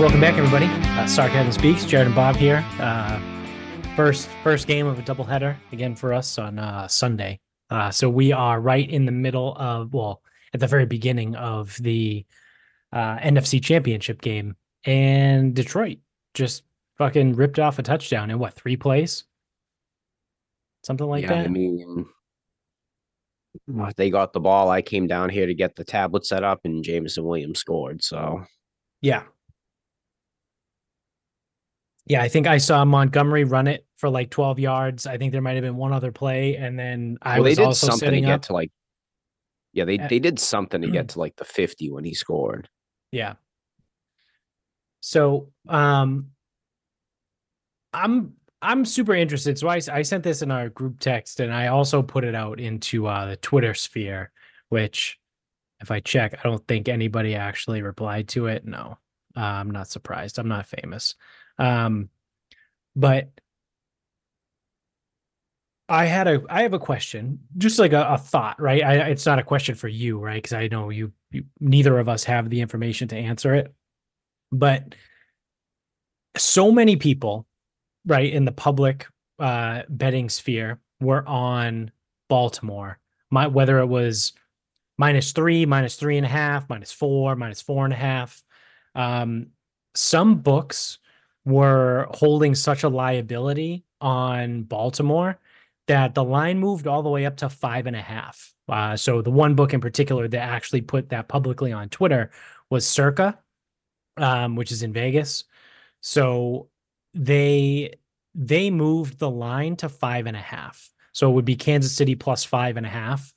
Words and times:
Welcome 0.00 0.22
back, 0.22 0.38
everybody. 0.38 0.64
Uh, 0.98 1.06
Sarcasm 1.06 1.52
Speaks. 1.52 1.84
Jared 1.84 2.06
and 2.06 2.16
Bob 2.16 2.34
here. 2.34 2.64
Uh, 2.78 3.20
first, 3.94 4.30
first 4.42 4.66
game 4.66 4.86
of 4.86 4.98
a 4.98 5.02
doubleheader 5.02 5.54
again 5.72 5.94
for 5.94 6.14
us 6.14 6.38
on 6.38 6.58
uh, 6.58 6.88
Sunday. 6.88 7.38
Uh, 7.68 7.90
so 7.90 8.08
we 8.08 8.32
are 8.32 8.62
right 8.62 8.88
in 8.88 9.04
the 9.04 9.12
middle 9.12 9.54
of, 9.58 9.92
well, 9.92 10.22
at 10.54 10.60
the 10.60 10.66
very 10.66 10.86
beginning 10.86 11.36
of 11.36 11.76
the 11.82 12.24
uh, 12.94 13.18
NFC 13.18 13.62
Championship 13.62 14.22
game, 14.22 14.56
and 14.86 15.54
Detroit 15.54 15.98
just 16.32 16.62
fucking 16.96 17.34
ripped 17.36 17.58
off 17.58 17.78
a 17.78 17.82
touchdown 17.82 18.30
in 18.30 18.38
what 18.38 18.54
three 18.54 18.78
plays, 18.78 19.24
something 20.82 21.06
like 21.06 21.24
yeah, 21.24 21.34
that. 21.34 21.44
I 21.44 21.48
mean, 21.48 22.06
they 23.98 24.08
got 24.08 24.32
the 24.32 24.40
ball. 24.40 24.70
I 24.70 24.80
came 24.80 25.06
down 25.06 25.28
here 25.28 25.44
to 25.44 25.54
get 25.54 25.76
the 25.76 25.84
tablet 25.84 26.24
set 26.24 26.42
up, 26.42 26.60
and 26.64 26.82
Jameson 26.82 27.22
Williams 27.22 27.58
scored. 27.58 28.02
So 28.02 28.46
Yeah. 29.02 29.24
Yeah, 32.10 32.22
I 32.22 32.28
think 32.28 32.48
I 32.48 32.58
saw 32.58 32.84
Montgomery 32.84 33.44
run 33.44 33.68
it 33.68 33.86
for 33.94 34.10
like 34.10 34.30
12 34.30 34.58
yards. 34.58 35.06
I 35.06 35.16
think 35.16 35.30
there 35.30 35.40
might 35.40 35.54
have 35.54 35.62
been 35.62 35.76
one 35.76 35.92
other 35.92 36.10
play, 36.10 36.56
and 36.56 36.76
then 36.76 37.18
I 37.22 37.36
well, 37.36 37.44
they 37.44 37.50
was 37.50 37.58
did 37.58 37.66
also 37.66 37.86
something 37.86 38.10
to 38.10 38.20
get 38.20 38.30
up. 38.30 38.42
to 38.42 38.52
like, 38.52 38.72
yeah, 39.72 39.84
they 39.84 39.96
Uh, 39.96 40.08
they 40.08 40.18
did 40.18 40.40
something 40.40 40.82
to 40.82 40.90
get 40.90 41.08
to 41.10 41.20
like 41.20 41.36
the 41.36 41.44
fifty 41.44 41.88
when 41.88 42.02
he 42.02 42.12
scored. 42.12 42.68
Yeah. 43.12 43.34
So, 44.98 45.52
um, 45.68 46.30
I'm 47.94 48.32
I'm 48.60 48.84
super 48.84 49.14
interested. 49.14 49.56
So 49.56 49.68
I 49.68 49.80
I 49.92 50.02
sent 50.02 50.24
this 50.24 50.42
in 50.42 50.50
our 50.50 50.68
group 50.68 50.98
text, 50.98 51.38
and 51.38 51.54
I 51.54 51.68
also 51.68 52.02
put 52.02 52.24
it 52.24 52.34
out 52.34 52.58
into 52.58 53.06
uh, 53.06 53.26
the 53.26 53.36
Twitter 53.36 53.72
sphere. 53.72 54.32
Which, 54.68 55.16
if 55.80 55.92
I 55.92 56.00
check, 56.00 56.34
I 56.36 56.42
don't 56.42 56.66
think 56.66 56.88
anybody 56.88 57.36
actually 57.36 57.82
replied 57.82 58.26
to 58.30 58.48
it. 58.48 58.64
No, 58.64 58.98
uh, 59.36 59.40
I'm 59.40 59.70
not 59.70 59.88
surprised. 59.88 60.40
I'm 60.40 60.48
not 60.48 60.66
famous. 60.66 61.14
Um, 61.60 62.08
but 62.96 63.28
I 65.88 66.06
had 66.06 66.26
a 66.26 66.42
I 66.48 66.62
have 66.62 66.72
a 66.72 66.78
question, 66.78 67.40
just 67.58 67.78
like 67.78 67.92
a, 67.92 68.02
a 68.10 68.18
thought, 68.18 68.60
right? 68.60 68.82
I, 68.82 68.94
it's 69.10 69.26
not 69.26 69.38
a 69.38 69.44
question 69.44 69.74
for 69.74 69.88
you, 69.88 70.18
right? 70.18 70.42
Because 70.42 70.54
I 70.54 70.68
know 70.68 70.90
you, 70.90 71.12
you 71.30 71.44
neither 71.60 71.98
of 71.98 72.08
us 72.08 72.24
have 72.24 72.48
the 72.48 72.60
information 72.60 73.08
to 73.08 73.16
answer 73.16 73.54
it. 73.54 73.72
But 74.50 74.94
so 76.36 76.72
many 76.72 76.96
people, 76.96 77.46
right, 78.06 78.32
in 78.32 78.44
the 78.44 78.52
public 78.52 79.06
uh 79.38 79.82
betting 79.88 80.28
sphere 80.28 80.80
were 81.00 81.26
on 81.26 81.90
Baltimore. 82.28 82.98
My 83.30 83.48
whether 83.48 83.78
it 83.80 83.86
was 83.86 84.32
minus 84.96 85.32
three, 85.32 85.66
minus 85.66 85.96
three 85.96 86.16
and 86.16 86.26
a 86.26 86.30
half, 86.30 86.68
minus 86.68 86.92
four, 86.92 87.36
minus 87.36 87.62
four 87.62 87.84
and 87.84 87.92
a 87.92 87.96
half. 87.96 88.42
Um, 88.94 89.48
some 89.94 90.36
books 90.36 90.98
were 91.50 92.06
holding 92.10 92.54
such 92.54 92.82
a 92.82 92.88
liability 92.88 93.84
on 94.00 94.62
Baltimore 94.62 95.38
that 95.86 96.14
the 96.14 96.24
line 96.24 96.58
moved 96.58 96.86
all 96.86 97.02
the 97.02 97.08
way 97.08 97.26
up 97.26 97.36
to 97.38 97.48
five 97.48 97.86
and 97.86 97.96
a 97.96 98.02
half. 98.02 98.54
Uh, 98.68 98.96
so 98.96 99.22
the 99.22 99.30
one 99.30 99.54
book 99.54 99.74
in 99.74 99.80
particular 99.80 100.28
that 100.28 100.38
actually 100.38 100.80
put 100.80 101.08
that 101.08 101.28
publicly 101.28 101.72
on 101.72 101.88
Twitter 101.88 102.30
was 102.70 102.86
Circa, 102.86 103.38
um, 104.16 104.54
which 104.54 104.70
is 104.70 104.82
in 104.82 104.92
Vegas. 104.92 105.44
So 106.00 106.68
they 107.14 107.94
they 108.34 108.70
moved 108.70 109.18
the 109.18 109.30
line 109.30 109.74
to 109.76 109.88
five 109.88 110.26
and 110.26 110.36
a 110.36 110.40
half. 110.40 110.90
So 111.12 111.28
it 111.28 111.34
would 111.34 111.44
be 111.44 111.56
Kansas 111.56 111.94
City 111.94 112.14
plus 112.14 112.44
five 112.44 112.76
and 112.76 112.86
a 112.86 112.90
half 112.90 113.34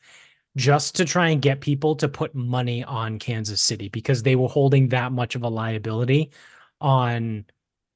just 0.56 0.96
to 0.96 1.06
try 1.06 1.30
and 1.30 1.42
get 1.42 1.62
people 1.62 1.96
to 1.96 2.08
put 2.08 2.36
money 2.36 2.84
on 2.84 3.18
Kansas 3.18 3.62
City 3.62 3.90
because 3.90 4.22
they 4.22 4.36
were 4.36 4.48
holding 4.48 4.90
that 4.90 5.12
much 5.12 5.34
of 5.34 5.44
a 5.44 5.50
liability 5.50 6.32
on 6.80 7.46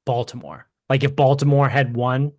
Baltimore. 0.08 0.68
Like 0.90 1.04
if 1.04 1.16
Baltimore 1.16 1.70
had 1.70 1.96
won, 1.96 2.32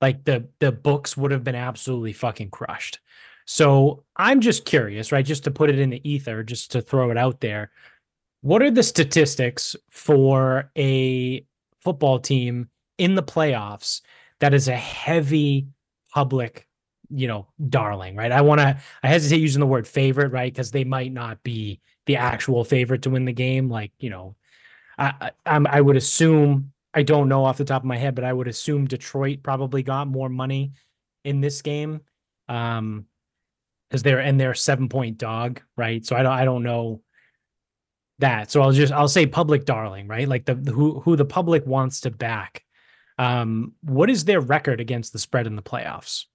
like 0.00 0.24
the 0.24 0.48
the 0.60 0.72
books 0.72 1.16
would 1.16 1.32
have 1.32 1.44
been 1.44 1.54
absolutely 1.54 2.14
fucking 2.14 2.50
crushed. 2.50 3.00
So 3.44 4.04
I'm 4.16 4.40
just 4.40 4.64
curious, 4.64 5.12
right? 5.12 5.24
Just 5.24 5.44
to 5.44 5.50
put 5.50 5.68
it 5.68 5.78
in 5.78 5.90
the 5.90 6.08
ether, 6.08 6.42
just 6.42 6.70
to 6.72 6.80
throw 6.80 7.10
it 7.10 7.18
out 7.18 7.40
there. 7.40 7.70
What 8.40 8.62
are 8.62 8.70
the 8.70 8.82
statistics 8.82 9.76
for 9.90 10.70
a 10.76 11.44
football 11.82 12.18
team 12.18 12.68
in 12.96 13.14
the 13.14 13.22
playoffs 13.22 14.00
that 14.40 14.54
is 14.54 14.68
a 14.68 14.76
heavy 14.76 15.68
public 16.12 16.68
you 17.10 17.26
know, 17.26 17.46
darling, 17.68 18.16
right? 18.16 18.32
I 18.32 18.42
want 18.42 18.60
to, 18.60 18.78
I 19.02 19.08
hesitate 19.08 19.40
using 19.40 19.60
the 19.60 19.66
word 19.66 19.86
favorite, 19.88 20.32
right? 20.32 20.52
Because 20.52 20.70
they 20.70 20.84
might 20.84 21.12
not 21.12 21.42
be 21.42 21.80
the 22.06 22.16
actual 22.16 22.64
favorite 22.64 23.02
to 23.02 23.10
win 23.10 23.24
the 23.24 23.32
game. 23.32 23.68
Like, 23.68 23.92
you 23.98 24.10
know, 24.10 24.36
I, 24.98 25.14
I, 25.20 25.30
I'm, 25.46 25.86
would 25.86 25.96
assume, 25.96 26.72
I 26.94 27.02
don't 27.02 27.28
know 27.28 27.44
off 27.44 27.58
the 27.58 27.64
top 27.64 27.82
of 27.82 27.86
my 27.86 27.96
head, 27.96 28.14
but 28.14 28.24
I 28.24 28.32
would 28.32 28.48
assume 28.48 28.86
Detroit 28.86 29.42
probably 29.42 29.82
got 29.82 30.08
more 30.08 30.28
money 30.28 30.72
in 31.24 31.40
this 31.40 31.62
game. 31.62 32.00
Um, 32.48 33.06
because 33.88 34.02
they're 34.02 34.18
and 34.18 34.38
they're 34.38 34.54
seven 34.54 34.90
point 34.90 35.16
dog, 35.16 35.62
right? 35.76 36.04
So 36.04 36.14
I 36.14 36.22
don't, 36.22 36.32
I 36.32 36.44
don't 36.44 36.62
know 36.62 37.00
that. 38.18 38.50
So 38.50 38.60
I'll 38.60 38.72
just, 38.72 38.92
I'll 38.92 39.08
say 39.08 39.26
public 39.26 39.64
darling, 39.64 40.08
right? 40.08 40.28
Like 40.28 40.44
the, 40.44 40.54
who, 40.54 41.00
who 41.00 41.16
the 41.16 41.24
public 41.24 41.66
wants 41.66 42.02
to 42.02 42.10
back. 42.10 42.64
Um, 43.16 43.72
what 43.82 44.10
is 44.10 44.26
their 44.26 44.40
record 44.40 44.80
against 44.80 45.14
the 45.14 45.18
spread 45.18 45.46
in 45.46 45.56
the 45.56 45.62
playoffs? 45.62 46.26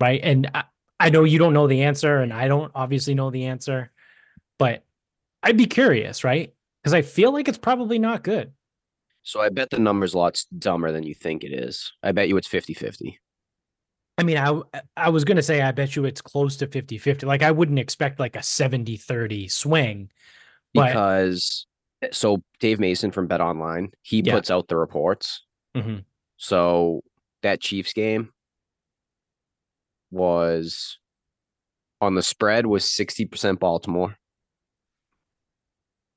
right? 0.00 0.20
And 0.22 0.50
I, 0.54 0.64
I 1.00 1.10
know 1.10 1.24
you 1.24 1.38
don't 1.38 1.52
know 1.52 1.66
the 1.66 1.82
answer, 1.82 2.18
and 2.18 2.32
I 2.32 2.48
don't 2.48 2.72
obviously 2.74 3.14
know 3.14 3.30
the 3.30 3.46
answer, 3.46 3.90
but 4.58 4.84
I'd 5.42 5.56
be 5.56 5.66
curious, 5.66 6.24
right? 6.24 6.52
Because 6.82 6.94
I 6.94 7.02
feel 7.02 7.32
like 7.32 7.48
it's 7.48 7.58
probably 7.58 7.98
not 7.98 8.24
good. 8.24 8.52
So 9.22 9.40
I 9.40 9.48
bet 9.50 9.70
the 9.70 9.78
number's 9.78 10.14
a 10.14 10.18
lot 10.18 10.42
dumber 10.58 10.90
than 10.92 11.02
you 11.02 11.14
think 11.14 11.44
it 11.44 11.52
is. 11.52 11.92
I 12.02 12.12
bet 12.12 12.28
you 12.28 12.36
it's 12.36 12.48
50-50. 12.48 13.16
I 14.16 14.24
mean, 14.24 14.36
I 14.36 14.60
I 14.96 15.10
was 15.10 15.24
gonna 15.24 15.42
say 15.42 15.62
I 15.62 15.70
bet 15.70 15.94
you 15.94 16.04
it's 16.04 16.20
close 16.20 16.56
to 16.56 16.66
50-50. 16.66 17.24
Like 17.24 17.42
I 17.42 17.50
wouldn't 17.52 17.78
expect 17.78 18.18
like 18.18 18.34
a 18.36 18.40
70-30 18.40 19.50
swing. 19.50 20.10
But 20.74 20.88
Because 20.88 21.66
so 22.10 22.42
Dave 22.58 22.80
Mason 22.80 23.10
from 23.10 23.26
Bet 23.26 23.40
Online, 23.40 23.90
he 24.02 24.20
Yeah. 24.20 24.34
puts 24.34 24.50
out 24.50 24.66
the 24.68 24.76
reports. 24.76 25.44
Mhm. 25.76 26.04
So 26.36 27.02
that 27.42 27.60
Chiefs 27.60 27.92
game 27.92 28.32
was 30.10 30.98
on 32.00 32.14
the 32.14 32.22
spread 32.22 32.66
was 32.66 32.84
60% 32.84 33.58
Baltimore. 33.60 34.16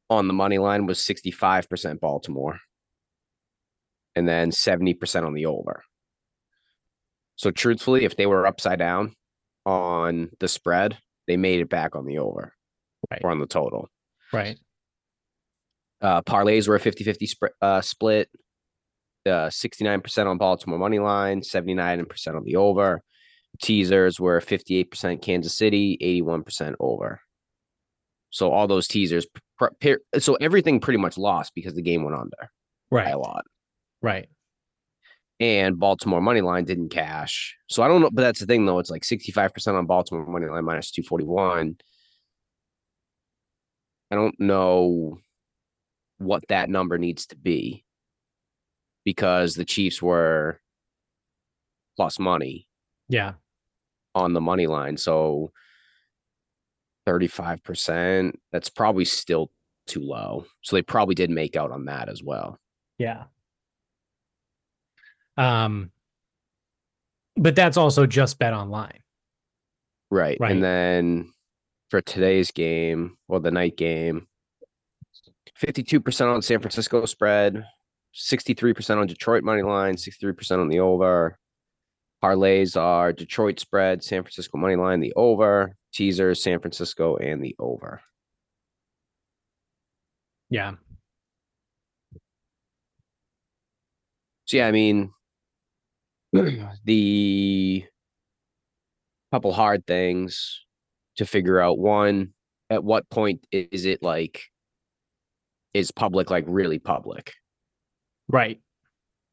On 0.09 0.27
the 0.27 0.33
money 0.33 0.57
line 0.57 0.85
was 0.85 0.99
65% 0.99 1.99
Baltimore. 1.99 2.59
And 4.15 4.27
then 4.27 4.51
70% 4.51 5.25
on 5.25 5.33
the 5.33 5.45
over. 5.45 5.83
So 7.37 7.49
truthfully, 7.51 8.03
if 8.05 8.15
they 8.17 8.25
were 8.25 8.45
upside 8.45 8.79
down 8.79 9.15
on 9.65 10.29
the 10.39 10.47
spread, 10.47 10.97
they 11.27 11.37
made 11.37 11.61
it 11.61 11.69
back 11.69 11.95
on 11.95 12.05
the 12.05 12.19
over 12.19 12.53
Right. 13.09 13.21
or 13.23 13.31
on 13.31 13.39
the 13.39 13.47
total. 13.47 13.89
right. 14.33 14.57
Uh, 16.01 16.21
parlays 16.23 16.67
were 16.67 16.75
a 16.75 16.79
50 16.79 17.03
50 17.03 17.27
sp- 17.29 17.53
uh, 17.61 17.79
split. 17.81 18.27
Uh, 19.23 19.49
69% 19.51 20.25
on 20.25 20.37
Baltimore 20.39 20.79
money 20.79 20.97
line, 20.97 21.41
79% 21.41 22.35
on 22.35 22.43
the 22.43 22.55
over. 22.55 23.01
Teasers 23.61 24.19
were 24.19 24.39
58% 24.41 25.21
Kansas 25.21 25.55
City, 25.55 25.97
81% 26.01 26.73
over. 26.79 27.21
So 28.31 28.51
all 28.51 28.65
those 28.67 28.87
teasers, 28.87 29.27
so 30.17 30.35
everything 30.35 30.79
pretty 30.79 30.97
much 30.97 31.19
lost 31.19 31.51
because 31.53 31.75
the 31.75 31.83
game 31.83 32.03
went 32.03 32.15
under 32.17 32.49
by 32.89 33.03
Right. 33.03 33.13
a 33.13 33.17
lot. 33.19 33.45
Right. 34.01 34.27
And 35.39 35.79
Baltimore 35.79 36.21
money 36.21 36.41
line 36.41 36.65
didn't 36.65 36.89
cash. 36.89 37.55
So 37.67 37.81
I 37.81 37.87
don't 37.87 38.01
know, 38.01 38.09
but 38.11 38.21
that's 38.21 38.39
the 38.39 38.45
thing 38.45 38.65
though. 38.65 38.79
It's 38.79 38.91
like 38.91 39.03
65% 39.03 39.73
on 39.75 39.85
Baltimore 39.87 40.25
money 40.25 40.45
line 40.47 40.65
minus 40.65 40.91
241. 40.91 41.77
I 44.11 44.15
don't 44.15 44.39
know 44.39 45.17
what 46.19 46.43
that 46.49 46.69
number 46.69 46.97
needs 46.97 47.25
to 47.27 47.35
be 47.35 47.83
because 49.03 49.55
the 49.55 49.65
Chiefs 49.65 50.01
were 50.01 50.59
plus 51.97 52.19
money 52.19 52.67
Yeah. 53.09 53.33
on 54.13 54.33
the 54.33 54.41
money 54.41 54.67
line. 54.67 54.97
So 54.97 55.51
35%, 57.07 58.33
that's 58.51 58.69
probably 58.69 59.05
still 59.05 59.51
too 59.87 60.01
low. 60.01 60.45
So 60.61 60.75
they 60.75 60.81
probably 60.83 61.15
did 61.15 61.29
make 61.31 61.55
out 61.55 61.71
on 61.71 61.85
that 61.85 62.09
as 62.09 62.21
well. 62.21 62.59
Yeah. 62.99 63.23
Um, 65.37 65.91
but 67.35 67.55
that's 67.55 67.77
also 67.77 68.05
just 68.05 68.39
bet 68.39 68.53
online. 68.53 68.99
Right. 70.09 70.37
right. 70.39 70.51
And 70.51 70.63
then 70.63 71.33
for 71.89 72.01
today's 72.01 72.51
game, 72.51 73.17
or 73.27 73.39
the 73.39 73.51
night 73.51 73.77
game, 73.77 74.27
52% 75.57 76.33
on 76.33 76.41
San 76.41 76.59
Francisco 76.59 77.05
spread, 77.05 77.65
63% 78.15 78.97
on 78.97 79.07
Detroit 79.07 79.43
money 79.43 79.61
line, 79.61 79.95
63% 79.95 80.59
on 80.59 80.67
the 80.67 80.79
over. 80.79 81.37
Parlays 82.23 82.79
are 82.79 83.13
Detroit 83.13 83.59
spread, 83.59 84.03
San 84.03 84.21
Francisco 84.21 84.57
money 84.57 84.75
line, 84.75 84.99
the 84.99 85.13
over, 85.15 85.75
teaser, 85.93 86.35
San 86.35 86.59
Francisco, 86.59 87.15
and 87.17 87.43
the 87.43 87.55
over. 87.57 88.01
Yeah. 90.49 90.73
So, 94.45 94.57
yeah, 94.57 94.67
I 94.67 94.71
mean, 94.71 95.11
the 96.85 97.85
couple 99.31 99.53
hard 99.53 99.85
things 99.87 100.61
to 101.17 101.25
figure 101.25 101.59
out. 101.59 101.77
One, 101.77 102.33
at 102.69 102.83
what 102.83 103.09
point 103.09 103.45
is 103.51 103.85
it 103.85 104.03
like 104.03 104.43
is 105.73 105.91
public 105.91 106.29
like 106.29 106.45
really 106.47 106.79
public? 106.79 107.33
Right. 108.27 108.59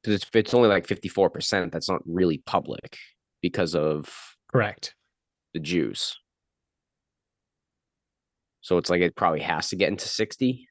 Because 0.03 0.23
it's 0.23 0.31
it's 0.35 0.55
only 0.55 0.69
like 0.69 0.87
fifty 0.87 1.09
four 1.09 1.31
percent. 1.31 1.73
That's 1.73 1.89
not 1.89 2.03
really 2.07 2.43
public 2.47 2.97
because 3.43 3.75
of 3.75 4.13
Correct. 4.53 4.95
the 5.55 5.61
juice. 5.61 6.17
So 8.61 8.77
it's 8.79 8.91
like 8.91 9.01
it 9.01 9.17
probably 9.17 9.41
has 9.41 9.69
to 9.69 9.77
get 9.77 9.89
into 9.89 10.09
sixty. 10.09 10.69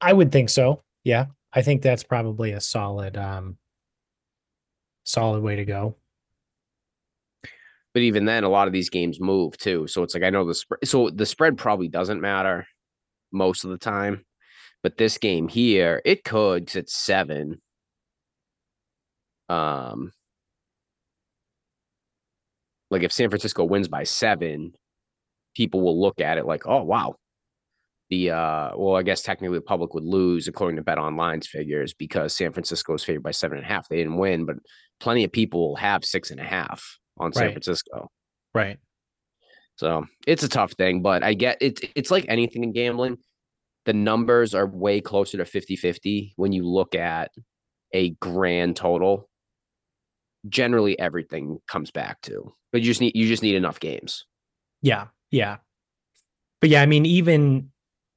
I 0.00 0.12
would 0.12 0.32
think 0.32 0.48
so. 0.48 0.82
Yeah. 1.04 1.26
I 1.52 1.62
think 1.62 1.82
that's 1.82 2.02
probably 2.02 2.52
a 2.52 2.60
solid 2.60 3.16
um 3.16 3.56
solid 5.04 5.42
way 5.42 5.56
to 5.56 5.64
go. 5.64 5.96
But 7.94 8.02
even 8.02 8.24
then, 8.24 8.44
a 8.44 8.48
lot 8.48 8.66
of 8.66 8.72
these 8.72 8.88
games 8.90 9.20
move 9.20 9.56
too. 9.58 9.86
So 9.86 10.02
it's 10.02 10.14
like 10.14 10.22
I 10.22 10.30
know 10.30 10.46
the 10.46 10.54
spread. 10.54 10.80
So 10.84 11.10
the 11.10 11.26
spread 11.26 11.58
probably 11.58 11.88
doesn't 11.88 12.20
matter 12.20 12.66
most 13.32 13.64
of 13.64 13.70
the 13.70 13.78
time. 13.78 14.24
But 14.82 14.98
this 14.98 15.18
game 15.18 15.48
here, 15.48 16.02
it 16.04 16.24
could 16.24 16.68
'cause 16.68 16.76
it's 16.76 16.94
seven. 16.96 17.62
Um, 19.48 20.12
like 22.90 23.02
if 23.02 23.12
San 23.12 23.30
Francisco 23.30 23.64
wins 23.64 23.88
by 23.88 24.04
seven, 24.04 24.74
people 25.56 25.82
will 25.82 26.00
look 26.00 26.20
at 26.20 26.38
it 26.38 26.46
like, 26.46 26.66
oh 26.66 26.82
wow. 26.84 27.16
The 28.12 28.30
uh 28.30 28.72
well, 28.76 28.96
I 28.96 29.02
guess 29.02 29.22
technically 29.22 29.56
the 29.56 29.62
public 29.62 29.94
would 29.94 30.04
lose 30.04 30.46
according 30.46 30.76
to 30.76 30.82
Bet 30.82 30.98
Online's 30.98 31.46
figures 31.46 31.94
because 31.94 32.36
San 32.36 32.52
Francisco 32.52 32.92
is 32.92 33.02
favored 33.02 33.22
by 33.22 33.30
seven 33.30 33.56
and 33.56 33.64
a 33.64 33.68
half. 33.68 33.88
They 33.88 33.96
didn't 33.96 34.18
win, 34.18 34.44
but 34.44 34.56
plenty 35.00 35.24
of 35.24 35.32
people 35.32 35.66
will 35.66 35.76
have 35.76 36.04
six 36.04 36.30
and 36.30 36.38
a 36.38 36.44
half 36.44 36.98
on 37.16 37.32
San 37.32 37.44
Right. 37.44 37.52
Francisco. 37.54 38.10
Right. 38.54 38.76
So 39.76 40.04
it's 40.26 40.42
a 40.42 40.48
tough 40.50 40.72
thing, 40.72 41.00
but 41.00 41.22
I 41.22 41.32
get 41.32 41.56
it's 41.62 41.80
it's 41.94 42.10
like 42.10 42.26
anything 42.28 42.64
in 42.64 42.72
gambling. 42.72 43.16
The 43.86 43.94
numbers 43.94 44.54
are 44.54 44.66
way 44.66 45.00
closer 45.00 45.38
to 45.38 45.44
50-50 45.44 46.34
when 46.36 46.52
you 46.52 46.68
look 46.68 46.94
at 46.94 47.30
a 47.94 48.10
grand 48.20 48.76
total. 48.76 49.30
Generally 50.50 50.98
everything 50.98 51.60
comes 51.66 51.90
back 51.90 52.20
to. 52.24 52.52
But 52.72 52.82
you 52.82 52.88
just 52.88 53.00
need 53.00 53.16
you 53.16 53.26
just 53.26 53.42
need 53.42 53.54
enough 53.54 53.80
games. 53.80 54.26
Yeah. 54.82 55.06
Yeah. 55.30 55.56
But 56.60 56.68
yeah, 56.68 56.82
I 56.82 56.86
mean, 56.86 57.06
even, 57.06 57.71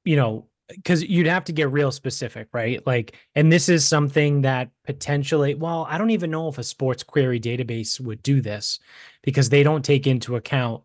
you 0.06 0.16
know, 0.16 0.46
because 0.68 1.02
you'd 1.04 1.26
have 1.26 1.44
to 1.44 1.52
get 1.52 1.70
real 1.70 1.92
specific, 1.92 2.48
right? 2.52 2.84
Like, 2.86 3.16
and 3.34 3.52
this 3.52 3.68
is 3.68 3.86
something 3.86 4.42
that 4.42 4.70
potentially, 4.84 5.54
well, 5.54 5.86
I 5.88 5.98
don't 5.98 6.10
even 6.10 6.30
know 6.30 6.48
if 6.48 6.58
a 6.58 6.64
sports 6.64 7.02
query 7.02 7.38
database 7.38 8.00
would 8.00 8.22
do 8.22 8.40
this 8.40 8.80
because 9.22 9.48
they 9.48 9.62
don't 9.62 9.84
take 9.84 10.06
into 10.06 10.36
account 10.36 10.82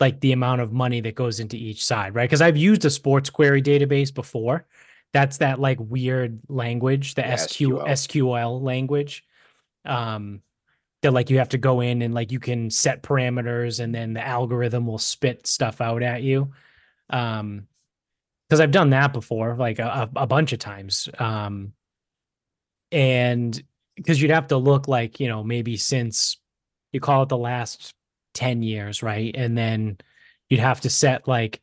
like 0.00 0.20
the 0.20 0.32
amount 0.32 0.60
of 0.60 0.72
money 0.72 1.00
that 1.00 1.14
goes 1.14 1.40
into 1.40 1.56
each 1.56 1.84
side, 1.84 2.14
right? 2.14 2.28
Because 2.28 2.42
I've 2.42 2.56
used 2.56 2.84
a 2.84 2.90
sports 2.90 3.30
query 3.30 3.62
database 3.62 4.14
before. 4.14 4.66
That's 5.12 5.38
that 5.38 5.60
like 5.60 5.78
weird 5.80 6.40
language, 6.48 7.14
the 7.14 7.22
Yeah, 7.22 7.36
SQ 7.36 7.60
SQL. 7.60 7.86
SQL 7.88 8.62
language. 8.62 9.24
Um, 9.84 10.42
that 11.02 11.12
like 11.12 11.30
you 11.30 11.38
have 11.38 11.50
to 11.50 11.58
go 11.58 11.80
in 11.80 12.02
and 12.02 12.12
like 12.12 12.32
you 12.32 12.40
can 12.40 12.70
set 12.70 13.02
parameters 13.04 13.80
and 13.80 13.94
then 13.94 14.14
the 14.14 14.26
algorithm 14.26 14.84
will 14.84 14.98
spit 14.98 15.46
stuff 15.46 15.80
out 15.80 16.02
at 16.02 16.22
you. 16.22 16.52
Um, 17.08 17.67
because 18.48 18.60
I've 18.60 18.70
done 18.70 18.90
that 18.90 19.12
before, 19.12 19.56
like 19.56 19.78
a, 19.78 20.08
a 20.16 20.26
bunch 20.26 20.52
of 20.52 20.58
times. 20.58 21.08
Um, 21.18 21.72
and 22.90 23.62
because 23.94 24.22
you'd 24.22 24.30
have 24.30 24.46
to 24.48 24.56
look 24.56 24.88
like, 24.88 25.20
you 25.20 25.28
know, 25.28 25.44
maybe 25.44 25.76
since 25.76 26.38
you 26.92 27.00
call 27.00 27.24
it 27.24 27.28
the 27.28 27.36
last 27.36 27.92
10 28.34 28.62
years, 28.62 29.02
right? 29.02 29.34
And 29.36 29.56
then 29.58 29.98
you'd 30.48 30.60
have 30.60 30.80
to 30.82 30.90
set 30.90 31.28
like 31.28 31.60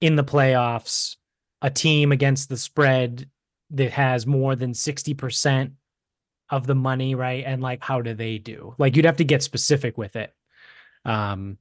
in 0.00 0.16
the 0.16 0.24
playoffs 0.24 1.16
a 1.62 1.70
team 1.70 2.12
against 2.12 2.48
the 2.48 2.56
spread 2.56 3.30
that 3.70 3.92
has 3.92 4.26
more 4.26 4.54
than 4.54 4.72
60% 4.72 5.72
of 6.50 6.66
the 6.66 6.74
money, 6.74 7.14
right? 7.14 7.44
And 7.46 7.62
like 7.62 7.82
how 7.82 8.02
do 8.02 8.14
they 8.14 8.38
do? 8.38 8.74
Like 8.78 8.96
you'd 8.96 9.04
have 9.06 9.16
to 9.16 9.24
get 9.24 9.42
specific 9.42 9.96
with 9.96 10.16
it. 10.16 10.34
Um, 11.04 11.58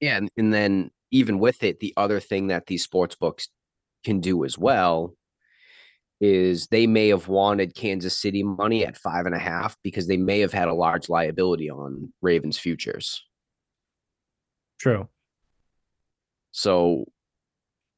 Yeah, 0.00 0.20
and 0.36 0.52
then 0.52 0.90
even 1.10 1.38
with 1.38 1.62
it, 1.62 1.80
the 1.80 1.94
other 1.96 2.20
thing 2.20 2.48
that 2.48 2.66
these 2.66 2.82
sports 2.82 3.14
books 3.14 3.48
can 4.04 4.20
do 4.20 4.44
as 4.44 4.56
well 4.58 5.14
is 6.20 6.66
they 6.66 6.86
may 6.86 7.08
have 7.08 7.28
wanted 7.28 7.74
Kansas 7.74 8.18
City 8.18 8.42
money 8.42 8.84
at 8.84 8.96
five 8.96 9.24
and 9.26 9.34
a 9.34 9.38
half 9.38 9.76
because 9.84 10.08
they 10.08 10.16
may 10.16 10.40
have 10.40 10.52
had 10.52 10.66
a 10.68 10.74
large 10.74 11.08
liability 11.08 11.70
on 11.70 12.12
Ravens 12.22 12.58
futures. 12.58 13.24
true. 14.80 15.08
So 16.52 17.04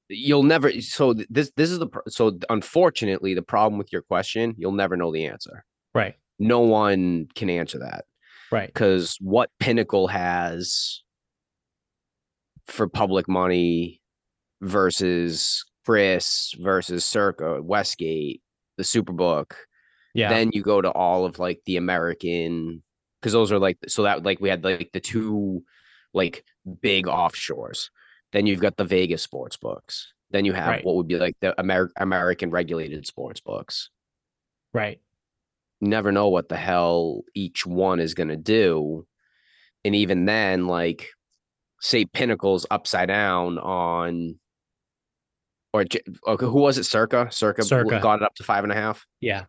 you'll 0.08 0.42
never 0.42 0.72
so 0.80 1.14
this 1.30 1.52
this 1.56 1.70
is 1.70 1.78
the 1.78 1.88
so 2.08 2.36
unfortunately 2.50 3.32
the 3.32 3.42
problem 3.42 3.78
with 3.78 3.92
your 3.92 4.02
question 4.02 4.54
you'll 4.58 4.72
never 4.72 4.96
know 4.96 5.12
the 5.12 5.24
answer 5.24 5.64
Right. 5.94 6.16
no 6.40 6.60
one 6.60 7.28
can 7.36 7.48
answer 7.48 7.78
that 7.78 8.06
Right. 8.50 8.66
because 8.66 9.16
what 9.20 9.50
pinnacle 9.60 10.08
has 10.08 11.02
for 12.66 12.88
public 12.88 13.28
money 13.28 14.00
versus 14.60 15.64
chris 15.90 16.54
versus 16.60 17.04
circa 17.04 17.60
westgate 17.62 18.42
the 18.76 18.82
superbook 18.84 19.52
Yeah. 20.14 20.28
then 20.28 20.50
you 20.52 20.62
go 20.62 20.80
to 20.80 20.90
all 20.90 21.24
of 21.24 21.38
like 21.38 21.60
the 21.66 21.76
american 21.76 22.82
because 23.20 23.32
those 23.32 23.50
are 23.50 23.58
like 23.58 23.78
so 23.88 24.04
that 24.04 24.22
like 24.22 24.40
we 24.40 24.48
had 24.48 24.62
like 24.64 24.90
the 24.92 25.00
two 25.00 25.64
like 26.14 26.44
big 26.80 27.06
offshores 27.06 27.88
then 28.32 28.46
you've 28.46 28.60
got 28.60 28.76
the 28.76 28.84
vegas 28.84 29.22
sports 29.22 29.56
books 29.56 30.12
then 30.30 30.44
you 30.44 30.52
have 30.52 30.68
Right. 30.68 30.84
what 30.84 30.94
would 30.94 31.08
be 31.08 31.16
like 31.16 31.36
the 31.40 31.54
Amer- 31.58 31.90
american 31.96 32.50
regulated 32.50 33.04
sports 33.06 33.40
books 33.40 33.90
right. 34.72 35.00
you 35.80 35.88
never 35.88 36.12
know 36.12 36.28
what 36.28 36.48
the 36.48 36.56
hell 36.56 37.22
each 37.34 37.66
one 37.66 37.98
is 37.98 38.14
going 38.14 38.28
to 38.28 38.36
do 38.36 39.06
and 39.84 39.94
even 39.96 40.24
then 40.24 40.66
like 40.68 41.08
say 41.80 42.04
pinnacles 42.04 42.64
upside 42.70 43.08
down 43.08 43.58
on 43.58 44.38
or 45.72 45.84
who 46.36 46.60
was 46.60 46.78
it 46.78 46.84
circa 46.84 47.28
circa, 47.30 47.62
Circa. 47.62 48.00
got 48.00 48.20
it 48.20 48.24
up 48.24 48.34
to 48.34 48.42
five 48.42 48.64
and 48.64 48.72
a 48.72 48.74
half 48.76 49.06
Yeah. 49.20 49.44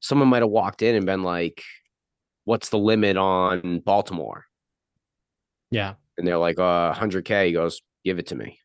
someone 0.00 0.28
might 0.28 0.42
have 0.42 0.50
walked 0.50 0.82
in 0.82 0.94
and 0.96 1.06
been 1.06 1.22
like, 1.22 1.62
"What's 2.44 2.70
the 2.70 2.78
limit 2.78 3.16
on 3.16 3.80
Baltimore?" 3.80 4.46
Yeah. 5.70 5.94
And 6.18 6.26
they're 6.26 6.38
like, 6.38 6.58
"Uh, 6.58 6.92
hundred 6.92 7.24
k." 7.24 7.46
He 7.48 7.52
goes, 7.52 7.80
"Give 8.04 8.18
it 8.18 8.26
to 8.28 8.34
me." 8.34 8.58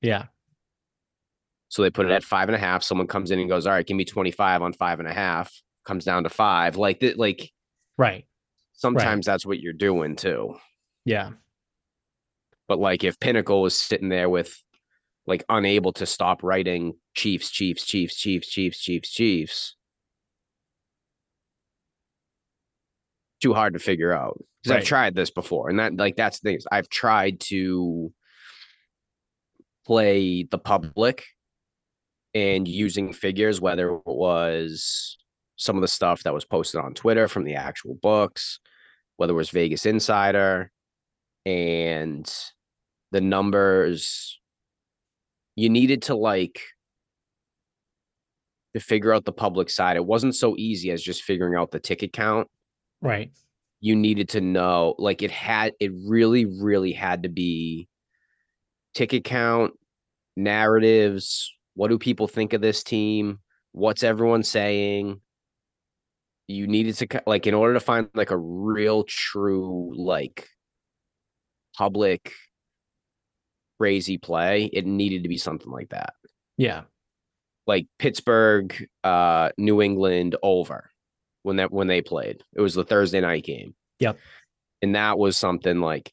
Yeah. 0.00 0.26
So 1.68 1.82
they 1.82 1.90
put 1.90 2.06
it 2.06 2.12
at 2.12 2.24
five 2.24 2.48
and 2.48 2.56
a 2.56 2.58
half. 2.58 2.82
Someone 2.82 3.06
comes 3.06 3.30
in 3.30 3.38
and 3.38 3.48
goes, 3.48 3.66
"All 3.66 3.72
right, 3.72 3.86
give 3.86 3.96
me 3.96 4.04
twenty 4.04 4.32
five 4.32 4.60
on 4.62 4.72
five 4.72 4.98
and 4.98 5.06
a 5.08 5.12
half." 5.12 5.52
Comes 5.84 6.04
down 6.04 6.24
to 6.24 6.28
five. 6.30 6.76
Like 6.76 7.00
that. 7.00 7.16
Like 7.18 7.52
Right. 7.96 8.26
sometimes 8.72 9.24
that's 9.26 9.46
what 9.46 9.60
you're 9.60 9.72
doing 9.72 10.16
too. 10.16 10.56
Yeah. 11.04 11.30
But 12.68 12.78
like 12.80 13.04
if 13.04 13.18
Pinnacle 13.20 13.62
was 13.62 13.78
sitting 13.78 14.08
there 14.08 14.28
with 14.28 14.60
like 15.26 15.44
unable 15.48 15.92
to 15.94 16.06
stop 16.06 16.42
writing 16.42 16.94
Chiefs, 17.14 17.50
Chiefs, 17.50 17.84
Chiefs, 17.84 18.16
Chiefs, 18.16 18.48
Chiefs, 18.48 18.80
Chiefs, 18.80 19.10
Chiefs. 19.10 19.76
Too 23.42 23.54
hard 23.54 23.72
to 23.74 23.78
figure 23.78 24.12
out. 24.12 24.42
Because 24.62 24.70
Right. 24.70 24.80
I've 24.80 24.86
tried 24.88 25.14
this 25.14 25.30
before. 25.30 25.70
And 25.70 25.78
that 25.78 25.96
like 25.96 26.16
that's 26.16 26.40
the 26.40 26.50
thing. 26.50 26.60
I've 26.70 26.88
tried 26.88 27.40
to 27.40 28.12
play 29.86 30.42
the 30.42 30.58
public 30.58 31.24
and 32.34 32.66
using 32.68 33.12
figures, 33.12 33.60
whether 33.60 33.94
it 33.94 34.02
was 34.06 35.16
some 35.56 35.76
of 35.76 35.82
the 35.82 35.88
stuff 35.88 36.22
that 36.22 36.34
was 36.34 36.44
posted 36.44 36.80
on 36.80 36.94
Twitter 36.94 37.28
from 37.28 37.44
the 37.44 37.54
actual 37.54 37.94
books, 38.02 38.60
whether 39.16 39.32
it 39.32 39.36
was 39.36 39.50
Vegas 39.50 39.86
Insider, 39.86 40.70
and 41.46 42.32
the 43.12 43.20
numbers 43.20 44.39
you 45.56 45.68
needed 45.68 46.02
to 46.02 46.14
like 46.14 46.60
to 48.74 48.80
figure 48.80 49.12
out 49.12 49.24
the 49.24 49.32
public 49.32 49.68
side. 49.68 49.96
It 49.96 50.04
wasn't 50.04 50.34
so 50.34 50.54
easy 50.56 50.90
as 50.90 51.02
just 51.02 51.22
figuring 51.22 51.56
out 51.56 51.70
the 51.70 51.80
ticket 51.80 52.12
count. 52.12 52.48
Right. 53.00 53.32
You 53.80 53.96
needed 53.96 54.28
to 54.30 54.40
know, 54.40 54.94
like 54.98 55.22
it 55.22 55.30
had, 55.30 55.72
it 55.80 55.90
really, 56.06 56.44
really 56.44 56.92
had 56.92 57.24
to 57.24 57.28
be 57.28 57.88
ticket 58.94 59.24
count, 59.24 59.72
narratives. 60.36 61.52
What 61.74 61.88
do 61.88 61.98
people 61.98 62.28
think 62.28 62.52
of 62.52 62.60
this 62.60 62.82
team? 62.82 63.40
What's 63.72 64.02
everyone 64.02 64.42
saying? 64.42 65.20
You 66.46 66.66
needed 66.66 66.96
to 66.96 67.22
like 67.26 67.46
in 67.46 67.54
order 67.54 67.74
to 67.74 67.80
find 67.80 68.08
like 68.14 68.30
a 68.30 68.36
real, 68.36 69.04
true, 69.04 69.92
like 69.96 70.48
public 71.76 72.32
crazy 73.80 74.18
play. 74.18 74.64
It 74.72 74.84
needed 74.86 75.22
to 75.22 75.28
be 75.28 75.38
something 75.38 75.70
like 75.70 75.88
that. 75.90 76.12
Yeah. 76.58 76.82
like 77.66 77.86
Pittsburgh, 77.98 78.74
uh, 79.04 79.50
New 79.56 79.80
England 79.80 80.36
over 80.42 80.90
when 81.44 81.56
that 81.56 81.70
when 81.72 81.86
they 81.86 82.02
played. 82.02 82.42
It 82.54 82.60
was 82.60 82.74
the 82.74 82.84
Thursday 82.84 83.20
night 83.20 83.44
game. 83.44 83.74
Yep. 84.00 84.18
And 84.82 84.94
that 84.94 85.18
was 85.18 85.38
something 85.38 85.80
like 85.80 86.12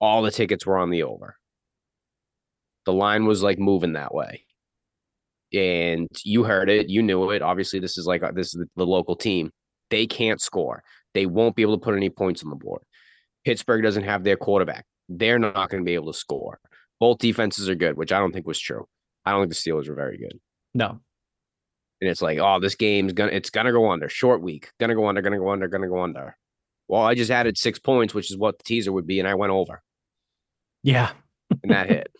all 0.00 0.22
the 0.22 0.30
tickets 0.30 0.64
were 0.64 0.78
on 0.78 0.90
the 0.90 1.02
over. 1.02 1.36
The 2.86 2.92
line 2.92 3.26
was 3.26 3.42
like 3.42 3.58
moving 3.58 3.94
that 3.94 4.14
way. 4.14 4.44
And 5.52 6.08
you 6.24 6.44
heard 6.44 6.68
it, 6.70 6.88
you 6.88 7.02
knew 7.02 7.30
it. 7.30 7.42
Obviously, 7.42 7.80
this 7.80 7.98
is 7.98 8.06
like 8.06 8.22
uh, 8.22 8.32
this 8.32 8.48
is 8.48 8.60
the, 8.60 8.66
the 8.76 8.86
local 8.86 9.16
team. 9.16 9.50
They 9.90 10.06
can't 10.06 10.40
score. 10.40 10.82
They 11.12 11.26
won't 11.26 11.56
be 11.56 11.62
able 11.62 11.78
to 11.78 11.84
put 11.84 11.94
any 11.96 12.10
points 12.10 12.42
on 12.42 12.50
the 12.50 12.56
board. 12.56 12.82
Pittsburgh 13.44 13.82
doesn't 13.82 14.04
have 14.04 14.24
their 14.24 14.36
quarterback. 14.36 14.84
They're 15.08 15.38
not 15.38 15.68
going 15.68 15.82
to 15.82 15.84
be 15.84 15.94
able 15.94 16.12
to 16.12 16.18
score. 16.18 16.58
Both 17.04 17.18
defenses 17.18 17.68
are 17.68 17.74
good, 17.74 17.98
which 17.98 18.12
I 18.12 18.18
don't 18.18 18.32
think 18.32 18.46
was 18.46 18.58
true. 18.58 18.88
I 19.26 19.32
don't 19.32 19.42
think 19.42 19.52
the 19.52 19.70
Steelers 19.70 19.90
were 19.90 19.94
very 19.94 20.16
good. 20.16 20.40
No. 20.72 21.00
And 22.00 22.10
it's 22.10 22.22
like, 22.22 22.38
oh, 22.38 22.60
this 22.60 22.76
game's 22.76 23.12
gonna 23.12 23.30
it's 23.30 23.50
gonna 23.50 23.72
go 23.72 23.90
under. 23.90 24.08
Short 24.08 24.40
week. 24.40 24.70
Gonna 24.80 24.94
go 24.94 25.06
under, 25.06 25.20
gonna 25.20 25.36
go 25.36 25.50
under, 25.50 25.68
gonna 25.68 25.90
go 25.90 26.02
under. 26.02 26.34
Well, 26.88 27.02
I 27.02 27.14
just 27.14 27.30
added 27.30 27.58
six 27.58 27.78
points, 27.78 28.14
which 28.14 28.30
is 28.30 28.38
what 28.38 28.56
the 28.56 28.64
teaser 28.64 28.90
would 28.90 29.06
be, 29.06 29.18
and 29.18 29.28
I 29.28 29.34
went 29.34 29.52
over. 29.52 29.82
Yeah. 30.82 31.10
And 31.62 31.70
that 31.70 31.90
hit. 31.90 32.08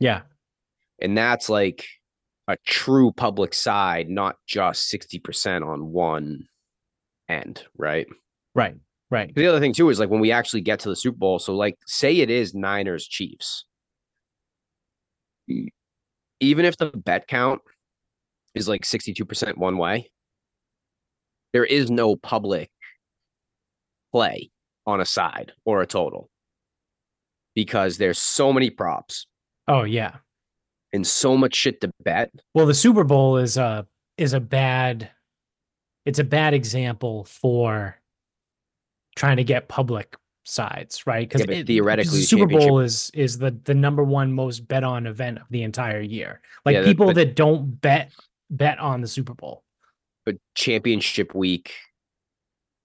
Yeah. 0.00 0.22
And 1.02 1.18
that's 1.18 1.50
like 1.50 1.84
a 2.48 2.56
true 2.64 3.12
public 3.12 3.52
side, 3.52 4.08
not 4.08 4.36
just 4.46 4.90
60% 4.90 5.66
on 5.66 5.92
one 5.92 6.46
end, 7.28 7.62
right? 7.76 8.06
Right. 8.54 8.76
Right. 9.10 9.34
The 9.34 9.46
other 9.46 9.60
thing 9.60 9.74
too 9.74 9.90
is 9.90 10.00
like 10.00 10.08
when 10.08 10.20
we 10.20 10.32
actually 10.32 10.62
get 10.62 10.80
to 10.80 10.88
the 10.88 10.96
Super 10.96 11.18
Bowl. 11.18 11.38
So 11.38 11.54
like 11.54 11.76
say 11.86 12.20
it 12.20 12.30
is 12.30 12.54
Niners 12.54 13.06
Chiefs. 13.06 13.66
Even 16.40 16.64
if 16.64 16.76
the 16.76 16.86
bet 16.86 17.26
count 17.28 17.60
is 18.54 18.68
like 18.68 18.82
62% 18.82 19.56
one 19.56 19.78
way, 19.78 20.10
there 21.52 21.64
is 21.64 21.90
no 21.90 22.16
public 22.16 22.70
play 24.12 24.50
on 24.86 25.00
a 25.00 25.04
side 25.04 25.52
or 25.64 25.80
a 25.82 25.86
total 25.86 26.28
because 27.54 27.96
there's 27.98 28.18
so 28.18 28.52
many 28.52 28.70
props 28.70 29.26
Oh 29.66 29.84
yeah. 29.84 30.16
and 30.92 31.06
so 31.06 31.36
much 31.36 31.54
shit 31.54 31.80
to 31.80 31.90
bet. 32.04 32.30
Well, 32.54 32.66
the 32.66 32.74
Super 32.74 33.04
Bowl 33.04 33.38
is 33.38 33.56
a 33.56 33.86
is 34.18 34.32
a 34.34 34.40
bad 34.40 35.10
it's 36.04 36.18
a 36.18 36.24
bad 36.24 36.52
example 36.54 37.24
for 37.24 37.96
trying 39.16 39.38
to 39.38 39.44
get 39.44 39.68
public 39.68 40.14
sides, 40.44 41.06
right? 41.06 41.32
Yeah, 41.36 41.62
theoretically, 41.64 42.10
the 42.12 42.16
the 42.18 42.22
Super 42.22 42.46
Bowl 42.46 42.80
is 42.80 43.10
is 43.14 43.38
the 43.38 43.50
the 43.64 43.74
number 43.74 44.04
one 44.04 44.32
most 44.32 44.68
bet 44.68 44.84
on 44.84 45.06
event 45.06 45.38
of 45.38 45.44
the 45.50 45.62
entire 45.62 46.00
year. 46.00 46.40
Like 46.64 46.74
Yeah, 46.74 46.80
that- 46.82 46.86
people 46.86 47.06
but- 47.06 47.14
that 47.16 47.34
don't 47.36 47.80
bet 47.80 48.12
bet 48.50 48.78
on 48.78 49.00
the 49.00 49.08
Super 49.08 49.34
Bowl. 49.34 49.62
But 50.26 50.36
championship 50.54 51.34
week 51.34 51.72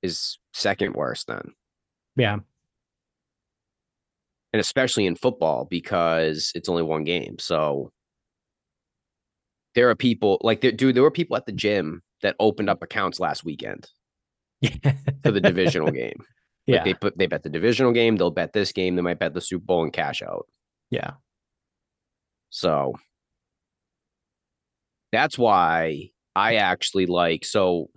is 0.02 0.40
second 0.54 0.96
worst 0.96 1.28
then. 1.28 1.54
Yeah. 2.16 2.40
and 4.52 4.60
especially 4.60 5.06
in 5.06 5.16
football 5.16 5.66
because 5.70 6.52
it's 6.56 6.68
only 6.70 6.82
one 6.84 7.04
game. 7.04 7.38
So 7.40 7.92
there 9.76 9.90
are 9.90 9.96
people 9.96 10.40
like 10.42 10.62
there, 10.62 10.72
dude, 10.72 10.96
there 10.96 11.04
were 11.04 11.12
people 11.12 11.38
at 11.38 11.46
the 11.46 11.52
gym 11.52 12.02
that 12.24 12.36
opened 12.40 12.70
up 12.70 12.82
accounts 12.82 13.20
last 13.20 13.46
weekend 13.46 13.88
for 15.24 15.32
the 15.32 15.40
divisional 15.40 15.92
game. 15.92 16.20
Like 16.70 16.76
yeah. 16.78 16.84
they 16.84 16.94
put 16.94 17.18
they 17.18 17.26
bet 17.28 17.44
the 17.44 17.50
divisional 17.50 17.92
game, 17.92 18.16
they'll 18.16 18.32
bet 18.32 18.54
this 18.54 18.72
game, 18.72 18.96
they 18.96 19.02
might 19.02 19.20
bet 19.20 19.34
the 19.34 19.42
Super 19.42 19.66
Bowl 19.66 19.84
and 19.84 19.92
cash 19.94 20.22
out. 20.22 20.48
yeah. 20.90 21.12
So 22.52 22.94
that's 25.12 25.38
why 25.38 26.10
I 26.36 26.56
actually 26.56 27.06
like 27.06 27.46
so 27.46 27.90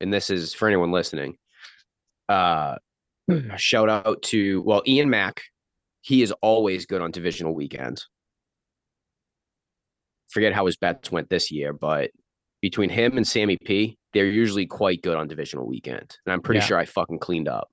and 0.00 0.12
this 0.12 0.30
is 0.30 0.54
for 0.54 0.68
anyone 0.68 0.92
listening. 0.92 1.36
Uh 2.28 2.76
shout 3.56 3.88
out 3.88 4.22
to 4.22 4.62
well 4.62 4.82
Ian 4.86 5.10
Mack. 5.10 5.42
He 6.02 6.22
is 6.22 6.32
always 6.42 6.86
good 6.86 7.02
on 7.02 7.10
divisional 7.10 7.54
weekends. 7.54 8.08
Forget 10.30 10.52
how 10.52 10.66
his 10.66 10.76
bets 10.76 11.10
went 11.10 11.28
this 11.30 11.50
year, 11.50 11.72
but 11.72 12.10
between 12.62 12.90
him 12.90 13.16
and 13.16 13.26
Sammy 13.26 13.56
P, 13.64 13.96
they're 14.12 14.26
usually 14.26 14.66
quite 14.66 15.02
good 15.02 15.16
on 15.16 15.28
divisional 15.28 15.66
weekend. 15.66 16.16
And 16.26 16.32
I'm 16.32 16.42
pretty 16.42 16.60
Yeah. 16.60 16.66
sure 16.66 16.78
I 16.78 16.84
fucking 16.84 17.18
cleaned 17.18 17.48
up. 17.48 17.68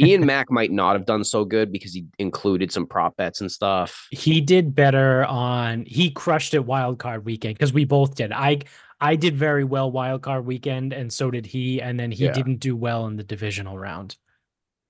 Ian 0.00 0.26
Mack 0.26 0.50
might 0.50 0.70
not 0.70 0.94
have 0.94 1.06
done 1.06 1.24
so 1.24 1.44
good 1.44 1.72
because 1.72 1.92
he 1.92 2.06
included 2.18 2.72
some 2.72 2.86
prop 2.86 3.16
bets 3.16 3.40
and 3.40 3.50
stuff. 3.50 4.06
He 4.10 4.40
did 4.40 4.74
better 4.74 5.24
on 5.24 5.84
he 5.86 6.10
crushed 6.10 6.54
it 6.54 6.64
wild 6.64 6.98
card 6.98 7.24
weekend 7.24 7.54
because 7.54 7.72
we 7.72 7.84
both 7.84 8.14
did. 8.14 8.32
I 8.32 8.60
I 9.00 9.16
did 9.16 9.36
very 9.36 9.64
well 9.64 9.90
wild 9.90 10.22
card 10.22 10.44
weekend 10.46 10.92
and 10.92 11.12
so 11.12 11.30
did 11.30 11.46
he 11.46 11.80
and 11.80 11.98
then 11.98 12.10
he 12.10 12.24
Yeah. 12.24 12.32
didn't 12.32 12.56
do 12.56 12.74
well 12.76 13.06
in 13.06 13.16
the 13.16 13.24
divisional 13.24 13.78
round. 13.78 14.16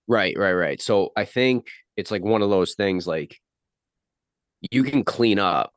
Right, 0.07 0.37
right, 0.38 0.54
right. 0.54 0.80
So 0.80 1.12
I 1.16 1.25
think 1.26 1.66
it's 1.97 2.11
like 2.11 2.25
one 2.25 2.40
of 2.42 2.49
those 2.50 2.75
things 2.75 3.07
like 3.07 3.38
you 4.71 4.83
can 4.83 5.04
clean 5.04 5.38
up 5.38 5.73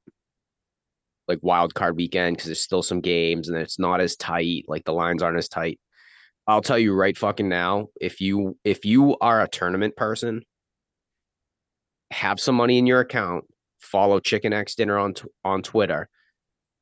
like 1.27 1.39
wild 1.41 1.73
card 1.73 1.95
weekend 1.97 2.35
because 2.35 2.47
there's 2.47 2.61
still 2.61 2.81
some 2.83 3.01
games 3.01 3.47
and 3.49 3.57
it's 3.57 3.77
not 3.79 4.01
as 4.01 4.15
tight, 4.15 4.65
like 4.67 4.83
the 4.85 4.93
lines 4.93 5.21
aren't 5.21 5.37
as 5.37 5.47
tight. 5.47 5.79
I'll 6.47 6.61
tell 6.61 6.79
you 6.79 6.93
right 6.93 7.17
fucking 7.17 7.47
now, 7.47 7.87
if 7.99 8.19
you 8.19 8.57
if 8.63 8.85
you 8.85 9.17
are 9.21 9.41
a 9.41 9.47
tournament 9.47 9.95
person, 9.95 10.41
have 12.11 12.39
some 12.39 12.55
money 12.55 12.77
in 12.77 12.87
your 12.87 12.99
account, 12.99 13.45
follow 13.79 14.19
Chicken 14.19 14.53
X 14.53 14.75
Dinner 14.75 14.97
on 14.97 15.13
on 15.45 15.61
Twitter, 15.61 16.09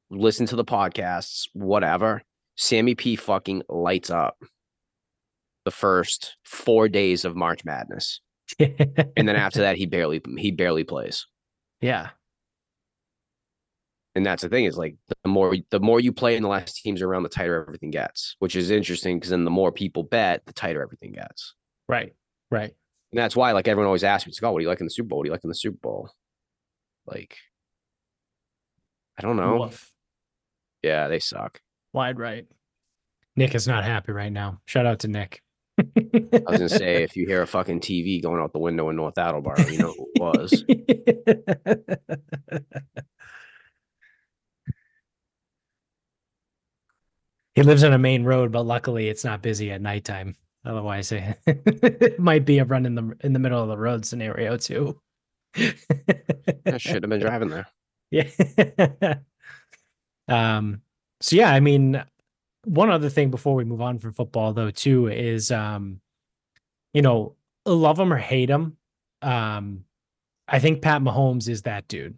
listen 0.10 0.46
to 0.48 0.56
the 0.56 0.66
podcasts, 0.66 1.48
whatever. 1.54 2.24
Sammy 2.56 2.94
P 2.96 3.16
fucking 3.16 3.64
lights 3.70 4.10
up 4.10 4.38
the 5.66 5.72
first 5.72 6.36
four 6.44 6.90
days 6.90 7.24
of 7.26 7.36
March 7.36 7.64
Madness, 7.64 8.22
and 8.60 9.28
then 9.28 9.36
after 9.36 9.62
that, 9.62 9.78
he 9.78 9.86
barely 9.86 10.22
he 10.38 10.52
barely 10.52 10.84
plays. 10.84 11.26
yeah. 11.82 12.10
And 14.20 14.26
that's 14.26 14.44
the 14.44 14.50
thing 14.50 14.66
is 14.66 14.78
like 14.78 14.98
the 15.24 15.30
more 15.30 15.56
the 15.72 15.80
more 15.80 16.02
you 16.02 16.12
play 16.12 16.36
and 16.36 16.44
the 16.44 16.50
less 16.50 16.74
teams 16.74 17.02
around, 17.02 17.24
the 17.24 17.30
tighter 17.30 17.62
everything 17.66 17.90
gets, 17.90 18.36
which 18.40 18.58
is 18.58 18.70
interesting 18.70 19.18
because 19.18 19.30
then 19.30 19.46
the 19.46 19.50
more 19.50 19.72
people 19.72 20.04
bet, 20.04 20.46
the 20.46 20.52
tighter 20.52 20.82
everything 20.82 21.14
gets. 21.14 21.54
Right. 21.88 22.14
Right. 22.52 22.74
And 23.14 23.18
that's 23.18 23.34
why 23.34 23.54
like 23.54 23.70
everyone 23.70 23.86
always 23.86 24.04
asks 24.04 24.28
me, 24.28 24.32
it's 24.32 24.42
like, 24.42 24.50
oh, 24.50 24.52
what 24.52 24.60
do 24.60 24.64
you 24.64 24.68
like 24.68 24.82
in 24.82 24.88
the 24.88 24.92
Super 24.92 25.08
Bowl? 25.08 25.20
What 25.20 25.24
do 25.24 25.28
you 25.30 25.32
like 25.32 25.46
in 25.46 25.50
the 25.50 25.56
Super 25.56 25.78
Bowl? 25.78 26.10
Like, 27.08 27.38
I 29.18 29.22
don't 29.22 29.38
know. 29.38 29.72
Yeah, 30.84 31.08
they 31.08 31.20
suck. 31.20 31.62
Wide 31.94 32.20
right. 32.20 32.46
Nick 33.38 33.56
is 33.56 33.70
not 33.70 33.86
happy 33.86 34.12
right 34.12 34.34
now. 34.34 34.60
Shout 34.66 34.86
out 34.86 35.00
to 35.00 35.08
Nick. 35.08 35.42
I 35.80 35.84
was 36.46 36.58
gonna 36.58 36.68
say 36.68 37.04
if 37.04 37.16
you 37.16 37.26
hear 37.26 37.42
a 37.42 37.48
fucking 37.48 37.80
TV 37.80 38.22
going 38.22 38.42
out 38.42 38.52
the 38.52 38.60
window 38.60 38.90
in 38.90 38.98
North 38.98 39.18
Attleboro, 39.18 39.66
you 39.70 39.78
know 39.78 39.94
who 39.94 40.10
it 40.14 40.22
was. 40.22 40.66
he 47.60 47.64
lives 47.64 47.84
on 47.84 47.92
a 47.92 47.98
main 47.98 48.24
road, 48.24 48.54
but 48.54 48.66
luckily 48.66 49.10
it's 49.10 49.26
not 49.26 49.42
busy 49.42 49.70
at 49.72 49.82
nighttime. 49.82 50.34
Otherwise, 50.64 51.12
it, 51.46 52.18
might 52.18 52.46
be 52.46 52.60
a 52.60 52.64
run 52.64 52.86
in 52.86 52.96
the 52.96 53.18
in 53.20 53.34
the 53.34 53.40
middle 53.40 53.62
of 53.62 53.68
the 53.68 53.78
road 53.78 54.06
scenario 54.06 54.56
too. 54.56 54.98
I 55.58 56.78
should 56.78 57.04
have 57.04 57.10
been 57.10 57.20
driving 57.20 57.50
there. 57.50 57.68
Yeah. 58.12 59.16
um. 60.28 60.82
So 61.22 61.36
yeah, 61.36 61.52
I 61.52 61.60
mean, 61.60 62.02
one 62.64 62.90
other 62.90 63.10
thing 63.10 63.30
before 63.30 63.56
we 63.56 63.66
move 63.66 63.82
on 63.82 64.00
from 64.00 64.14
football, 64.14 64.54
though, 64.54 64.72
too, 64.72 65.08
is 65.08 65.52
um, 65.52 66.00
you 66.94 67.02
know, 67.02 67.36
love 67.66 68.00
him 68.00 68.14
or 68.14 68.18
hate 68.18 68.50
him, 68.50 68.78
um, 69.22 69.84
I 70.48 70.60
think 70.60 70.82
Pat 70.82 71.02
Mahomes 71.02 71.50
is 71.50 71.64
that 71.64 71.88
dude, 71.90 72.18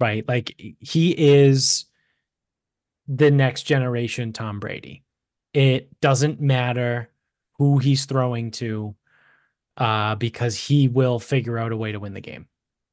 right? 0.00 0.26
Like 0.26 0.54
he 0.78 1.10
is 1.18 1.84
the 3.08 3.30
next 3.30 3.62
generation 3.64 4.32
Tom 4.32 4.60
Brady. 4.60 5.02
It 5.54 6.00
doesn't 6.00 6.40
matter 6.40 7.10
who 7.58 7.78
he's 7.78 8.04
throwing 8.04 8.50
to, 8.52 8.94
uh, 9.78 10.14
because 10.16 10.56
he 10.56 10.88
will 10.88 11.18
figure 11.18 11.58
out 11.58 11.72
a 11.72 11.76
way 11.76 11.92
to 11.92 12.00
win 12.00 12.14
the 12.14 12.20
game, 12.20 12.46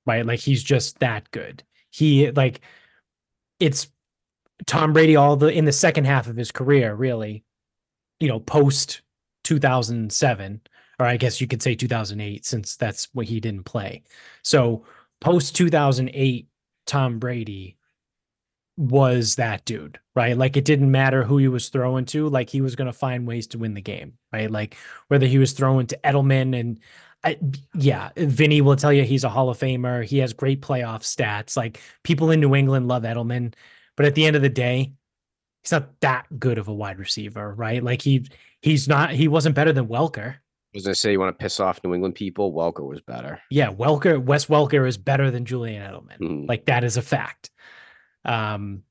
right? 0.06 0.26
Like 0.26 0.40
he's 0.40 0.64
just 0.64 1.00
that 1.00 1.30
good. 1.32 1.64
He 1.90 2.32
like 2.32 2.62
it's 3.60 3.90
Tom 4.66 4.94
Brady 4.94 5.16
all 5.16 5.36
the 5.36 5.48
in 5.48 5.66
the 5.66 5.72
second 5.72 6.06
half 6.06 6.28
of 6.28 6.38
his 6.38 6.52
career, 6.52 6.94
really, 6.96 7.44
you 8.20 8.28
know, 8.28 8.40
post 8.40 9.02
2007, 9.44 10.62
or 11.00 11.06
I 11.06 11.18
guess 11.18 11.42
you 11.42 11.48
could 11.48 11.62
say 11.62 11.76
2008, 11.76 12.46
since 12.46 12.78
that's 12.78 13.10
what 13.14 13.26
he 13.26 13.40
didn't 13.40 13.64
play. 13.64 14.04
So 14.44 14.86
post 15.20 15.56
2008, 15.56 16.48
Tom 16.86 17.20
Brady 17.20 17.78
was 18.78 19.36
that 19.36 19.64
dude, 19.66 20.00
right? 20.16 20.38
Like 20.38 20.58
it 20.58 20.66
didn't 20.66 20.92
matter 20.92 21.24
who 21.24 21.38
he 21.38 21.48
was 21.48 21.70
throwing 21.70 22.06
to, 22.06 22.28
like 22.28 22.50
he 22.50 22.62
was 22.62 22.76
going 22.76 22.88
to 22.88 22.94
find 22.94 23.26
ways 23.28 23.48
to 23.48 23.58
win 23.58 23.74
the 23.74 23.82
game, 23.82 24.14
right? 24.34 24.52
Like 24.52 24.76
whether 25.08 25.26
he 25.28 25.38
was 25.38 25.54
throwing 25.54 25.88
to 25.88 26.00
Edelman 26.04 26.60
and 26.60 26.80
I, 27.24 27.40
yeah, 27.74 28.10
Vinny 28.18 28.62
will 28.62 28.76
tell 28.76 28.94
you 28.94 29.04
he's 29.04 29.24
a 29.24 29.30
Hall 29.30 29.50
of 29.50 29.58
Famer. 29.58 30.04
He 30.04 30.20
has 30.20 30.34
great 30.34 30.62
playoff 30.62 31.02
stats. 31.02 31.58
Like 31.58 31.80
people 32.04 32.30
in 32.32 32.40
New 32.40 32.54
England 32.54 32.88
love 32.88 33.04
Edelman, 33.04 33.54
But 33.98 34.06
at 34.06 34.14
the 34.14 34.26
end 34.26 34.36
of 34.36 34.42
the 34.44 34.50
day, 34.50 34.92
he's 35.64 35.72
not 35.72 36.00
that 36.02 36.28
good 36.38 36.58
of 36.58 36.68
a 36.68 36.74
wide 36.74 37.00
receiver, 37.00 37.54
right? 37.56 37.84
Like 37.84 38.02
he 38.02 38.28
he's 38.62 38.88
not 38.88 39.12
he 39.12 39.28
wasn't 39.28 39.56
better 39.56 39.72
than 39.74 39.88
Welker. 39.88 40.36
I 40.36 40.38
was 40.78 40.84
gonna 40.84 40.96
say 40.96 41.14
you 41.14 41.20
want 41.20 41.36
to 41.38 41.42
piss 41.42 41.60
off 41.60 41.80
New 41.84 41.94
England 41.96 42.16
people. 42.16 42.54
Welker 42.54 42.86
was 42.86 43.02
better. 43.02 43.42
Yeah, 43.50 43.72
Welker, 43.72 44.22
Wes 44.22 44.48
Welker 44.48 44.86
is 44.88 44.98
better 44.98 45.32
than 45.32 45.46
Julian 45.46 45.82
Edelman. 45.82 46.20
Mhm. 46.20 46.48
Like 46.50 46.66
that 46.66 46.84
is 46.84 46.98
a 46.98 47.02
fact. 47.02 47.50
Um 48.26 48.84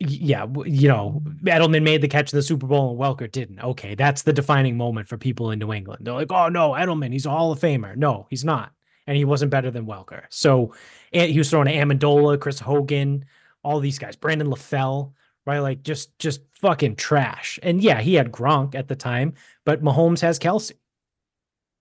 yeah, 0.00 0.46
you 0.66 0.88
know, 0.88 1.22
Edelman 1.44 1.82
made 1.82 2.00
the 2.02 2.08
catch 2.08 2.32
in 2.32 2.36
the 2.36 2.42
Super 2.42 2.66
Bowl 2.66 2.90
and 2.90 3.00
Welker 3.00 3.30
didn't. 3.30 3.60
Okay, 3.60 3.94
that's 3.94 4.22
the 4.22 4.32
defining 4.32 4.76
moment 4.76 5.08
for 5.08 5.16
people 5.16 5.50
in 5.50 5.58
New 5.58 5.72
England. 5.72 6.04
They're 6.04 6.14
like, 6.14 6.32
"Oh 6.32 6.48
no, 6.48 6.72
Edelman, 6.72 7.12
he's 7.12 7.26
a 7.26 7.30
Hall 7.30 7.52
of 7.52 7.60
Famer." 7.60 7.96
No, 7.96 8.26
he's 8.28 8.44
not. 8.44 8.72
And 9.06 9.16
he 9.16 9.24
wasn't 9.24 9.50
better 9.50 9.70
than 9.70 9.86
Welker. 9.86 10.24
So 10.30 10.74
and 11.12 11.30
he 11.30 11.38
was 11.38 11.48
throwing 11.50 11.66
to 11.66 11.74
Amendola, 11.74 12.40
Chris 12.40 12.58
Hogan, 12.58 13.24
all 13.62 13.80
these 13.80 13.98
guys, 13.98 14.16
Brandon 14.16 14.48
LaFell, 14.48 15.12
right? 15.46 15.60
Like 15.60 15.82
just 15.82 16.18
just 16.18 16.40
fucking 16.52 16.96
trash. 16.96 17.58
And 17.62 17.82
yeah, 17.82 18.00
he 18.00 18.14
had 18.14 18.32
Gronk 18.32 18.74
at 18.74 18.88
the 18.88 18.96
time, 18.96 19.34
but 19.64 19.82
Mahomes 19.82 20.20
has 20.20 20.38
Kelce. 20.38 20.72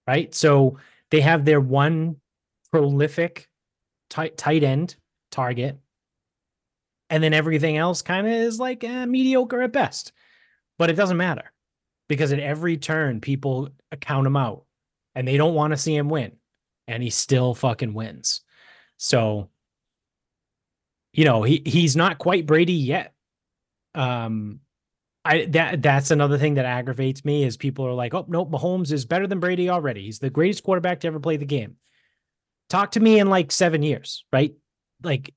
Right? 0.07 0.33
So 0.35 0.77
they 1.11 1.21
have 1.21 1.45
their 1.45 1.61
one 1.61 2.17
prolific 2.71 3.49
tight 4.09 4.37
tight 4.37 4.63
end 4.63 4.95
target 5.31 5.79
and 7.13 7.23
then 7.23 7.31
everything 7.31 7.77
else 7.77 8.01
kind 8.01 8.25
of 8.25 8.33
is 8.33 8.59
like 8.59 8.83
eh, 8.83 9.05
mediocre 9.05 9.61
at 9.61 9.71
best 9.71 10.11
but 10.79 10.89
it 10.89 10.93
doesn't 10.93 11.17
matter 11.17 11.53
because 12.09 12.33
at 12.33 12.39
every 12.39 12.75
turn 12.75 13.21
people 13.21 13.69
count 14.01 14.25
him 14.25 14.35
out 14.35 14.65
and 15.13 15.27
they 15.27 15.37
don't 15.37 15.53
want 15.53 15.71
to 15.71 15.77
see 15.77 15.95
him 15.95 16.09
win 16.09 16.31
and 16.87 17.03
he 17.03 17.11
still 17.11 17.53
fucking 17.53 17.93
wins 17.93 18.41
so 18.97 19.47
you 21.13 21.23
know 21.23 21.43
he 21.43 21.61
he's 21.63 21.95
not 21.95 22.17
quite 22.17 22.47
brady 22.47 22.73
yet 22.73 23.13
um 23.93 24.59
I 25.23 25.45
that 25.51 25.83
that's 25.83 26.09
another 26.09 26.39
thing 26.39 26.55
that 26.55 26.65
aggravates 26.65 27.23
me 27.23 27.45
is 27.45 27.55
people 27.55 27.85
are 27.87 27.93
like, 27.93 28.13
oh 28.13 28.25
nope, 28.27 28.51
Mahomes 28.51 28.91
is 28.91 29.05
better 29.05 29.25
than 29.25 29.39
Brady 29.39 29.69
already. 29.69 30.03
He's 30.03 30.19
the 30.19 30.29
greatest 30.29 30.63
quarterback 30.63 30.99
to 30.99 31.07
ever 31.07 31.19
play 31.21 31.37
the 31.37 31.45
game. 31.45 31.77
Talk 32.69 32.91
to 32.91 32.99
me 32.99 33.19
in 33.19 33.29
like 33.29 33.49
seven 33.49 33.83
years, 33.83 34.25
right? 34.33 34.53
Like 35.01 35.33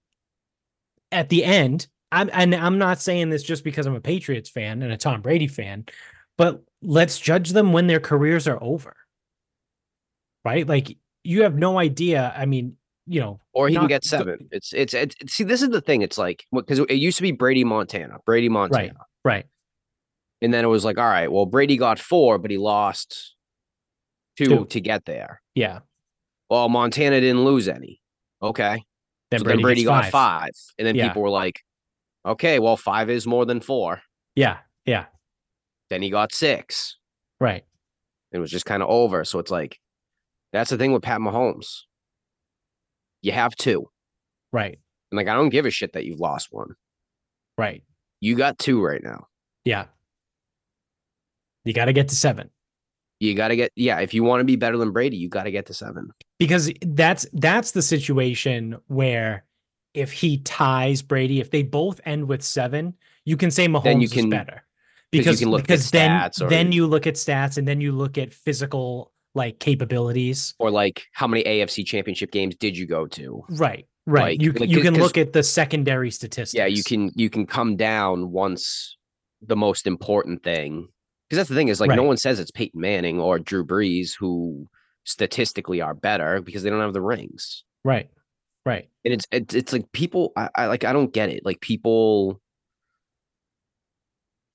at 1.12 1.28
the 1.28 1.44
end, 1.44 1.86
I'm 2.12 2.30
and 2.32 2.54
I'm 2.54 2.78
not 2.78 3.00
saying 3.00 3.30
this 3.30 3.42
just 3.42 3.64
because 3.64 3.86
I'm 3.86 3.94
a 3.94 4.00
Patriots 4.00 4.48
fan 4.50 4.82
and 4.82 4.92
a 4.92 4.96
Tom 4.96 5.22
Brady 5.22 5.48
fan, 5.48 5.86
but 6.38 6.62
let's 6.82 7.18
judge 7.18 7.50
them 7.50 7.72
when 7.72 7.86
their 7.86 8.00
careers 8.00 8.46
are 8.48 8.62
over. 8.62 8.96
Right? 10.44 10.66
Like 10.66 10.96
you 11.24 11.42
have 11.42 11.56
no 11.56 11.78
idea. 11.78 12.32
I 12.36 12.46
mean, 12.46 12.76
you 13.06 13.20
know, 13.20 13.40
Or 13.52 13.68
he 13.68 13.74
can 13.74 13.82
Not 13.84 13.88
get 13.88 14.02
go- 14.04 14.08
seven. 14.08 14.48
It's, 14.52 14.72
it's 14.72 14.94
it's 14.94 15.14
see 15.32 15.44
this 15.44 15.62
is 15.62 15.70
the 15.70 15.80
thing. 15.80 16.02
It's 16.02 16.18
like 16.18 16.44
because 16.52 16.78
it 16.80 16.92
used 16.94 17.16
to 17.18 17.22
be 17.22 17.32
Brady 17.32 17.64
Montana, 17.64 18.18
Brady 18.24 18.48
Montana, 18.48 19.00
right. 19.24 19.46
and 20.42 20.54
then 20.54 20.64
it 20.64 20.68
was 20.68 20.84
like 20.84 20.98
all 20.98 21.04
right, 21.08 21.30
well 21.30 21.46
Brady 21.46 21.76
got 21.76 21.98
four, 21.98 22.38
but 22.38 22.50
he 22.50 22.58
lost 22.58 23.34
two, 24.38 24.44
Two. 24.46 24.64
to 24.66 24.80
get 24.80 25.04
there. 25.04 25.40
Yeah. 25.54 25.80
Well, 26.48 26.68
Montana 26.68 27.20
didn't 27.20 27.44
lose 27.44 27.66
any. 27.68 28.00
Okay, 28.40 28.84
Then 29.30 29.40
so 29.40 29.44
Brady, 29.44 29.56
then 29.56 29.62
Brady 29.62 29.84
got 29.84 30.04
five. 30.04 30.12
five, 30.12 30.50
and 30.78 30.86
then 30.86 30.94
Yeah. 30.94 31.08
people 31.08 31.22
were 31.22 31.30
like, 31.30 31.60
okay, 32.24 32.58
well 32.58 32.76
five 32.76 33.10
is 33.10 33.26
more 33.26 33.44
than 33.44 33.60
four. 33.60 34.02
Yeah. 34.34 34.58
Yeah. 34.84 35.06
Then 35.90 36.02
he 36.02 36.10
got 36.10 36.32
six. 36.32 36.96
Right. 37.40 37.64
It 38.32 38.38
was 38.38 38.50
just 38.50 38.66
kind 38.66 38.82
of 38.82 38.88
over. 38.88 39.24
So 39.24 39.38
it's 39.38 39.50
like 39.50 39.78
that's 40.52 40.70
the 40.70 40.76
thing 40.78 40.92
with 40.92 41.02
Pat 41.02 41.20
Mahomes. 41.20 41.82
You 43.22 43.32
have 43.32 43.54
two. 43.56 43.88
Right. 44.52 44.78
And 45.10 45.16
like 45.16 45.28
I 45.28 45.34
don't 45.34 45.48
give 45.50 45.66
a 45.66 45.70
shit 45.70 45.92
that 45.94 46.04
you've 46.04 46.20
lost 46.20 46.48
one. 46.50 46.74
Right. 47.58 47.82
You 48.20 48.36
got 48.36 48.58
two 48.58 48.82
right 48.82 49.02
now. 49.02 49.26
Yeah. 49.64 49.86
You 51.64 51.72
got 51.72 51.86
to 51.86 51.92
get 51.92 52.08
to 52.08 52.16
seven. 52.16 52.50
You 53.20 53.34
got 53.34 53.48
to 53.48 53.56
get 53.56 53.72
yeah. 53.76 53.98
If 54.00 54.12
you 54.14 54.22
want 54.24 54.40
to 54.40 54.44
be 54.44 54.56
better 54.56 54.76
than 54.76 54.92
Brady, 54.92 55.16
you 55.16 55.28
got 55.28 55.44
to 55.44 55.50
get 55.50 55.66
to 55.66 55.74
seven. 55.74 56.10
because 56.38 56.70
that's 56.82 57.26
that's 57.32 57.72
the 57.72 57.82
situation 57.82 58.76
where 58.88 59.44
if 59.94 60.12
he 60.12 60.38
ties 60.38 61.00
Brady, 61.02 61.40
if 61.40 61.50
they 61.50 61.62
both 61.62 62.00
end 62.04 62.28
with 62.28 62.42
seven, 62.42 62.94
you 63.24 63.36
can 63.36 63.50
say 63.50 63.66
Mahomes 63.66 63.84
Then 63.84 64.00
you 64.00 64.04
is 64.04 64.12
can- 64.12 64.28
better 64.30 64.52
'cause 64.52 64.62
you 65.12 65.20
because 65.20 65.38
can 65.40 65.50
look 65.50 65.60
at 65.60 65.66
because 65.68 65.90
then 65.90 66.10
stats 66.10 66.42
or- 66.42 66.48
then 66.50 66.72
you 66.72 66.86
look 66.86 67.06
at 67.06 67.14
stats 67.14 67.56
and 67.56 67.66
then 67.66 67.80
you 67.80 67.92
look 67.92 68.18
at 68.18 68.34
physical 68.34 69.12
like 69.34 69.58
capabilities. 69.60 70.54
Or 70.58 70.70
like 70.70 71.04
how 71.12 71.26
many 71.26 71.42
AFC 71.44 71.84
championship 71.86 72.30
games 72.32 72.54
did 72.56 72.76
you 72.76 72.86
go 72.86 73.06
to? 73.06 73.44
Right, 73.48 73.86
right. 74.06 74.38
Like- 74.38 74.42
you 74.42 74.52
like, 74.52 74.68
you 74.68 74.80
can 74.82 74.94
look 74.98 75.16
at 75.16 75.32
the 75.32 75.42
secondary 75.42 76.10
statistics. 76.10 76.54
Yeah, 76.54 76.66
you 76.66 76.82
can 76.82 77.10
you 77.14 77.30
can 77.30 77.46
come 77.46 77.76
down 77.76 78.30
once 78.32 78.96
the 79.40 79.56
most 79.56 79.86
important 79.86 80.42
thing. 80.42 80.88
Because 81.28 81.38
that's 81.38 81.48
the 81.48 81.56
thing 81.56 81.68
is 81.68 81.80
like 81.80 81.90
no 81.90 82.04
one 82.04 82.16
says 82.16 82.38
it's 82.38 82.52
Peyton 82.52 82.80
Manning 82.80 83.18
or 83.18 83.38
Drew 83.38 83.64
Brees 83.64 84.12
who 84.16 84.68
statistically 85.04 85.80
are 85.80 85.94
better 85.94 86.40
because 86.40 86.62
they 86.62 86.70
don't 86.70 86.80
have 86.80 86.92
the 86.92 87.00
rings. 87.00 87.64
Right, 87.84 88.10
right. 88.64 88.88
and 89.04 89.14
it's 89.14 89.26
it's, 89.32 89.54
it's 89.54 89.72
like 89.72 89.90
people 89.92 90.32
I, 90.36 90.50
I 90.54 90.66
like 90.66 90.84
i 90.84 90.92
don't 90.92 91.12
get 91.12 91.30
it. 91.30 91.44
Like 91.44 91.60
people 91.60 92.40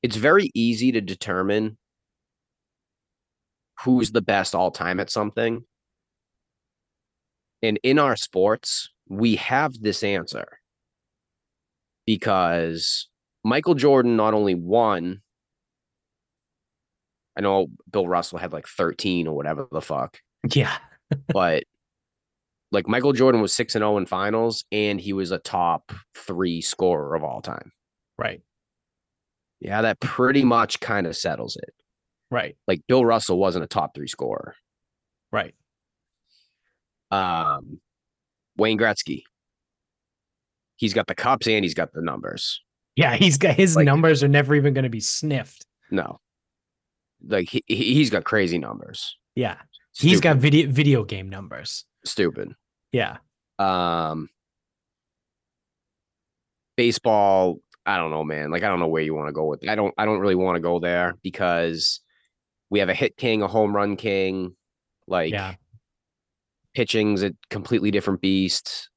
it's 0.02 0.16
very 0.16 0.50
easy 0.54 0.94
to 0.94 1.02
determine 1.02 1.78
who's 3.84 4.12
the 4.12 4.22
best 4.22 4.56
all 4.56 4.72
time 4.72 5.00
at 5.00 5.10
something. 5.10 5.64
And 7.62 7.80
in 7.84 8.00
our 8.00 8.16
sports 8.16 8.90
we 9.10 9.36
have 9.36 9.74
this 9.82 10.04
answer. 10.04 10.60
Because 12.06 13.08
michael 13.44 13.74
jordan 13.76 14.16
not 14.16 14.34
only 14.34 14.54
won 14.54 15.22
i 17.38 17.42
know 17.42 17.68
bill 17.92 18.08
russell 18.08 18.38
had 18.40 18.52
like 18.54 18.68
13 18.68 19.28
or 19.28 19.36
whatever 19.36 19.68
the 19.72 19.82
fuck 19.82 20.20
Yeah, 20.54 20.76
but 21.28 21.64
like 22.74 22.88
Michael 22.88 23.12
Jordan 23.14 23.42
was 23.42 23.52
6 23.54 23.76
and 23.76 23.82
0 23.82 23.98
in 23.98 24.06
finals 24.06 24.64
and 24.72 25.00
he 25.00 25.12
was 25.14 25.32
a 25.32 25.38
top 25.40 25.92
3 26.16 26.62
scorer 26.62 27.16
of 27.16 27.24
all 27.24 27.42
time. 27.42 27.72
right, 28.18 28.42
Yeah, 29.60 29.82
that 29.82 30.00
pretty 30.00 30.44
much 30.46 30.80
kind 30.80 31.06
of 31.06 31.18
settles 31.18 31.58
it. 31.58 31.74
right, 32.30 32.56
Like 32.68 32.82
Bill 32.88 33.04
Russell 33.04 33.38
wasn't 33.38 33.66
a 33.66 33.68
top 33.68 33.94
3 33.94 34.08
scorer. 34.08 34.56
right. 35.34 35.54
Um 37.12 37.80
Wayne 38.58 38.78
Gretzky. 38.78 39.24
He's 40.78 40.94
got 40.94 41.08
the 41.08 41.16
cups 41.16 41.48
and 41.48 41.64
he's 41.64 41.74
got 41.74 41.94
the 41.94 42.02
numbers. 42.02 42.62
Yeah, 42.96 43.16
he's 43.16 43.38
got 43.38 43.56
his 43.56 43.76
Like- 43.76 43.86
numbers 43.86 44.24
are 44.24 44.28
never 44.28 44.56
even 44.56 44.74
going 44.74 44.84
to 44.84 44.90
be 44.90 45.00
sniffed. 45.00 45.66
No. 45.90 46.20
Like 47.26 47.50
he, 47.50 47.64
he- 47.68 47.94
he's 47.94 48.10
got 48.10 48.24
crazy 48.24 48.58
numbers. 48.58 49.18
Yeah, 49.36 49.58
he's 49.94 50.20
got 50.22 50.38
video 50.38 50.70
video 50.72 51.04
game 51.04 51.30
numbers. 51.30 51.86
stupid. 52.06 52.54
Yeah, 52.92 53.18
Um 53.60 54.30
baseball, 56.78 57.58
I 57.86 57.98
don't 57.98 58.12
know, 58.12 58.24
man. 58.24 58.52
Like 58.52 58.64
I 58.64 58.68
don't 58.68 58.80
know 58.80 58.88
where 58.88 59.04
you 59.04 59.14
want 59.16 59.28
to 59.28 59.34
go 59.34 59.46
with. 59.46 59.64
It. 59.64 59.70
I 59.70 59.76
don't 59.76 59.94
I 59.98 60.06
don't 60.06 60.20
really 60.20 60.36
want 60.36 60.56
to 60.56 60.62
go 60.62 60.80
there 60.80 61.16
because 61.24 62.00
we 62.70 62.80
have 62.80 62.90
a 62.90 62.94
hit 62.94 63.18
king, 63.18 63.42
a 63.42 63.48
home 63.48 63.76
run 63.76 63.96
king, 63.96 64.56
like 65.08 65.32
yeah, 65.32 65.56
pitching's 66.74 67.24
a 67.24 67.34
completely 67.50 67.92
different 67.92 68.22
beast. 68.22 68.90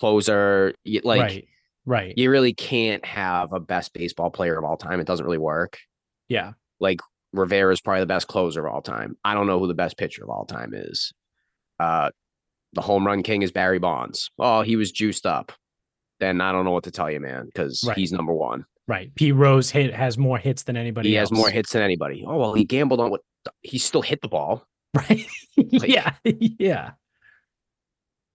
Closer, 0.00 0.72
like 1.04 1.20
right, 1.20 1.48
right. 1.84 2.14
you 2.16 2.30
really 2.30 2.54
can't 2.54 3.04
have 3.04 3.52
a 3.52 3.60
best 3.60 3.92
baseball 3.92 4.30
player 4.30 4.56
of 4.56 4.64
all 4.64 4.78
time. 4.78 4.98
It 4.98 5.06
doesn't 5.06 5.26
really 5.26 5.36
work. 5.36 5.78
Yeah, 6.28 6.52
Rivera 7.32 7.72
is 7.72 7.80
probably 7.80 8.00
the 8.00 8.06
best 8.06 8.26
closer 8.28 8.66
of 8.66 8.72
all 8.74 8.82
time. 8.82 9.16
I 9.24 9.34
don't 9.34 9.46
know 9.46 9.58
who 9.58 9.66
the 9.68 9.74
best 9.74 9.96
pitcher 9.96 10.24
of 10.24 10.30
all 10.30 10.44
time 10.46 10.72
is. 10.74 11.12
Uh, 11.78 12.10
the 12.72 12.80
home 12.80 13.06
run 13.06 13.22
king 13.22 13.42
is 13.42 13.52
Barry 13.52 13.78
Bonds. 13.78 14.30
Oh, 14.38 14.62
he 14.62 14.76
was 14.76 14.92
juiced 14.92 15.26
up. 15.26 15.52
Then 16.20 16.40
I 16.40 16.52
don't 16.52 16.64
know 16.64 16.70
what 16.72 16.84
to 16.84 16.90
tell 16.90 17.10
you, 17.10 17.20
man, 17.20 17.46
because 17.46 17.82
Right. 17.86 17.96
he's 17.96 18.12
number 18.12 18.32
one. 18.32 18.64
right. 18.88 19.14
Pete 19.14 19.34
Rose 19.34 19.70
hit 19.70 19.94
has 19.94 20.18
more 20.18 20.36
hits 20.38 20.64
than 20.64 20.76
anybody. 20.76 21.10
he 21.10 21.14
has 21.14 21.30
more 21.32 21.48
hits 21.50 21.72
than 21.72 21.82
anybody. 21.82 22.24
Oh 22.26 22.36
well, 22.36 22.54
he 22.54 22.64
gambled 22.64 23.00
on 23.00 23.10
what 23.10 23.20
he 23.62 23.78
still 23.78 24.02
hit 24.02 24.20
the 24.22 24.28
ball. 24.28 24.66
Right. 24.94 25.24
yeah. 25.56 26.14
Yeah. 26.24 26.90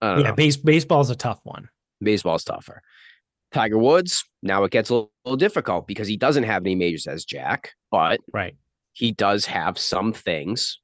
I 0.01 0.09
don't 0.15 0.19
Yeah. 0.21 0.29
know. 0.29 0.35
Base 0.35 0.57
baseball's 0.57 1.09
a 1.09 1.15
tough 1.15 1.39
one. 1.43 1.67
Baseball's 2.01 2.43
tougher. 2.45 2.81
Tiger 3.51 3.77
Woods. 3.77 4.23
Now 4.41 4.63
it 4.63 4.71
gets 4.71 4.89
a 4.89 4.93
little, 4.93 5.11
little 5.25 5.37
difficult 5.37 5.85
because 5.87 6.07
he 6.07 6.17
doesn't 6.17 6.43
have 6.43 6.63
any 6.63 6.75
majors 6.75 7.07
as 7.07 7.25
Jack, 7.25 7.73
but 7.91 8.19
Right. 8.33 8.55
He 8.95 9.11
does 9.11 9.45
have 9.45 9.77
some 9.77 10.13
things 10.13 10.79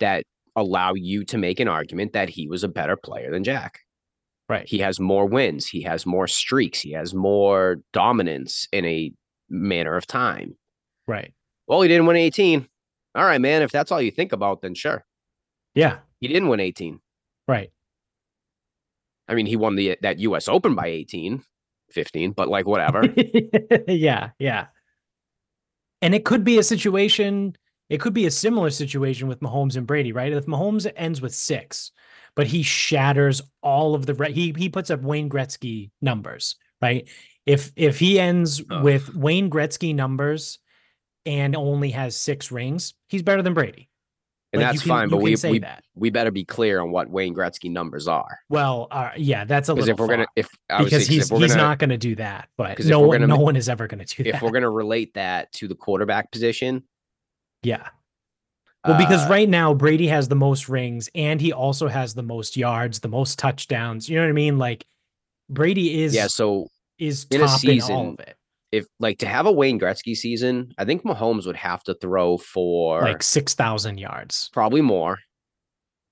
that 0.00 0.24
allow 0.56 0.94
you 0.94 1.24
to 1.24 1.38
make 1.38 1.60
an 1.60 1.68
argument 1.68 2.12
that 2.12 2.28
he 2.28 2.48
was 2.48 2.64
a 2.64 2.68
better 2.68 2.96
player 2.96 3.30
than 3.30 3.44
Jack. 3.44 3.78
Right. 4.48 4.66
He 4.66 4.78
has 4.80 4.98
more 4.98 5.26
wins. 5.26 5.68
He 5.68 5.82
has 5.82 6.04
more 6.04 6.26
streaks. 6.26 6.80
He 6.80 6.90
has 6.90 7.14
more 7.14 7.76
dominance 7.92 8.66
in 8.72 8.84
a 8.84 9.12
manner 9.48 9.96
of 9.96 10.08
time. 10.08 10.56
Right. 11.06 11.32
Well, 11.68 11.82
he 11.82 11.88
didn't 11.88 12.06
win 12.06 12.16
18. 12.16 12.66
All 13.14 13.24
right, 13.24 13.40
man. 13.40 13.62
If 13.62 13.70
that's 13.70 13.92
all 13.92 14.02
you 14.02 14.10
think 14.10 14.32
about, 14.32 14.60
then 14.60 14.74
sure. 14.74 15.04
Yeah. 15.76 15.98
He 16.18 16.26
didn't 16.26 16.48
win 16.48 16.58
18. 16.58 16.98
Right. 17.46 17.70
I 19.28 19.34
mean, 19.34 19.46
he 19.46 19.54
won 19.54 19.76
the 19.76 19.96
that 20.02 20.18
US 20.18 20.48
Open 20.48 20.74
by 20.74 20.88
18. 20.88 21.44
15, 21.92 22.32
but 22.32 22.48
like 22.48 22.66
whatever. 22.66 23.04
yeah, 23.88 24.30
yeah. 24.38 24.66
And 26.02 26.14
it 26.14 26.24
could 26.24 26.44
be 26.44 26.58
a 26.58 26.62
situation, 26.62 27.56
it 27.88 28.00
could 28.00 28.14
be 28.14 28.26
a 28.26 28.30
similar 28.30 28.70
situation 28.70 29.28
with 29.28 29.40
Mahomes 29.40 29.76
and 29.76 29.86
Brady, 29.86 30.12
right? 30.12 30.32
If 30.32 30.46
Mahomes 30.46 30.90
ends 30.96 31.20
with 31.20 31.34
six, 31.34 31.92
but 32.34 32.46
he 32.46 32.62
shatters 32.62 33.42
all 33.62 33.94
of 33.94 34.06
the 34.06 34.14
he 34.26 34.54
he 34.56 34.68
puts 34.68 34.90
up 34.90 35.02
Wayne 35.02 35.28
Gretzky 35.28 35.90
numbers, 36.00 36.56
right? 36.80 37.08
If 37.44 37.72
if 37.76 37.98
he 37.98 38.18
ends 38.18 38.62
Ugh. 38.70 38.82
with 38.84 39.14
Wayne 39.14 39.50
Gretzky 39.50 39.94
numbers 39.94 40.58
and 41.26 41.54
only 41.54 41.90
has 41.90 42.16
six 42.16 42.50
rings, 42.50 42.94
he's 43.08 43.22
better 43.22 43.42
than 43.42 43.54
Brady. 43.54 43.89
And 44.52 44.60
Like, 44.60 44.72
that's 44.72 44.82
can- 44.82 44.88
fine, 44.88 45.08
but 45.08 45.18
we 45.18 45.36
we, 45.44 45.58
that. 45.60 45.84
we 45.94 46.10
better 46.10 46.32
be 46.32 46.44
clear 46.44 46.80
on 46.80 46.90
what 46.90 47.08
Wayne 47.08 47.34
Gretzky 47.34 47.70
numbers 47.70 48.08
are. 48.08 48.40
Well, 48.48 48.88
uh, 48.90 49.10
yeah, 49.16 49.44
that's 49.44 49.68
a 49.68 49.74
little 49.74 49.88
if 49.90 49.98
we're 49.98 50.08
gonna 50.08 50.26
if 50.34 50.48
I 50.68 50.82
would 50.82 50.90
say, 50.90 50.96
because 50.98 51.06
'cause 51.06 51.06
he's 51.08 51.28
he's 51.28 51.54
gonna 51.54 51.56
not 51.56 51.78
going 51.78 51.90
to 51.90 51.96
do 51.96 52.16
that. 52.16 52.48
But 52.56 52.84
no 52.84 52.98
one 53.00 53.20
gonna 53.20 53.28
no 53.28 53.38
one 53.38 53.54
is 53.54 53.68
ever 53.68 53.86
going 53.86 54.04
to 54.04 54.16
do 54.16 54.22
if 54.24 54.32
that. 54.32 54.36
If 54.38 54.42
we're 54.42 54.50
gonna 54.50 54.68
relate 54.70 55.14
that 55.14 55.52
to 55.52 55.68
the 55.68 55.76
quarterback 55.76 56.32
position, 56.32 56.82
yeah. 57.62 57.90
Well, 58.84 58.96
because 58.98 59.26
uh, 59.26 59.28
right 59.30 59.48
now 59.48 59.72
Brady 59.74 60.08
has 60.08 60.26
the 60.28 60.34
most 60.36 60.68
rings 60.68 61.08
and 61.14 61.40
he 61.40 61.52
also 61.52 61.86
has 61.86 62.14
the 62.14 62.22
most 62.22 62.56
yards, 62.56 63.00
the 63.00 63.08
most 63.08 63.38
touchdowns. 63.38 64.08
You 64.08 64.16
know 64.16 64.22
what 64.22 64.30
I 64.30 64.32
mean? 64.32 64.58
Like 64.58 64.84
Brady 65.48 66.02
is 66.02 66.12
yeah, 66.14 66.26
so 66.26 66.68
is 66.98 67.26
in 67.30 67.42
a 67.42 67.46
top 67.46 67.62
in 67.62 67.70
all 67.70 67.86
season, 67.86 68.06
of 68.08 68.20
it. 68.20 68.36
If 68.72 68.86
like 69.00 69.18
to 69.18 69.26
have 69.26 69.46
a 69.46 69.52
Wayne 69.52 69.80
Gretzky 69.80 70.14
season, 70.16 70.72
I 70.78 70.84
think 70.84 71.02
Mahomes 71.02 71.46
would 71.46 71.56
have 71.56 71.82
to 71.84 71.94
throw 71.94 72.38
for 72.38 73.02
Like 73.02 73.22
six 73.22 73.54
thousand 73.54 73.98
yards. 73.98 74.48
probably 74.52 74.80
more. 74.80 75.18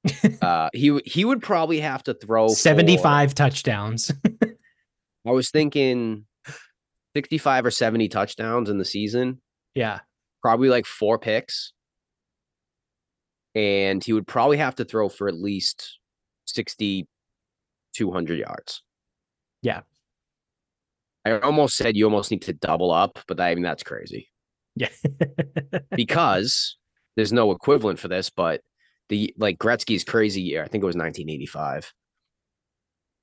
uh 0.43 0.69
he 0.73 1.01
he 1.05 1.25
would 1.25 1.43
probably 1.43 1.81
have 1.81 2.03
to 2.05 2.15
throw 2.15 2.49
for- 2.49 2.55
75 2.55 3.35
touchdowns. 3.35 4.11
I 5.27 5.31
was 5.31 5.51
thinking 5.51 6.25
65 7.17 7.67
or 7.67 7.71
70 7.71 8.09
touchdowns 8.09 8.71
in 8.71 8.79
the 8.79 8.85
season, 8.85 9.41
yeah. 9.75 10.01
probably 10.43 10.69
like 10.69 10.87
four 10.87 11.19
picks. 11.19 11.73
And 13.55 14.03
he 14.05 14.13
would 14.13 14.27
probably 14.27 14.59
have 14.59 14.77
to 14.77 14.85
throw 14.85 15.09
for 15.09 15.27
at 15.29 15.35
least 15.35 15.99
sixty 16.47 17.09
two 17.95 18.13
hundred 18.13 18.39
yards. 18.39 18.83
Yeah. 19.63 19.81
I 21.29 21.41
almost 21.41 21.77
said 21.77 21.97
you 21.97 22.05
almost 22.05 22.31
need 22.31 22.43
to 22.43 22.53
double 22.53 22.91
up, 22.91 23.19
but 23.27 23.41
I 23.41 23.55
mean 23.55 23.65
that's 23.65 23.83
crazy. 23.83 24.29
Yeah. 24.77 24.89
because 25.97 26.77
there's 27.17 27.33
no 27.33 27.51
equivalent 27.51 27.99
for 27.99 28.09
this, 28.09 28.31
but 28.31 28.61
the 29.09 29.35
like 29.39 29.59
Gretzky's 29.59 30.05
crazy 30.05 30.43
year, 30.43 30.63
I 30.63 30.69
think 30.69 30.83
it 30.83 30.87
was 30.87 30.97
1985. 30.97 31.93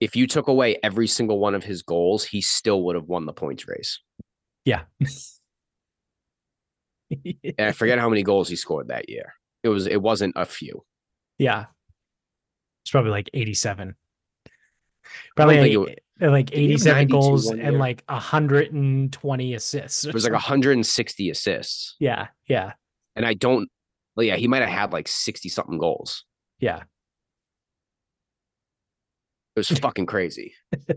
If 0.01 0.15
you 0.15 0.27
took 0.27 0.47
away 0.49 0.77
every 0.83 1.07
single 1.07 1.39
one 1.39 1.55
of 1.55 1.63
his 1.63 1.81
goals, 1.81 2.25
he 2.25 2.41
still 2.41 2.83
would 2.83 2.95
have 2.95 3.05
won 3.05 3.25
the 3.25 3.33
points 3.33 3.67
race. 3.67 3.99
yeah. 4.65 4.81
And 7.09 7.67
I 7.67 7.71
forget 7.71 7.99
how 7.99 8.09
many 8.09 8.23
goals 8.23 8.49
he 8.49 8.55
scored 8.55 8.87
that 8.89 9.09
year. 9.09 9.33
It 9.63 9.69
was 9.69 9.87
it 9.87 10.01
wasn't 10.01 10.33
a 10.35 10.45
few. 10.45 10.83
yeah. 11.37 11.65
It's 12.83 12.91
probably 12.91 13.11
like 13.11 13.29
87. 13.33 13.95
don't 14.45 14.53
Probably 15.35 15.57
think 15.57 15.89
it 15.89 16.03
like, 16.21 16.29
like 16.31 16.49
87 16.53 17.07
goals 17.07 17.49
and 17.49 17.59
year? 17.61 17.71
like 17.73 18.03
120 18.07 19.53
assists. 19.53 20.05
It 20.05 20.13
was 20.13 20.23
like 20.23 20.31
something. 20.33 20.49
160 20.49 21.29
assists. 21.29 21.95
Yeah. 21.99 22.27
Yeah. 22.47 22.73
And 23.15 23.25
I 23.25 23.33
don't 23.33 23.69
well, 24.15 24.25
yeah, 24.25 24.37
he 24.37 24.47
might 24.47 24.61
have 24.61 24.69
had 24.69 24.93
like 24.93 25.07
60 25.09 25.49
something 25.49 25.77
goals. 25.77 26.23
Yeah. 26.59 26.83
It 29.55 29.59
was 29.59 29.69
fucking 29.79 30.05
crazy. 30.05 30.53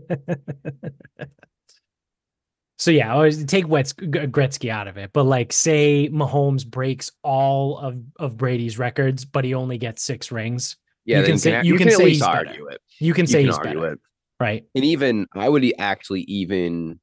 So 2.77 2.91
yeah, 2.91 3.13
always 3.13 3.43
take 3.43 3.65
Wetz, 3.65 3.93
Gretzky 3.93 4.69
out 4.69 4.87
of 4.87 4.95
it, 4.97 5.11
but 5.11 5.23
like 5.25 5.51
say 5.51 6.07
Mahomes 6.09 6.65
breaks 6.65 7.11
all 7.23 7.77
of 7.77 8.01
of 8.17 8.37
Brady's 8.37 8.79
records, 8.79 9.25
but 9.25 9.43
he 9.43 9.53
only 9.53 9.77
gets 9.77 10.01
six 10.01 10.31
rings. 10.31 10.77
Yeah, 11.03 11.17
You 11.17 11.21
then 11.23 11.31
can 11.31 11.39
say- 11.39 11.51
ha- 11.51 11.61
you 11.63 11.75
can 11.77 11.89
at 11.89 11.95
say 11.95 12.03
least 12.05 12.23
he's 12.23 12.25
better. 12.25 12.69
it. 12.69 12.81
You 13.01 13.13
can 13.13 13.23
You 13.23 13.27
say 13.27 13.37
can 13.39 13.45
he's 13.47 13.57
argue 13.57 13.79
better, 13.81 13.93
it. 13.93 13.99
Right? 14.39 14.65
And 14.75 14.85
even 14.85 15.27
I 15.33 15.49
would 15.49 15.65
actually 15.77 16.21
even 16.21 16.99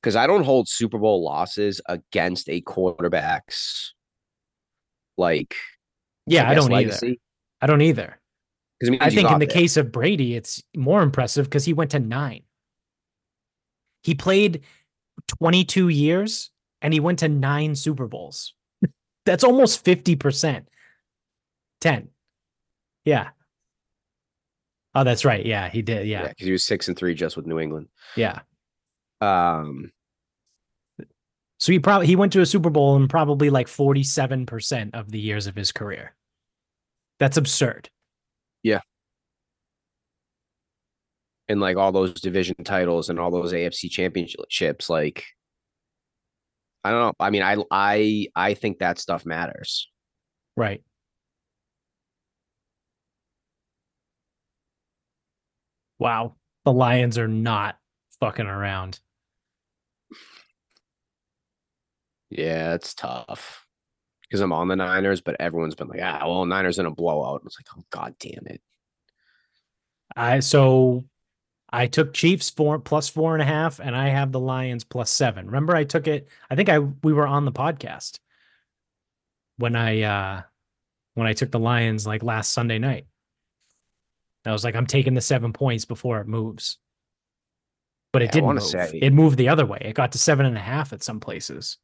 because 0.00 0.16
I 0.16 0.26
don't 0.26 0.44
hold 0.44 0.68
Super 0.68 0.98
Bowl 0.98 1.24
losses 1.24 1.80
against 1.88 2.48
a 2.48 2.60
quarterback's 2.60 3.94
like 5.16 5.54
Yeah, 6.26 6.48
I, 6.48 6.54
guess, 6.54 6.64
don't 6.64 6.72
either. 6.72 7.14
I 7.60 7.66
don't 7.66 7.82
either. 7.82 8.20
it 8.80 8.90
means 8.90 9.02
I 9.02 9.10
think 9.10 9.30
in 9.30 9.38
the 9.40 9.46
there. 9.46 9.54
case 9.54 9.76
of 9.76 9.90
Brady, 9.90 10.36
it's 10.36 10.62
more 10.76 11.02
impressive 11.02 11.46
because 11.46 11.64
he 11.64 11.72
went 11.72 11.90
to 11.92 11.98
nine. 11.98 12.42
He 14.04 14.14
played 14.14 14.62
22 15.40 15.88
years 15.88 16.50
and 16.80 16.94
he 16.94 17.00
went 17.00 17.18
to 17.20 17.28
nine 17.28 17.74
Super 17.74 18.06
Bowls. 18.06 18.54
That's 19.26 19.42
almost 19.44 19.84
50%. 19.84 20.64
10. 21.80 22.08
Yeah. 23.04 23.28
Oh, 24.94 25.04
that's 25.04 25.24
right. 25.24 25.44
Yeah, 25.44 25.68
he 25.68 25.82
did. 25.82 26.06
yeah, 26.06 26.22
Yeah. 26.22 26.28
because 26.28 26.46
he 26.46 26.52
was 26.52 26.64
six 26.64 26.88
and 26.88 26.96
three 26.96 27.14
just 27.14 27.36
with 27.36 27.46
New 27.46 27.58
England. 27.58 27.88
Yeah. 28.16 28.40
Um, 29.20 29.92
So 31.58 31.72
he 31.72 31.78
probably 31.78 32.06
he 32.06 32.16
went 32.16 32.32
to 32.34 32.40
a 32.40 32.46
Super 32.46 32.70
Bowl 32.70 32.96
in 32.96 33.08
probably 33.08 33.50
like 33.50 33.66
47% 33.66 34.94
of 34.94 35.10
the 35.10 35.18
years 35.20 35.46
of 35.46 35.56
his 35.56 35.72
career. 35.72 36.14
That's 37.18 37.36
absurd. 37.36 37.90
Yeah. 38.62 38.80
And 41.48 41.60
like 41.60 41.76
all 41.76 41.92
those 41.92 42.14
division 42.14 42.56
titles 42.62 43.08
and 43.08 43.18
all 43.18 43.30
those 43.30 43.52
AFC 43.52 43.90
championships, 43.90 44.88
like 44.90 45.24
I 46.84 46.90
don't 46.90 47.00
know. 47.00 47.12
I 47.18 47.30
mean, 47.30 47.42
I 47.42 47.56
I 47.70 48.28
I 48.36 48.54
think 48.54 48.78
that 48.78 48.98
stuff 48.98 49.26
matters. 49.26 49.90
Right. 50.56 50.82
Wow. 55.98 56.36
The 56.64 56.72
Lions 56.72 57.18
are 57.18 57.28
not 57.28 57.76
fucking 58.20 58.46
around. 58.46 59.00
Yeah, 62.30 62.74
it's 62.74 62.94
tough 62.94 63.66
because 64.22 64.40
I'm 64.40 64.52
on 64.52 64.68
the 64.68 64.76
Niners, 64.76 65.20
but 65.20 65.36
everyone's 65.40 65.74
been 65.74 65.88
like, 65.88 66.00
ah, 66.02 66.20
well, 66.24 66.44
Niners 66.44 66.78
in 66.78 66.86
a 66.86 66.90
blowout. 66.90 67.42
It's 67.46 67.58
like, 67.58 67.66
oh 67.76 67.84
god 67.90 68.14
damn 68.18 68.46
it. 68.46 68.60
I 70.14 70.40
so 70.40 71.04
I 71.70 71.86
took 71.86 72.12
Chiefs 72.12 72.50
four 72.50 72.78
plus 72.78 73.08
four 73.08 73.34
and 73.34 73.42
a 73.42 73.46
half, 73.46 73.80
and 73.80 73.96
I 73.96 74.08
have 74.08 74.32
the 74.32 74.40
Lions 74.40 74.84
plus 74.84 75.10
seven. 75.10 75.46
Remember, 75.46 75.74
I 75.74 75.84
took 75.84 76.06
it. 76.06 76.28
I 76.50 76.54
think 76.54 76.68
I 76.68 76.78
we 76.78 77.12
were 77.12 77.26
on 77.26 77.44
the 77.44 77.52
podcast 77.52 78.18
when 79.56 79.74
I 79.76 80.02
uh 80.02 80.42
when 81.14 81.26
I 81.26 81.32
took 81.32 81.50
the 81.50 81.58
Lions 81.58 82.06
like 82.06 82.22
last 82.22 82.52
Sunday 82.52 82.78
night. 82.78 83.06
I 84.48 84.52
was 84.52 84.64
like, 84.64 84.74
I'm 84.76 84.86
taking 84.86 85.14
the 85.14 85.20
seven 85.20 85.52
points 85.52 85.84
before 85.84 86.20
it 86.20 86.26
moves. 86.28 86.78
But 88.12 88.22
it 88.22 88.26
Yeah, 88.26 88.30
didn't 88.32 88.54
move. 88.54 88.62
say- 88.62 88.98
It 89.02 89.12
moved 89.12 89.36
the 89.36 89.48
other 89.50 89.66
way. 89.66 89.78
It 89.82 89.94
got 89.94 90.12
to 90.12 90.18
seven 90.18 90.46
and 90.46 90.56
a 90.56 90.60
half 90.60 90.92
at 90.92 91.02
some 91.02 91.20
places. 91.20 91.76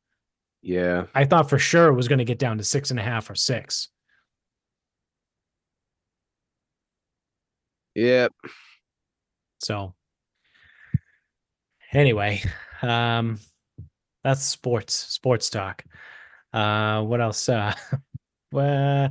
Yeah, 0.62 1.06
I 1.14 1.26
thought 1.26 1.50
for 1.50 1.58
sure 1.58 1.88
it 1.88 1.94
was 1.94 2.08
going 2.08 2.20
to 2.20 2.24
get 2.24 2.38
down 2.38 2.56
to 2.58 2.64
six 2.64 2.90
and 2.90 2.98
a 2.98 3.02
half 3.02 3.28
or 3.28 3.34
six. 3.34 3.88
Yep. 7.94 8.32
So 9.62 9.94
anyway, 11.92 12.42
um 12.82 13.38
that's 14.22 14.42
sports, 14.42 14.94
sports 14.94 15.50
talk. 15.50 15.84
Uh 16.52 17.02
what 17.02 17.20
else? 17.20 17.48
Uh 17.48 17.74
well, 18.52 19.10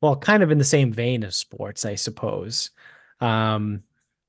well, 0.00 0.16
kind 0.16 0.42
of 0.42 0.50
in 0.50 0.58
the 0.58 0.64
same 0.64 0.92
vein 0.92 1.22
of 1.22 1.34
sports, 1.34 1.84
I 1.84 1.94
suppose. 1.94 2.70
Um 3.24 3.82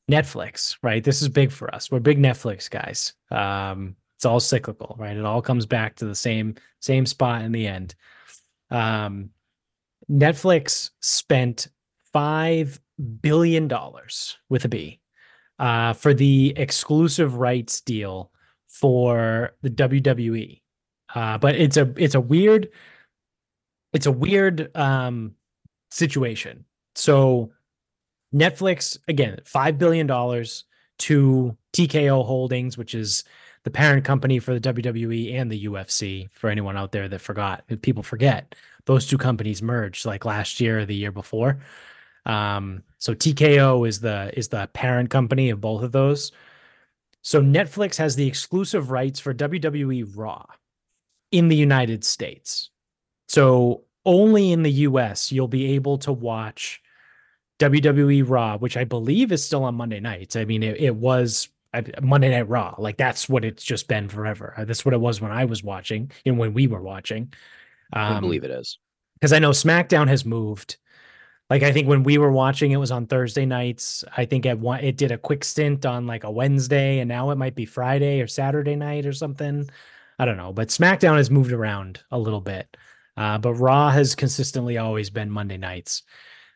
Netflix, 0.10 0.78
right? 0.84 1.04
This 1.04 1.22
is 1.22 1.30
big 1.30 1.52
for 1.52 1.74
us. 1.74 1.90
We're 1.90 2.00
big 2.00 2.20
Netflix 2.20 2.70
guys. 2.70 3.14
Um 3.32 3.96
it's 4.18 4.26
all 4.26 4.40
cyclical, 4.40 4.96
right? 4.98 5.18
It 5.18 5.26
all 5.26 5.42
comes 5.42 5.66
back 5.66 5.96
to 5.98 6.06
the 6.06 6.16
same 6.16 6.56
same 6.80 7.06
spot 7.06 7.42
in 7.42 7.52
the 7.52 7.68
end. 7.68 7.96
Um 8.72 9.32
Netflix 10.10 10.92
spent 11.02 11.68
5 12.14 12.80
billion 13.22 13.68
dollars 13.68 14.38
with 14.50 14.66
a 14.66 14.70
B 14.70 15.02
uh, 15.60 15.94
for 15.94 16.14
the 16.14 16.54
exclusive 16.56 17.36
rights 17.36 17.82
deal 17.82 18.32
for 18.68 19.56
the 19.62 19.70
WWE. 19.70 20.62
Uh, 21.14 21.38
but 21.38 21.56
it's 21.56 21.78
a 21.78 21.94
it's 21.98 22.16
a 22.16 22.22
weird 22.22 22.70
it's 23.94 24.06
a 24.06 24.12
weird 24.12 24.76
um, 24.76 25.34
situation. 25.92 26.66
So 26.96 27.52
Netflix 28.36 28.98
again, 29.08 29.40
five 29.46 29.78
billion 29.78 30.08
dollars 30.08 30.66
to 31.00 31.56
TKO 31.74 32.26
Holdings, 32.26 32.78
which 32.78 32.94
is 32.94 33.24
the 33.64 33.72
parent 33.72 34.06
company 34.06 34.40
for 34.40 34.58
the 34.58 34.74
WWE 34.74 35.34
and 35.34 35.52
the 35.52 35.66
UFC. 35.66 36.30
For 36.34 36.50
anyone 36.50 36.78
out 36.78 36.92
there 36.92 37.08
that 37.08 37.20
forgot, 37.20 37.64
people 37.82 38.04
forget 38.04 38.54
those 38.86 39.08
two 39.08 39.18
companies 39.18 39.62
merged 39.62 40.06
like 40.06 40.26
last 40.26 40.60
year 40.60 40.80
or 40.80 40.86
the 40.86 40.96
year 40.96 41.12
before. 41.12 41.60
Um, 42.26 42.84
so 42.98 43.14
TKO 43.14 43.88
is 43.88 44.00
the 44.00 44.32
is 44.38 44.50
the 44.50 44.68
parent 44.74 45.10
company 45.10 45.50
of 45.50 45.62
both 45.62 45.84
of 45.84 45.92
those. 45.92 46.32
So 47.22 47.42
Netflix 47.42 47.96
has 47.98 48.16
the 48.16 48.28
exclusive 48.28 48.92
rights 48.92 49.20
for 49.20 49.34
WWE 49.34 50.12
Raw 50.16 50.46
in 51.32 51.48
the 51.48 51.56
United 51.56 52.04
States. 52.04 52.70
So 53.28 53.84
only 54.06 54.52
in 54.52 54.62
the 54.62 54.72
US 54.72 55.32
you'll 55.32 55.48
be 55.48 55.74
able 55.74 55.98
to 56.00 56.14
watch 56.14 56.82
WWE 57.60 58.24
Raw, 58.28 58.58
which 58.58 58.78
I 58.78 58.84
believe 58.84 59.32
is 59.32 59.44
still 59.44 59.64
on 59.64 59.76
Monday 59.76 60.00
nights. 60.00 60.36
I 60.36 60.46
mean, 60.46 60.64
it, 60.64 60.80
it 60.80 60.96
was 60.96 61.50
Monday 62.02 62.30
Night 62.30 62.50
Raw. 62.50 62.76
Like 62.78 62.98
that's 62.98 63.28
what 63.30 63.46
it's 63.46 63.64
just 63.64 63.88
been 63.88 64.10
forever. 64.10 64.54
Uh, 64.58 64.66
That's 64.66 64.86
what 64.86 64.94
it 64.94 65.00
was 65.00 65.20
when 65.22 65.32
I 65.32 65.46
was 65.46 65.64
watching 65.64 66.12
and 66.26 66.38
when 66.38 66.54
we 66.54 66.68
were 66.68 66.82
watching. 66.82 67.34
I 67.94 68.16
Um, 68.16 68.22
believe 68.22 68.44
it 68.44 68.52
is. 68.52 68.80
because 69.16 69.34
I 69.34 69.40
know 69.40 69.52
SmackDown 69.52 70.08
has 70.08 70.26
moved. 70.26 70.78
Like 71.50 71.64
I 71.64 71.72
think 71.72 71.88
when 71.88 72.04
we 72.04 72.18
were 72.18 72.32
watching, 72.32 72.72
it 72.72 72.78
was 72.78 72.92
on 72.92 73.06
Thursday 73.08 73.46
nights. 73.46 74.04
I 74.18 74.26
think 74.26 74.46
at 74.46 74.58
one 74.60 74.84
it 74.84 74.98
did 74.98 75.12
a 75.12 75.18
quick 75.18 75.44
stint 75.44 75.86
on 75.86 76.08
like 76.08 76.24
a 76.24 76.32
Wednesday, 76.32 77.00
and 77.00 77.08
now 77.08 77.30
it 77.32 77.36
might 77.36 77.56
be 77.56 77.66
Friday 77.66 78.22
or 78.22 78.28
Saturday 78.28 78.76
night 78.76 79.06
or 79.06 79.14
something. 79.14 79.70
I 80.18 80.26
don't 80.26 80.38
know, 80.38 80.54
but 80.54 80.70
SmackDown 80.70 81.18
has 81.18 81.30
moved 81.30 81.52
around 81.52 82.02
a 82.10 82.18
little 82.18 82.42
bit. 82.42 82.76
Uh, 83.18 83.38
but 83.38 83.54
Raw 83.54 83.92
has 83.92 84.16
consistently 84.16 84.78
always 84.78 85.10
been 85.10 85.30
Monday 85.30 85.58
nights. 85.58 86.04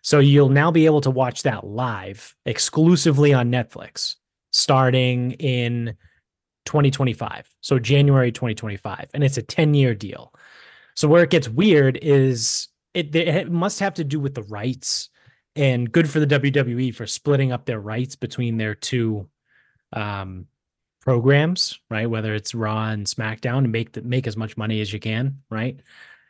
So 0.02 0.20
you'll 0.20 0.50
now 0.50 0.72
be 0.72 0.86
able 0.86 1.02
to 1.02 1.12
watch 1.12 1.44
that 1.44 1.66
live 1.66 2.36
exclusively 2.46 3.34
on 3.34 3.52
Netflix 3.52 4.16
starting 4.52 5.32
in 5.34 5.96
2025. 6.66 7.54
So 7.62 7.80
January 7.80 8.32
2025. 8.32 9.10
And 9.14 9.24
it's 9.24 9.38
a 9.38 9.42
10 9.42 9.74
year 9.74 9.94
deal. 9.94 10.34
So 10.96 11.08
where 11.08 11.24
it 11.24 11.30
gets 11.30 11.50
weird 11.50 11.98
is 12.02 12.68
it, 12.94 13.16
it 13.16 13.52
must 13.52 13.80
have 13.80 13.96
to 13.96 14.04
do 14.04 14.20
with 14.20 14.36
the 14.36 14.44
rights 14.44 15.10
and 15.56 15.92
good 15.92 16.10
for 16.10 16.20
the 16.20 16.28
WWE 16.28 16.94
for 16.94 17.08
splitting 17.08 17.52
up 17.52 17.66
their 17.66 17.80
rights 17.80 18.16
between 18.16 18.58
their 18.58 18.76
two 18.76 19.28
um 19.94 20.46
programs, 21.02 21.80
right? 21.90 22.10
Whether 22.10 22.36
it's 22.36 22.54
Raw 22.54 22.90
and 22.90 23.06
SmackDown 23.06 23.60
and 23.60 23.72
make 23.72 23.94
the, 23.94 24.02
make 24.02 24.28
as 24.28 24.38
much 24.38 24.58
money 24.58 24.82
as 24.82 24.92
you 24.94 25.00
can, 25.00 25.42
right? 25.50 25.80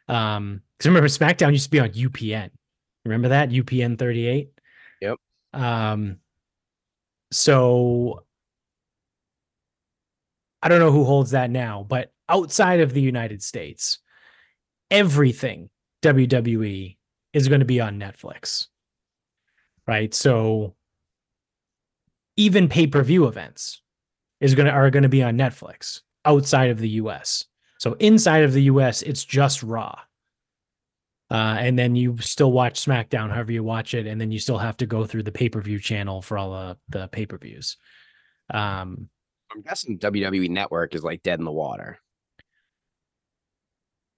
Um 0.08 0.62
cuz 0.80 0.88
remember 0.88 1.10
SmackDown 1.10 1.52
used 1.52 1.66
to 1.66 1.72
be 1.72 1.80
on 1.80 1.90
UPN. 1.90 2.52
Remember 3.10 3.30
that? 3.30 3.50
UPN 3.50 3.98
38? 3.98 4.52
Yep. 5.02 5.18
Um 5.54 6.18
so 7.32 8.24
I 10.62 10.68
don't 10.68 10.80
know 10.80 10.92
who 10.92 11.06
holds 11.06 11.32
that 11.32 11.50
now, 11.50 11.86
but 11.88 12.12
outside 12.28 12.80
of 12.82 12.94
the 12.94 13.02
United 13.02 13.42
States, 13.42 14.00
everything 14.92 15.70
WWE 16.02 16.98
is 17.34 17.48
going 17.48 17.60
to 17.60 17.66
be 17.66 17.80
on 17.80 18.00
Netflix. 18.00 18.68
Right? 19.88 20.14
So 20.14 20.76
even 22.36 22.70
pay-per-view 22.70 23.26
events 23.26 23.82
is 24.40 24.56
going 24.56 24.68
to 24.68 24.72
are 24.72 24.90
going 24.90 25.04
to 25.04 25.10
be 25.10 25.24
on 25.24 25.38
Netflix 25.38 26.02
outside 26.26 26.70
of 26.70 26.80
the 26.80 26.90
US. 26.90 27.46
So 27.80 27.94
inside 28.00 28.44
of 28.44 28.54
the 28.54 28.64
US, 28.64 29.02
it's 29.02 29.24
just 29.24 29.64
Raw. 29.64 30.00
Uh, 31.32 31.58
and 31.60 31.78
then 31.78 31.96
you 31.96 32.18
still 32.20 32.52
watch 32.52 32.84
SmackDown 32.84 33.30
however 33.30 33.52
you 33.52 33.64
watch 33.64 33.94
it, 33.94 34.08
and 34.08 34.20
then 34.20 34.32
you 34.32 34.40
still 34.40 34.58
have 34.58 34.78
to 34.78 34.88
go 34.88 35.06
through 35.06 35.24
the 35.24 35.32
pay-per-view 35.32 35.80
channel 35.80 36.22
for 36.22 36.38
all 36.38 36.52
the, 36.52 36.78
the 36.90 37.08
pay-per-views. 37.10 37.78
Um, 38.52 39.10
I'm 39.52 39.62
guessing 39.62 40.00
WWE 40.00 40.50
Network 40.50 40.96
is 40.96 41.04
like 41.04 41.22
dead 41.22 41.40
in 41.40 41.46
the 41.46 41.52
water. 41.52 42.00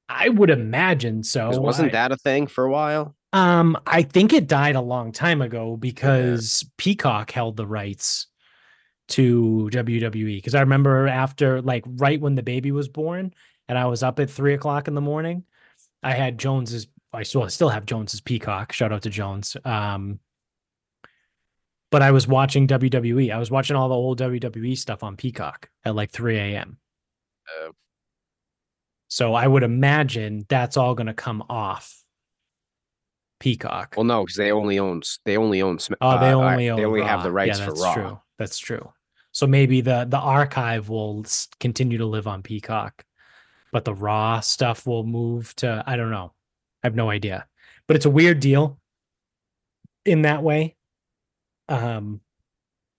I 0.07 0.29
would 0.29 0.49
imagine 0.49 1.23
so. 1.23 1.59
wasn't 1.59 1.89
I- 1.89 1.91
that 1.91 2.11
a 2.11 2.17
thing 2.17 2.47
for 2.47 2.65
a 2.65 2.71
while? 2.71 3.15
Um, 3.33 3.77
I 3.87 4.01
think 4.01 4.33
it 4.33 4.47
died 4.47 4.75
a 4.75 4.81
long 4.81 5.13
time 5.13 5.41
ago 5.41 5.77
because 5.77 6.65
Peacock 6.77 7.31
held 7.31 7.55
the 7.55 7.65
rights 7.65 8.27
to 9.09 9.69
WWE. 9.71 10.37
Because 10.37 10.53
I 10.53 10.61
remember 10.61 11.07
after, 11.07 11.61
like, 11.61 11.85
right 11.87 12.19
when 12.19 12.35
the 12.35 12.43
baby 12.43 12.73
was 12.73 12.89
born, 12.89 13.33
and 13.69 13.77
I 13.77 13.85
was 13.85 14.03
up 14.03 14.19
at 14.19 14.29
three 14.29 14.53
o'clock 14.53 14.89
in 14.89 14.95
the 14.95 15.01
morning, 15.01 15.43
I 16.03 16.11
had 16.13 16.37
Jones's. 16.37 16.87
I 17.13 17.23
still 17.23 17.47
still 17.49 17.69
have 17.69 17.85
Jones's 17.85 18.21
Peacock. 18.21 18.71
Shout 18.71 18.93
out 18.93 19.03
to 19.03 19.09
Jones. 19.09 19.57
Um, 19.65 20.19
but 21.89 22.01
I 22.01 22.11
was 22.11 22.27
watching 22.27 22.67
WWE. 22.67 23.33
I 23.33 23.37
was 23.37 23.51
watching 23.51 23.75
all 23.75 23.89
the 23.89 23.95
old 23.95 24.19
WWE 24.19 24.77
stuff 24.77 25.03
on 25.03 25.17
Peacock 25.17 25.69
at 25.83 25.95
like 25.95 26.11
three 26.11 26.37
a.m. 26.37 26.77
Oh. 27.59 27.71
So 29.09 29.33
I 29.33 29.45
would 29.45 29.63
imagine 29.63 30.45
that's 30.47 30.77
all 30.77 30.95
going 30.95 31.07
to 31.07 31.13
come 31.13 31.43
off 31.49 32.01
Peacock. 33.41 33.95
Well, 33.97 34.05
no, 34.05 34.23
because 34.23 34.37
they 34.37 34.51
only 34.53 34.79
own 34.79 35.01
they 35.25 35.35
only 35.35 35.61
own. 35.61 35.79
Oh, 35.99 36.19
they 36.19 36.27
uh, 36.27 36.39
uh, 36.39 36.51
only 36.51 36.69
own 36.69 36.77
they 36.77 36.85
only 36.85 37.01
have 37.01 37.23
the 37.23 37.31
rights 37.31 37.59
yeah, 37.59 37.65
for 37.65 37.71
that's 37.71 37.81
Raw. 37.81 37.93
True. 37.93 38.21
That's 38.39 38.57
true. 38.57 38.93
So 39.33 39.47
maybe 39.47 39.81
the 39.81 40.05
the 40.07 40.17
archive 40.17 40.87
will 40.87 41.25
continue 41.59 41.97
to 41.97 42.05
live 42.05 42.27
on 42.27 42.41
Peacock, 42.41 43.03
but 43.73 43.83
the 43.83 43.93
Raw 43.93 44.39
stuff 44.39 44.87
will 44.87 45.03
move 45.03 45.53
to 45.57 45.83
I 45.85 45.97
don't 45.97 46.11
know. 46.11 46.33
I 46.83 46.87
have 46.87 46.95
no 46.95 47.09
idea. 47.09 47.47
But 47.87 47.95
it's 47.95 48.05
a 48.05 48.09
weird 48.09 48.39
deal 48.39 48.79
in 50.05 50.23
that 50.23 50.43
way. 50.43 50.75
Um 51.69 52.21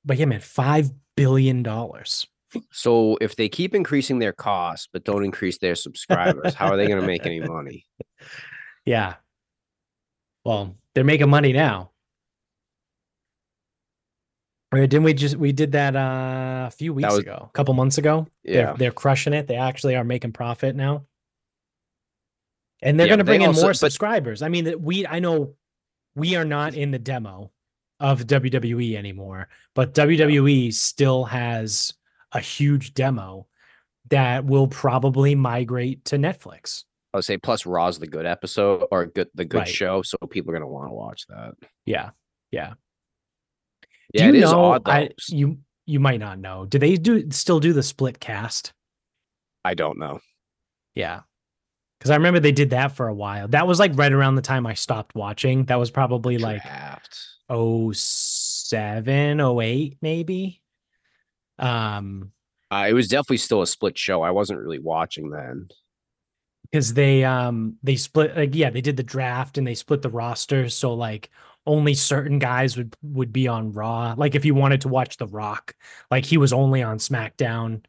but 0.04 0.18
yeah, 0.18 0.24
man, 0.26 0.40
five 0.40 0.90
billion 1.16 1.62
dollars. 1.62 2.26
So 2.70 3.16
if 3.20 3.36
they 3.36 3.48
keep 3.48 3.74
increasing 3.74 4.18
their 4.18 4.32
costs 4.32 4.88
but 4.92 5.04
don't 5.04 5.24
increase 5.24 5.58
their 5.58 5.74
subscribers, 5.74 6.54
how 6.54 6.68
are 6.68 6.76
they 6.76 6.86
going 6.86 7.00
to 7.00 7.06
make 7.06 7.24
any 7.24 7.40
money? 7.56 7.86
Yeah. 8.84 9.14
Well, 10.44 10.76
they're 10.94 11.04
making 11.04 11.30
money 11.30 11.52
now. 11.54 11.92
Right, 14.72 14.88
didn't 14.88 15.04
we 15.04 15.14
just 15.14 15.36
we 15.36 15.52
did 15.52 15.72
that 15.72 15.94
uh, 15.96 16.64
a 16.66 16.70
few 16.70 16.92
weeks 16.94 17.10
was- 17.10 17.18
ago, 17.20 17.46
a 17.48 17.52
couple 17.52 17.74
months 17.74 17.98
ago? 17.98 18.26
Yeah, 18.42 18.52
They're 18.52 18.74
they're 18.76 18.90
crushing 18.92 19.34
it. 19.34 19.46
They 19.46 19.56
actually 19.56 19.96
are 19.96 20.04
making 20.04 20.32
profit 20.32 20.74
now. 20.74 21.04
And 22.82 22.98
they're 22.98 23.06
Yeah, 23.06 23.10
going 23.12 23.18
to 23.18 23.24
but 23.24 23.30
they 23.32 23.38
bring 23.38 23.42
in 23.42 23.48
also- 23.48 23.60
more 23.62 23.70
but- 23.70 23.76
subscribers. 23.78 24.42
I 24.42 24.48
mean, 24.48 24.82
we 24.82 25.06
I 25.06 25.18
know 25.20 25.54
we 26.14 26.34
are 26.36 26.44
not 26.44 26.74
in 26.74 26.90
the 26.90 26.98
demo 26.98 27.52
of 28.00 28.26
WWE 28.26 28.96
anymore, 28.96 29.48
but 29.74 29.94
WWE 29.94 30.72
still 30.74 31.24
has 31.24 31.92
a 32.32 32.40
huge 32.40 32.92
demo 32.94 33.46
that 34.10 34.44
will 34.44 34.66
probably 34.66 35.34
migrate 35.34 36.04
to 36.06 36.16
Netflix. 36.16 36.84
I 37.14 37.18
would 37.18 37.24
say 37.24 37.36
plus 37.38 37.64
Raw's 37.66 37.98
the 37.98 38.06
good 38.06 38.26
episode 38.26 38.86
or 38.90 39.06
good 39.06 39.28
the 39.34 39.44
good 39.44 39.58
Right. 39.58 39.68
show, 39.68 40.02
so 40.02 40.16
people 40.30 40.50
are 40.50 40.54
going 40.58 40.62
to 40.62 40.66
want 40.66 40.88
to 40.90 40.94
watch 40.94 41.26
that. 41.28 41.54
Yeah. 41.86 42.10
Yeah. 42.50 42.74
Yeah, 44.14 44.24
do 44.24 44.28
it 44.30 44.38
you 44.38 44.44
is 44.44 44.50
know 44.50 44.64
odd. 44.64 44.82
I, 44.86 45.10
you 45.28 45.58
you 45.86 46.00
might 46.00 46.20
not 46.20 46.38
know. 46.38 46.66
Do 46.66 46.78
they 46.78 46.96
do 46.96 47.30
still 47.30 47.60
do 47.60 47.72
the 47.72 47.82
split 47.82 48.18
cast? 48.20 48.72
I 49.64 49.74
don't 49.74 49.98
know. 49.98 50.20
Yeah. 50.94 51.20
Cuz 52.02 52.10
I 52.10 52.16
remember 52.16 52.40
they 52.40 52.52
did 52.52 52.70
that 52.70 52.92
for 52.92 53.08
a 53.08 53.14
while. 53.14 53.48
That 53.48 53.66
was 53.66 53.78
like 53.78 53.92
right 53.94 54.12
around 54.12 54.34
the 54.34 54.42
time 54.42 54.66
I 54.66 54.74
stopped 54.74 55.14
watching. 55.14 55.66
That 55.66 55.78
was 55.78 55.90
probably 55.90 56.38
like 56.38 56.62
Draft. 56.62 57.18
07, 57.94 59.40
08 59.40 59.98
maybe. 60.02 60.62
Um 61.58 62.32
Uh, 62.70 62.86
it 62.88 62.94
was 62.94 63.08
definitely 63.08 63.36
still 63.38 63.62
a 63.62 63.66
split 63.66 63.96
show. 63.98 64.22
I 64.22 64.30
wasn't 64.30 64.60
really 64.60 64.78
watching 64.78 65.30
then. 65.30 65.68
because 66.70 66.94
they 66.94 67.24
um 67.24 67.76
they 67.82 67.96
split 67.96 68.36
like 68.36 68.54
yeah, 68.54 68.70
they 68.70 68.80
did 68.80 68.96
the 68.96 69.02
draft 69.02 69.58
and 69.58 69.66
they 69.66 69.74
split 69.74 70.02
the 70.02 70.08
roster 70.10 70.68
so 70.68 70.94
like 70.94 71.30
only 71.66 71.94
certain 71.94 72.38
guys 72.38 72.76
would 72.76 72.96
would 73.02 73.32
be 73.32 73.46
on 73.48 73.72
Raw. 73.72 74.14
Like 74.16 74.34
if 74.34 74.44
you 74.44 74.54
wanted 74.54 74.80
to 74.82 74.88
watch 74.88 75.16
The 75.16 75.28
Rock, 75.28 75.76
like 76.10 76.24
he 76.24 76.36
was 76.38 76.52
only 76.52 76.82
on 76.82 76.98
SmackDown 76.98 77.84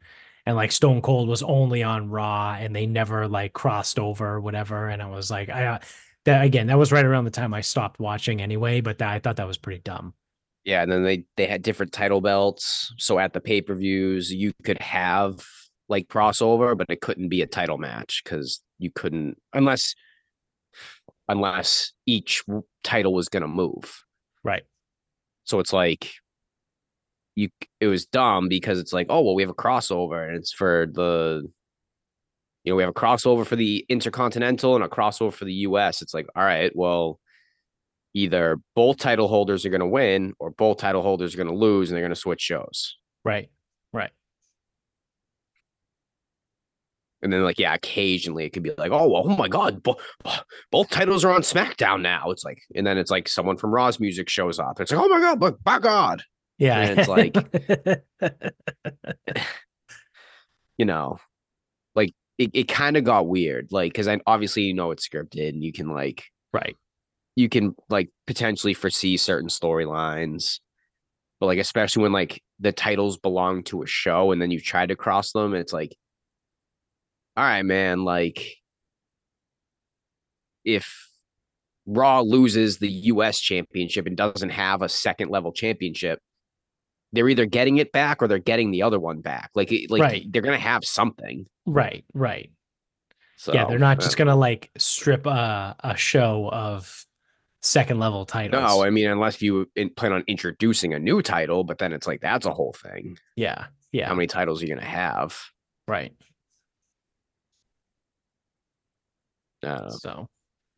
and 0.46 0.56
like 0.56 0.72
Stone 0.72 1.02
Cold 1.02 1.28
was 1.28 1.42
only 1.42 1.82
on 1.82 2.10
Raw 2.10 2.56
and 2.58 2.74
they 2.74 2.86
never 2.86 3.28
like 3.28 3.52
crossed 3.52 3.98
over 3.98 4.26
or 4.34 4.40
whatever 4.40 4.88
and 4.88 5.02
I 5.02 5.06
was 5.06 5.30
like 5.30 5.48
I 5.48 5.66
uh, 5.66 5.78
that 6.24 6.44
again, 6.44 6.66
that 6.68 6.78
was 6.78 6.92
right 6.92 7.04
around 7.04 7.24
the 7.24 7.30
time 7.30 7.54
I 7.54 7.60
stopped 7.60 8.00
watching 8.00 8.40
anyway, 8.40 8.80
but 8.80 8.98
that, 8.98 9.10
I 9.10 9.18
thought 9.18 9.36
that 9.36 9.46
was 9.46 9.58
pretty 9.58 9.80
dumb. 9.80 10.14
Yeah, 10.64 10.82
and 10.82 10.90
then 10.90 11.04
they 11.04 11.24
they 11.36 11.46
had 11.46 11.62
different 11.62 11.92
title 11.92 12.20
belts. 12.20 12.92
So 12.98 13.18
at 13.18 13.34
the 13.34 13.40
pay 13.40 13.60
per 13.60 13.74
views, 13.74 14.32
you 14.32 14.52
could 14.64 14.80
have 14.80 15.44
like 15.88 16.08
crossover, 16.08 16.76
but 16.76 16.86
it 16.88 17.02
couldn't 17.02 17.28
be 17.28 17.42
a 17.42 17.46
title 17.46 17.76
match 17.76 18.22
because 18.24 18.62
you 18.78 18.90
couldn't 18.90 19.36
unless 19.52 19.94
unless 21.28 21.92
each 22.06 22.42
title 22.82 23.12
was 23.12 23.28
going 23.28 23.42
to 23.42 23.48
move. 23.48 24.02
Right. 24.42 24.62
So 25.44 25.60
it's 25.60 25.72
like 25.72 26.12
you 27.34 27.48
it 27.80 27.86
was 27.86 28.06
dumb 28.06 28.48
because 28.48 28.78
it's 28.78 28.92
like, 28.92 29.06
oh 29.10 29.22
well, 29.22 29.34
we 29.34 29.42
have 29.42 29.50
a 29.50 29.54
crossover 29.54 30.26
and 30.26 30.36
it's 30.36 30.52
for 30.52 30.86
the 30.92 31.42
you 32.64 32.72
know, 32.72 32.76
we 32.76 32.82
have 32.82 32.90
a 32.90 32.94
crossover 32.94 33.46
for 33.46 33.56
the 33.56 33.84
intercontinental 33.88 34.74
and 34.74 34.82
a 34.82 34.88
crossover 34.88 35.32
for 35.32 35.44
the 35.44 35.52
US. 35.52 36.00
It's 36.00 36.14
like, 36.14 36.26
all 36.34 36.42
right, 36.42 36.72
well, 36.74 37.20
either 38.14 38.58
both 38.74 38.96
title 38.96 39.28
holders 39.28 39.66
are 39.66 39.70
going 39.70 39.80
to 39.80 39.86
win 39.86 40.32
or 40.38 40.50
both 40.50 40.78
title 40.78 41.02
holders 41.02 41.34
are 41.34 41.36
going 41.36 41.48
to 41.48 41.54
lose 41.54 41.90
and 41.90 41.96
they're 41.96 42.02
going 42.02 42.14
to 42.14 42.20
switch 42.20 42.40
shows. 42.40 42.96
Right. 43.22 43.50
Right. 43.92 44.10
And 47.22 47.32
then, 47.32 47.42
like, 47.42 47.58
yeah, 47.58 47.74
occasionally 47.74 48.44
it 48.44 48.50
could 48.50 48.62
be 48.62 48.72
like, 48.76 48.92
oh, 48.92 49.08
well, 49.08 49.24
oh 49.26 49.36
my 49.36 49.48
God, 49.48 49.82
bo- 49.82 49.96
both 50.70 50.90
titles 50.90 51.24
are 51.24 51.32
on 51.32 51.40
SmackDown 51.40 52.02
now. 52.02 52.30
It's 52.30 52.44
like, 52.44 52.58
and 52.74 52.86
then 52.86 52.98
it's 52.98 53.10
like 53.10 53.28
someone 53.28 53.56
from 53.56 53.70
Raw's 53.74 53.98
music 53.98 54.28
shows 54.28 54.58
up. 54.58 54.78
It's 54.78 54.92
like, 54.92 55.02
oh 55.02 55.08
my 55.08 55.20
God, 55.20 55.40
but 55.40 55.62
by 55.64 55.78
God. 55.78 56.22
Yeah. 56.58 56.80
And 56.80 56.98
it's 56.98 57.08
like- 57.08 57.36
you 60.78 60.84
know, 60.84 61.18
like 61.94 62.12
it, 62.38 62.50
it 62.54 62.68
kind 62.68 62.96
of 62.96 63.04
got 63.04 63.26
weird. 63.26 63.68
Like, 63.70 63.94
cause 63.94 64.08
I 64.08 64.20
obviously 64.26 64.62
you 64.64 64.74
know 64.74 64.90
it's 64.90 65.08
scripted 65.08 65.48
and 65.50 65.62
you 65.62 65.72
can 65.72 65.88
like 65.88 66.24
right. 66.52 66.76
you 67.36 67.48
can 67.48 67.74
like 67.88 68.10
potentially 68.26 68.74
foresee 68.74 69.16
certain 69.16 69.48
storylines. 69.48 70.60
But 71.40 71.46
like 71.46 71.58
especially 71.58 72.02
when 72.04 72.12
like 72.12 72.42
the 72.60 72.72
titles 72.72 73.18
belong 73.18 73.64
to 73.64 73.82
a 73.82 73.86
show 73.86 74.32
and 74.32 74.40
then 74.40 74.50
you 74.50 74.60
try 74.60 74.86
to 74.86 74.96
cross 74.96 75.32
them, 75.32 75.52
and 75.52 75.60
it's 75.60 75.72
like, 75.72 75.96
all 77.36 77.44
right, 77.44 77.62
man, 77.64 78.04
like 78.04 78.56
if 80.64 81.08
Raw 81.86 82.20
loses 82.20 82.78
the 82.78 82.88
US 82.88 83.40
championship 83.40 84.06
and 84.06 84.16
doesn't 84.16 84.50
have 84.50 84.82
a 84.82 84.88
second 84.88 85.30
level 85.30 85.52
championship, 85.52 86.20
they're 87.14 87.28
either 87.28 87.46
getting 87.46 87.78
it 87.78 87.92
back 87.92 88.22
or 88.22 88.28
they're 88.28 88.38
getting 88.38 88.70
the 88.70 88.82
other 88.82 88.98
one 89.00 89.20
back. 89.20 89.50
Like, 89.54 89.72
like 89.88 90.02
Right. 90.02 90.26
they're 90.32 90.42
gonna 90.42 90.58
have 90.58 90.84
something. 90.84 91.46
Right. 91.66 92.04
Right. 92.12 92.50
So 93.36 93.52
yeah. 93.52 93.64
They're 93.66 93.78
not 93.78 93.98
uh, 93.98 94.02
just 94.02 94.16
going 94.16 94.28
to 94.28 94.34
like 94.34 94.70
strip 94.78 95.26
a, 95.26 95.76
a 95.80 95.96
show 95.96 96.48
of 96.52 97.04
second 97.62 97.98
level 97.98 98.24
titles. 98.24 98.62
No, 98.62 98.82
I 98.84 98.90
mean, 98.90 99.10
unless 99.10 99.42
you 99.42 99.68
plan 99.96 100.12
on 100.12 100.24
introducing 100.26 100.94
a 100.94 100.98
new 100.98 101.20
title, 101.20 101.64
but 101.64 101.78
then 101.78 101.92
it's 101.92 102.06
like 102.06 102.20
that's 102.20 102.46
a 102.46 102.52
whole 102.52 102.72
thing. 102.74 103.18
yeah. 103.36 103.66
Yeah. 103.92 104.08
How 104.08 104.14
many 104.14 104.26
titles 104.26 104.60
are 104.62 104.66
you 104.66 104.74
gonna 104.74 104.86
have? 104.86 105.38
right. 105.88 106.12
Uh, 109.62 109.88
So, 109.90 110.28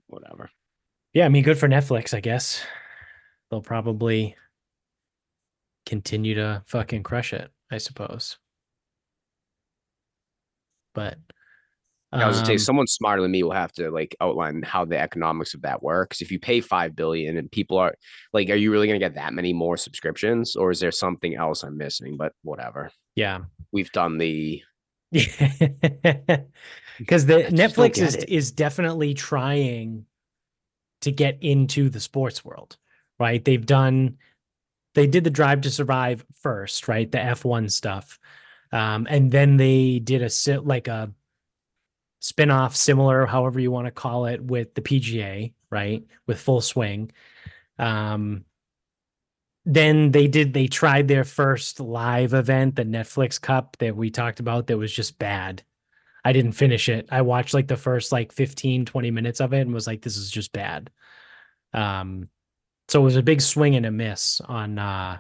whatever. 0.07 0.51
yeah, 1.13 1.25
I 1.27 1.29
mean, 1.29 1.43
good 1.45 1.59
for 1.59 1.69
Netflix, 1.69 2.15
I 2.15 2.21
guess. 2.21 2.65
They'll 3.51 3.63
probably 3.63 4.37
continue 5.87 6.35
to 6.35 6.63
fucking 6.67 7.03
crush 7.03 7.33
it, 7.33 7.51
I 7.71 7.79
suppose. 7.79 8.37
But 10.95 11.19
I 12.13 12.27
was 12.27 12.37
gonna 12.37 12.47
say 12.47 12.53
um, 12.55 12.59
someone 12.59 12.87
smarter 12.87 13.23
than 13.23 13.31
me 13.31 13.43
will 13.43 13.53
have 13.53 13.73
to 13.73 13.91
like 13.91 14.17
outline 14.21 14.63
how 14.63 14.85
the 14.85 14.99
economics 14.99 15.55
of 15.55 15.63
that 15.63 15.83
works. 15.83 16.23
If 16.23 16.31
you 16.31 16.39
pay 16.39 16.61
five 16.61 16.97
billion 16.97 17.37
and 17.37 17.51
people 17.51 17.79
are 17.79 17.95
like, 18.33 18.49
are 18.51 18.55
you 18.55 18.73
really 18.73 18.87
gonna 18.87 18.99
get 18.99 19.15
that 19.15 19.35
many 19.35 19.53
more 19.53 19.77
subscriptions, 19.77 20.57
or 20.57 20.71
is 20.71 20.81
there 20.81 20.93
something 20.93 21.35
else 21.35 21.63
I'm 21.63 21.77
missing? 21.77 22.17
But 22.17 22.33
whatever. 22.43 22.91
yeah. 23.15 23.41
We've 23.73 23.93
done 23.93 24.19
the 24.19 24.63
because 25.13 25.27
the 27.27 27.47
I 27.47 27.51
just 27.51 27.51
don't 27.51 27.53
Netflix 27.53 27.99
is 27.99 28.15
it. 28.15 28.29
is 28.29 28.53
definitely 28.53 29.15
trying 29.15 30.07
to 31.03 31.11
get 31.11 31.39
into 31.43 31.91
the 31.91 32.01
sports 32.01 32.45
world, 32.45 32.77
right? 33.19 33.45
They've 33.45 33.65
done 33.65 34.17
they 34.97 35.07
did 35.07 35.25
the 35.25 35.31
Drive 35.31 35.61
to 35.61 35.71
Survive 35.71 36.25
first, 36.41 36.89
right? 36.89 37.11
The 37.11 37.19
F1 37.19 37.71
stuff. 37.71 38.19
Um, 38.73 39.07
and 39.09 39.31
then 39.31 39.59
they 39.59 39.99
did 39.99 40.23
a 40.23 40.61
like 40.63 40.89
a 40.89 41.13
spin-off 42.21 42.75
similar 42.75 43.27
however 43.27 43.61
you 43.61 43.71
want 43.71 43.87
to 43.87 43.93
call 43.93 44.25
it 44.25 44.43
with 44.43 44.75
the 44.75 44.81
PGA, 44.81 45.53
right? 45.71 46.03
With 46.27 46.41
Full 46.41 46.63
Swing. 46.63 47.13
Um 47.79 48.47
then 49.67 50.13
they 50.13 50.29
did 50.29 50.55
they 50.55 50.67
tried 50.67 51.09
their 51.09 51.25
first 51.25 51.81
live 51.81 52.35
event 52.35 52.77
the 52.77 52.85
netflix 52.85 53.41
cup 53.41 53.77
that 53.79 53.97
we 53.97 54.11
talked 54.11 54.39
about 54.39 54.69
that 54.69 54.79
was 54.79 54.93
just 54.93 55.19
bad 55.19 55.65
i 56.25 56.33
didn't 56.33 56.53
finish 56.53 56.89
it 56.89 57.09
i 57.11 57.21
watched 57.21 57.53
like 57.53 57.67
the 57.67 57.77
first 57.77 58.13
like 58.13 58.31
15 58.31 58.85
20 58.85 59.11
minutes 59.11 59.41
of 59.41 59.53
it 59.53 59.63
and 59.63 59.75
was 59.75 59.89
like 59.89 60.03
this 60.03 60.17
is 60.17 60.31
just 60.31 60.53
bad 60.53 60.89
um 61.73 62.29
so 62.89 63.01
it 63.01 63.05
was 63.05 63.17
a 63.17 63.23
big 63.23 63.41
swing 63.41 63.75
and 63.75 63.87
a 63.87 63.91
miss 63.91 64.41
on 64.43 64.79
uh 64.79 65.19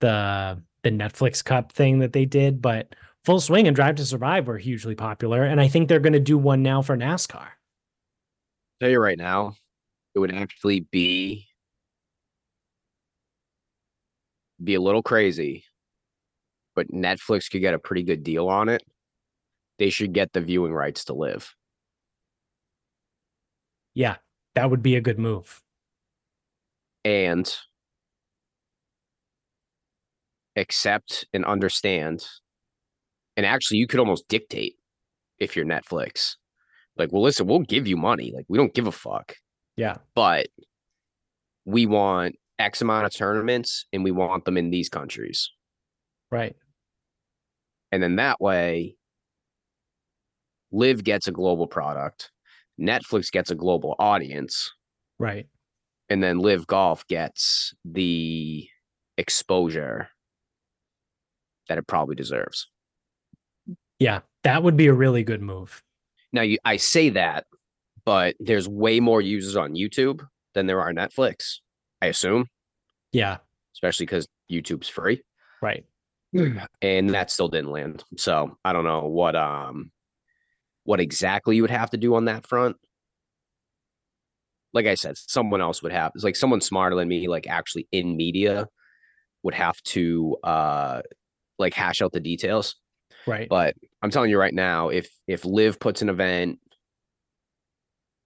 the 0.00 0.62
the 0.82 0.90
netflix 0.90 1.44
cup 1.44 1.72
thing 1.72 1.98
that 2.00 2.12
they 2.12 2.24
did 2.24 2.60
but 2.60 2.94
full 3.24 3.40
swing 3.40 3.66
and 3.66 3.74
drive 3.74 3.96
to 3.96 4.04
survive 4.04 4.46
were 4.46 4.58
hugely 4.58 4.94
popular 4.94 5.42
and 5.42 5.60
i 5.60 5.68
think 5.68 5.88
they're 5.88 6.00
going 6.00 6.12
to 6.12 6.20
do 6.20 6.38
one 6.38 6.62
now 6.62 6.82
for 6.82 6.96
nascar 6.96 7.48
I'll 8.78 8.88
tell 8.88 8.90
you 8.90 9.00
right 9.00 9.16
now, 9.16 9.54
it 10.14 10.18
would 10.18 10.34
actually 10.34 10.80
be 10.80 11.46
be 14.62 14.74
a 14.74 14.80
little 14.80 15.02
crazy, 15.02 15.64
but 16.74 16.90
Netflix 16.92 17.50
could 17.50 17.62
get 17.62 17.72
a 17.72 17.78
pretty 17.78 18.02
good 18.02 18.22
deal 18.22 18.48
on 18.48 18.68
it. 18.68 18.82
They 19.78 19.88
should 19.88 20.12
get 20.12 20.34
the 20.34 20.42
viewing 20.42 20.74
rights 20.74 21.06
to 21.06 21.14
LIV. 21.14 21.54
yeah 23.94 24.16
that 24.54 24.70
would 24.70 24.82
be 24.82 24.94
a 24.94 25.00
good 25.00 25.18
move 25.18 25.60
and 27.06 27.56
accept 30.56 31.24
and 31.32 31.44
understand. 31.44 32.26
And 33.36 33.46
actually, 33.46 33.78
you 33.78 33.86
could 33.86 34.00
almost 34.00 34.26
dictate 34.28 34.74
if 35.38 35.54
you're 35.54 35.64
Netflix. 35.64 36.34
Like, 36.96 37.12
well, 37.12 37.22
listen, 37.22 37.46
we'll 37.46 37.60
give 37.60 37.86
you 37.86 37.96
money. 37.96 38.32
Like, 38.34 38.46
we 38.48 38.58
don't 38.58 38.74
give 38.74 38.88
a 38.88 38.92
fuck, 38.92 39.36
yeah 39.76 39.98
but 40.14 40.48
we 41.64 41.86
want 41.86 42.34
X 42.58 42.80
amount 42.80 43.06
of 43.06 43.14
tournaments 43.14 43.84
and 43.92 44.02
we 44.02 44.10
want 44.10 44.44
them 44.44 44.56
in 44.56 44.70
these 44.70 44.88
countries. 44.88 45.50
right 46.32 46.56
And 47.92 48.02
then 48.02 48.16
that 48.16 48.40
way, 48.40 48.96
LIV 50.72 51.04
gets 51.04 51.28
a 51.28 51.32
global 51.32 51.68
product, 51.68 52.32
Netflix 52.80 53.30
gets 53.30 53.52
a 53.52 53.54
global 53.54 53.94
audience, 54.00 54.72
right 55.20 55.46
and 56.08 56.22
then 56.22 56.38
LIV 56.38 56.66
Golf 56.66 57.06
gets 57.08 57.74
the 57.84 58.68
exposure 59.18 60.08
that 61.68 61.78
it 61.78 61.86
probably 61.86 62.14
deserves. 62.14 62.68
yeah 63.98 64.20
that 64.44 64.62
would 64.62 64.76
be 64.76 64.86
a 64.86 64.92
really 64.92 65.24
good 65.24 65.42
move 65.42 65.82
Now, 66.32 66.42
you, 66.42 66.58
I 66.64 66.76
say 66.76 67.08
that, 67.10 67.46
but 68.04 68.36
there's 68.38 68.68
way 68.68 69.00
more 69.00 69.20
users 69.20 69.56
on 69.56 69.74
YouTube 69.74 70.24
than 70.54 70.66
there 70.66 70.80
are 70.80 70.92
Netflix. 70.92 71.56
I 72.02 72.06
assume, 72.06 72.46
yeah 73.12 73.38
especially 73.74 74.06
because 74.06 74.28
YouTube's 74.50 74.88
free, 74.88 75.22
right 75.62 75.84
and 76.82 77.10
that 77.10 77.30
still 77.30 77.48
didn't 77.48 77.70
land. 77.70 78.04
So 78.16 78.56
I 78.64 78.72
don't 78.72 78.84
know 78.84 79.06
what 79.06 79.34
um 79.34 79.90
what 80.84 81.00
exactly 81.00 81.56
you 81.56 81.62
would 81.62 81.70
have 81.70 81.90
to 81.90 81.96
do 81.96 82.14
on 82.14 82.26
that 82.26 82.46
front. 82.46 82.76
Like 84.72 84.86
I 84.86 84.94
said, 84.94 85.16
someone 85.16 85.60
else 85.60 85.82
would 85.82 85.92
have. 85.92 86.12
It's 86.14 86.24
like 86.24 86.36
someone 86.36 86.60
smarter 86.60 86.96
than 86.96 87.08
me, 87.08 87.28
like 87.28 87.46
actually 87.46 87.88
in 87.92 88.16
media, 88.16 88.66
would 89.42 89.54
have 89.54 89.80
to 89.84 90.36
uh 90.42 91.02
like 91.58 91.74
hash 91.74 92.02
out 92.02 92.12
the 92.12 92.20
details. 92.20 92.76
right 93.26 93.48
But 93.48 93.74
I'm 94.02 94.10
telling 94.10 94.30
you 94.30 94.38
right 94.38 94.54
now, 94.54 94.88
if 94.88 95.08
if 95.26 95.44
LIV 95.44 95.80
puts 95.80 96.02
an 96.02 96.08
event, 96.08 96.58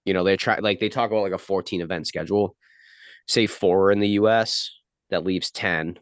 you 0.05 0.15
know, 0.15 0.25
they 0.25 0.37
try 0.37 0.59
like 0.59 0.81
they 0.81 0.89
talk 0.89 1.11
about 1.11 1.23
like 1.23 1.33
a 1.33 1.39
14 1.39 1.81
event 1.81 2.07
schedule. 2.07 2.57
Say 3.29 3.47
four 3.47 3.93
in 3.93 4.01
the 4.01 4.09
US, 4.09 4.71
that 5.11 5.25
leaves 5.25 5.51
10. 5.51 5.99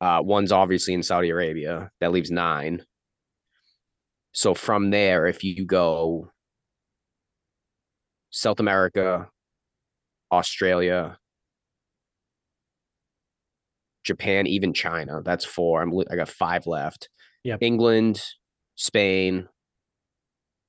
Uh, 0.00 0.20
one's 0.22 0.52
obviously 0.52 0.94
in 0.94 1.02
Saudi 1.02 1.30
Arabia, 1.30 1.90
that 2.00 2.12
leaves 2.12 2.30
nine. 2.30 2.84
So 4.32 4.54
from 4.54 4.90
there, 4.90 5.26
if 5.26 5.44
you 5.44 5.64
go 5.64 6.30
South 8.32 8.60
America, 8.60 9.28
Australia, 10.32 11.18
Japan, 14.04 14.46
even 14.46 14.72
China, 14.72 15.20
that's 15.22 15.44
four. 15.44 15.82
I'm 15.82 15.92
I 16.10 16.16
got 16.16 16.28
five 16.28 16.66
left. 16.66 17.08
Yep. 17.44 17.58
England, 17.60 18.22
Spain. 18.74 19.48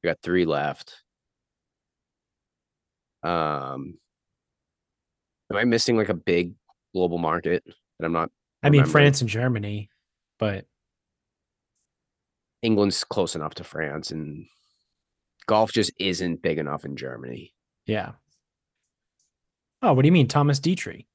I 0.03 0.07
got 0.09 0.17
three 0.21 0.45
left. 0.45 0.93
Um, 3.23 3.97
am 5.49 5.57
I 5.57 5.63
missing 5.63 5.95
like 5.95 6.09
a 6.09 6.13
big 6.13 6.53
global 6.93 7.17
market 7.17 7.63
that 7.65 8.05
I'm 8.05 8.11
not? 8.11 8.29
I 8.61 8.69
mean. 8.69 8.85
France 8.85 9.21
and 9.21 9.29
Germany, 9.29 9.89
but 10.37 10.65
England's 12.61 13.05
close 13.05 13.35
enough 13.35 13.55
to 13.55 13.63
France, 13.63 14.11
and 14.11 14.45
golf 15.43 15.71
just 15.71 15.91
isn't 15.99 16.41
big 16.41 16.57
enough 16.57 16.85
in 16.85 16.95
Germany. 16.95 17.53
yeah. 17.85 18.13
Oh, 19.81 19.91
what 19.91 20.03
do 20.03 20.07
you 20.07 20.13
mean, 20.13 20.29
Thomas 20.29 20.59
Dietrich? 20.59 21.05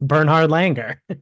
Bernhard 0.00 0.48
Langer. 0.48 0.96
I 1.10 1.16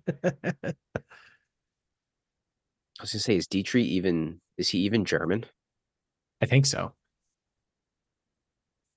was 3.01 3.13
gonna 3.13 3.21
say, 3.21 3.35
is 3.37 3.49
Dietrich 3.49 3.85
even? 3.85 4.41
Is 4.57 4.69
he 4.69 4.79
even 4.81 5.05
German? 5.05 5.45
I 6.41 6.47
think 6.47 6.67
so. 6.67 6.93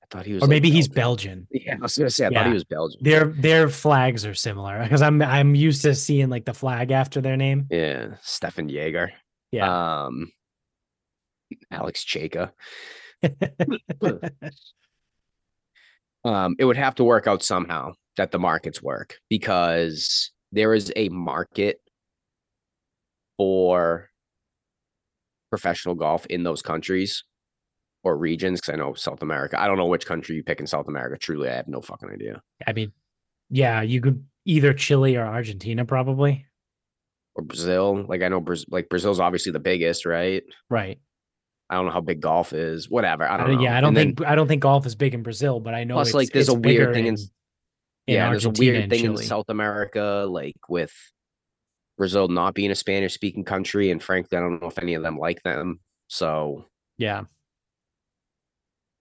I 0.03 0.05
thought 0.11 0.25
he 0.27 0.33
was. 0.33 0.43
Or 0.43 0.45
like, 0.45 0.49
maybe 0.51 0.69
he's 0.69 0.87
Belgian. 0.87 1.47
Belgian. 1.51 1.59
Yeah, 1.67 1.75
I 1.75 1.79
was 1.81 1.97
gonna 1.97 2.09
say, 2.11 2.27
I 2.27 2.29
thought 2.29 2.45
he 2.47 2.53
was 2.53 2.63
Belgian. 2.65 3.01
Their 3.03 3.25
their 3.25 3.67
flags 3.69 4.23
are 4.25 4.33
similar 4.35 4.83
because 4.83 5.01
I'm 5.01 5.21
I'm 5.23 5.55
used 5.55 5.81
to 5.83 5.95
seeing 5.95 6.29
like 6.29 6.45
the 6.45 6.53
flag 6.53 6.91
after 6.91 7.19
their 7.21 7.37
name. 7.37 7.65
Yeah, 7.71 8.15
Stephan 8.21 8.69
Jaeger. 8.69 9.11
Yeah. 9.51 10.03
Um, 10.05 10.31
Alex 11.71 12.03
Cejka. 12.05 12.51
Um, 16.23 16.55
it 16.59 16.65
would 16.65 16.77
have 16.77 16.95
to 16.95 17.03
work 17.03 17.27
out 17.27 17.43
somehow 17.43 17.93
that 18.17 18.31
the 18.31 18.39
markets 18.39 18.81
work 18.81 19.17
because 19.29 20.31
there 20.51 20.73
is 20.73 20.91
a 20.95 21.09
market 21.09 21.79
for 23.37 24.09
professional 25.49 25.95
golf 25.95 26.25
in 26.27 26.43
those 26.43 26.61
countries 26.61 27.23
or 28.03 28.17
regions. 28.17 28.61
Cause 28.61 28.73
I 28.73 28.77
know 28.77 28.93
South 28.93 29.21
America. 29.21 29.59
I 29.59 29.67
don't 29.67 29.77
know 29.77 29.87
which 29.87 30.05
country 30.05 30.35
you 30.35 30.43
pick 30.43 30.59
in 30.59 30.67
South 30.67 30.87
America. 30.87 31.17
Truly, 31.17 31.49
I 31.49 31.55
have 31.55 31.67
no 31.67 31.81
fucking 31.81 32.09
idea. 32.09 32.41
I 32.67 32.73
mean, 32.73 32.91
yeah, 33.49 33.81
you 33.81 34.01
could 34.01 34.23
either 34.45 34.73
Chile 34.73 35.15
or 35.15 35.25
Argentina, 35.25 35.85
probably. 35.85 36.45
Or 37.35 37.43
Brazil. 37.43 38.05
Like 38.07 38.21
I 38.21 38.27
know 38.27 38.41
Brazil, 38.41 38.67
like 38.69 38.89
Brazil's 38.89 39.19
obviously 39.19 39.51
the 39.51 39.59
biggest, 39.59 40.05
right? 40.05 40.43
Right. 40.69 40.99
I 41.71 41.75
don't 41.75 41.85
know 41.85 41.91
how 41.93 42.01
big 42.01 42.19
golf 42.19 42.51
is. 42.51 42.89
Whatever. 42.89 43.23
I 43.27 43.37
don't 43.37 43.55
know. 43.55 43.61
yeah, 43.61 43.77
I 43.77 43.81
don't 43.81 43.87
And 43.89 43.97
then- 43.97 44.15
think 44.15 44.27
I 44.27 44.35
don't 44.35 44.47
think 44.47 44.61
golf 44.61 44.85
is 44.85 44.93
big 44.93 45.13
in 45.13 45.23
Brazil, 45.23 45.61
but 45.61 45.73
I 45.73 45.85
know 45.85 45.95
Plus, 45.95 46.09
it's, 46.09 46.15
like, 46.15 46.29
there's 46.31 46.49
a 46.49 46.53
weird 46.53 46.93
thing 46.93 47.07
in- 47.07 47.13
in 47.15 48.13
yeah, 48.15 48.29
there's 48.29 48.43
a 48.45 48.49
weird 48.49 48.89
thing 48.89 49.05
in 49.05 49.17
South 49.17 49.47
America, 49.49 50.25
like 50.29 50.57
with 50.67 50.93
Brazil 51.97 52.27
not 52.27 52.53
being 52.55 52.71
a 52.71 52.75
Spanish 52.75 53.13
speaking 53.13 53.45
country, 53.45 53.89
and 53.89 54.03
frankly, 54.03 54.37
I 54.37 54.41
don't 54.41 54.61
know 54.61 54.67
if 54.67 54.77
any 54.79 54.95
of 54.95 55.01
them 55.03 55.17
like 55.17 55.41
them. 55.43 55.79
So, 56.07 56.65
Yeah, 56.97 57.23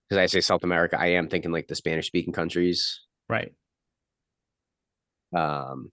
because 0.08 0.18
I 0.22 0.26
say 0.26 0.40
South 0.40 0.62
America, 0.62 0.96
I 1.00 1.06
am 1.08 1.28
thinking 1.28 1.50
like 1.50 1.66
the 1.66 1.74
Spanish 1.74 2.06
speaking 2.06 2.32
countries. 2.32 3.00
right. 3.28 3.52
Um, 5.34 5.90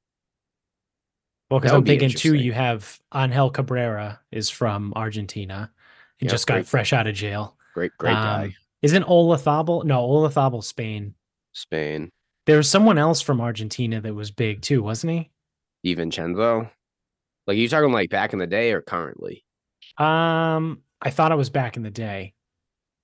Well, 1.49 1.59
because 1.59 1.71
I'm 1.71 1.86
thinking 1.86 2.09
too, 2.09 2.36
you 2.36 2.51
have 2.53 2.99
Angel 3.15 3.49
Cabrera 3.51 4.19
is 4.32 4.49
from 4.49 4.93
Argentina. 4.95 5.71
He 6.18 6.26
Yeah, 6.26 6.32
just 6.32 6.47
got 6.47 6.65
fresh 6.65 6.93
out 6.93 7.07
of 7.07 7.15
jail. 7.15 7.55
great, 7.74 7.91
great 7.97 8.13
guy. 8.13 8.43
Um, 8.45 8.55
Isn't 8.82 9.03
Olazabal? 9.03 9.84
No, 9.86 10.07
Olazabal 10.07 10.63
Spain. 10.63 11.13
Spain, 11.53 12.11
There 12.45 12.57
was 12.57 12.70
someone 12.70 12.97
else 12.99 13.22
from 13.22 13.41
Argentina 13.41 13.99
that 14.01 14.13
was 14.13 14.30
big 14.32 14.61
too, 14.61 14.84
wasn't 14.84 15.13
he? 15.13 15.32
De 15.84 15.95
Vicenzo. 15.95 16.70
Like 17.47 17.57
you 17.57 17.68
talking 17.68 17.91
like 17.91 18.09
back 18.09 18.34
in 18.34 18.39
the 18.39 18.45
day 18.47 18.72
or 18.74 18.82
currently? 18.82 19.43
Um, 19.97 20.84
I 21.01 21.09
thought 21.09 21.32
it 21.32 21.38
was 21.38 21.49
back 21.49 21.78
in 21.78 21.84
the 21.84 21.89
day. 21.91 22.34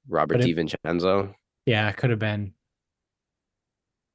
Robert 0.07 0.41
it- 0.41 0.45
De 0.45 0.53
Vicenzo. 0.53 1.34
Yeah, 1.66 1.89
it 1.89 1.97
could 1.97 2.09
have 2.11 2.20
been. 2.20 2.53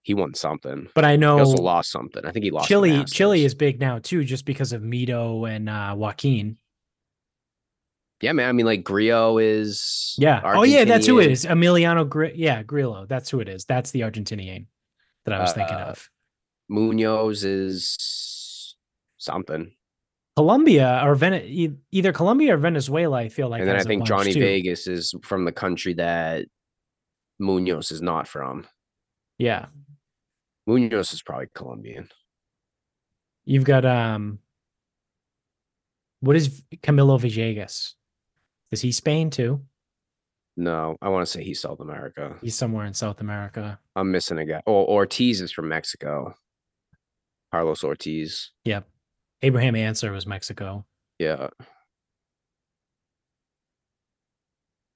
He 0.02 0.14
won 0.14 0.34
something. 0.34 0.88
But 0.94 1.04
I 1.04 1.12
He 1.12 1.16
know 1.18 1.38
also 1.40 1.62
lost 1.62 1.90
something. 1.90 2.24
I 2.24 2.30
think 2.30 2.44
he 2.44 2.50
lost. 2.50 2.68
Chile. 2.68 3.04
Chile 3.04 3.44
is 3.44 3.54
big 3.54 3.80
now 3.80 3.98
too, 3.98 4.24
just 4.24 4.44
because 4.44 4.72
of 4.72 4.82
Mito 4.82 5.48
and 5.50 5.68
uh, 5.68 5.94
Joaquin. 5.96 6.56
Yeah, 8.20 8.32
man. 8.32 8.48
I 8.48 8.52
mean, 8.52 8.66
like 8.66 8.82
Grillo 8.82 9.38
is. 9.38 10.14
Yeah. 10.18 10.40
Oh 10.44 10.64
yeah, 10.64 10.84
that's 10.84 11.06
who 11.06 11.20
it 11.20 11.30
is. 11.30 11.44
Emiliano. 11.44 12.08
Gr- 12.08 12.24
yeah, 12.34 12.62
Grillo. 12.64 13.06
That's 13.06 13.30
who 13.30 13.40
it 13.40 13.48
is. 13.48 13.64
That's 13.64 13.92
the 13.92 14.00
Argentinian 14.00 14.66
that 15.24 15.34
I 15.34 15.40
was 15.40 15.52
thinking 15.52 15.76
Uh, 15.76 15.90
of. 15.90 16.10
Munoz 16.68 17.44
is 17.44 18.76
something. 19.18 19.72
Colombia 20.36 21.00
or 21.04 21.14
Ven- 21.14 21.78
either 21.90 22.12
Colombia 22.12 22.54
or 22.54 22.58
Venezuela. 22.58 23.16
I 23.18 23.28
feel 23.28 23.48
like. 23.48 23.60
and 23.60 23.68
then 23.68 23.76
I 23.76 23.82
think 23.84 24.04
Johnny 24.04 24.32
too. 24.32 24.40
Vegas 24.40 24.86
is 24.86 25.14
from 25.22 25.44
the 25.44 25.52
country 25.52 25.94
that 25.94 26.46
Munoz 27.38 27.90
is 27.92 28.02
not 28.02 28.26
from. 28.28 28.66
Yeah, 29.38 29.66
Munoz 30.66 31.12
is 31.12 31.22
probably 31.22 31.46
Colombian. 31.54 32.08
you've 33.44 33.64
got 33.64 33.84
um. 33.84 34.40
What 36.20 36.34
is 36.34 36.62
Camilo 36.82 37.20
Villegas? 37.20 37.94
Is 38.70 38.80
he 38.80 38.92
Spain 38.92 39.30
too? 39.30 39.62
No, 40.56 40.96
I 41.00 41.08
want 41.08 41.24
to 41.24 41.30
say 41.30 41.44
he's 41.44 41.60
South 41.60 41.80
America. 41.80 42.36
He's 42.42 42.56
somewhere 42.56 42.84
in 42.84 42.92
South 42.92 43.20
America. 43.20 43.78
I'm 43.94 44.10
missing 44.10 44.38
a 44.38 44.44
guy. 44.44 44.60
Oh, 44.66 44.84
Ortiz 44.86 45.40
is 45.40 45.52
from 45.52 45.68
Mexico. 45.68 46.34
Carlos 47.52 47.84
Ortiz. 47.84 48.50
Yep. 48.64 48.88
Abraham 49.42 49.76
Ancer 49.76 50.10
was 50.10 50.26
Mexico. 50.26 50.84
Yeah. 51.18 51.48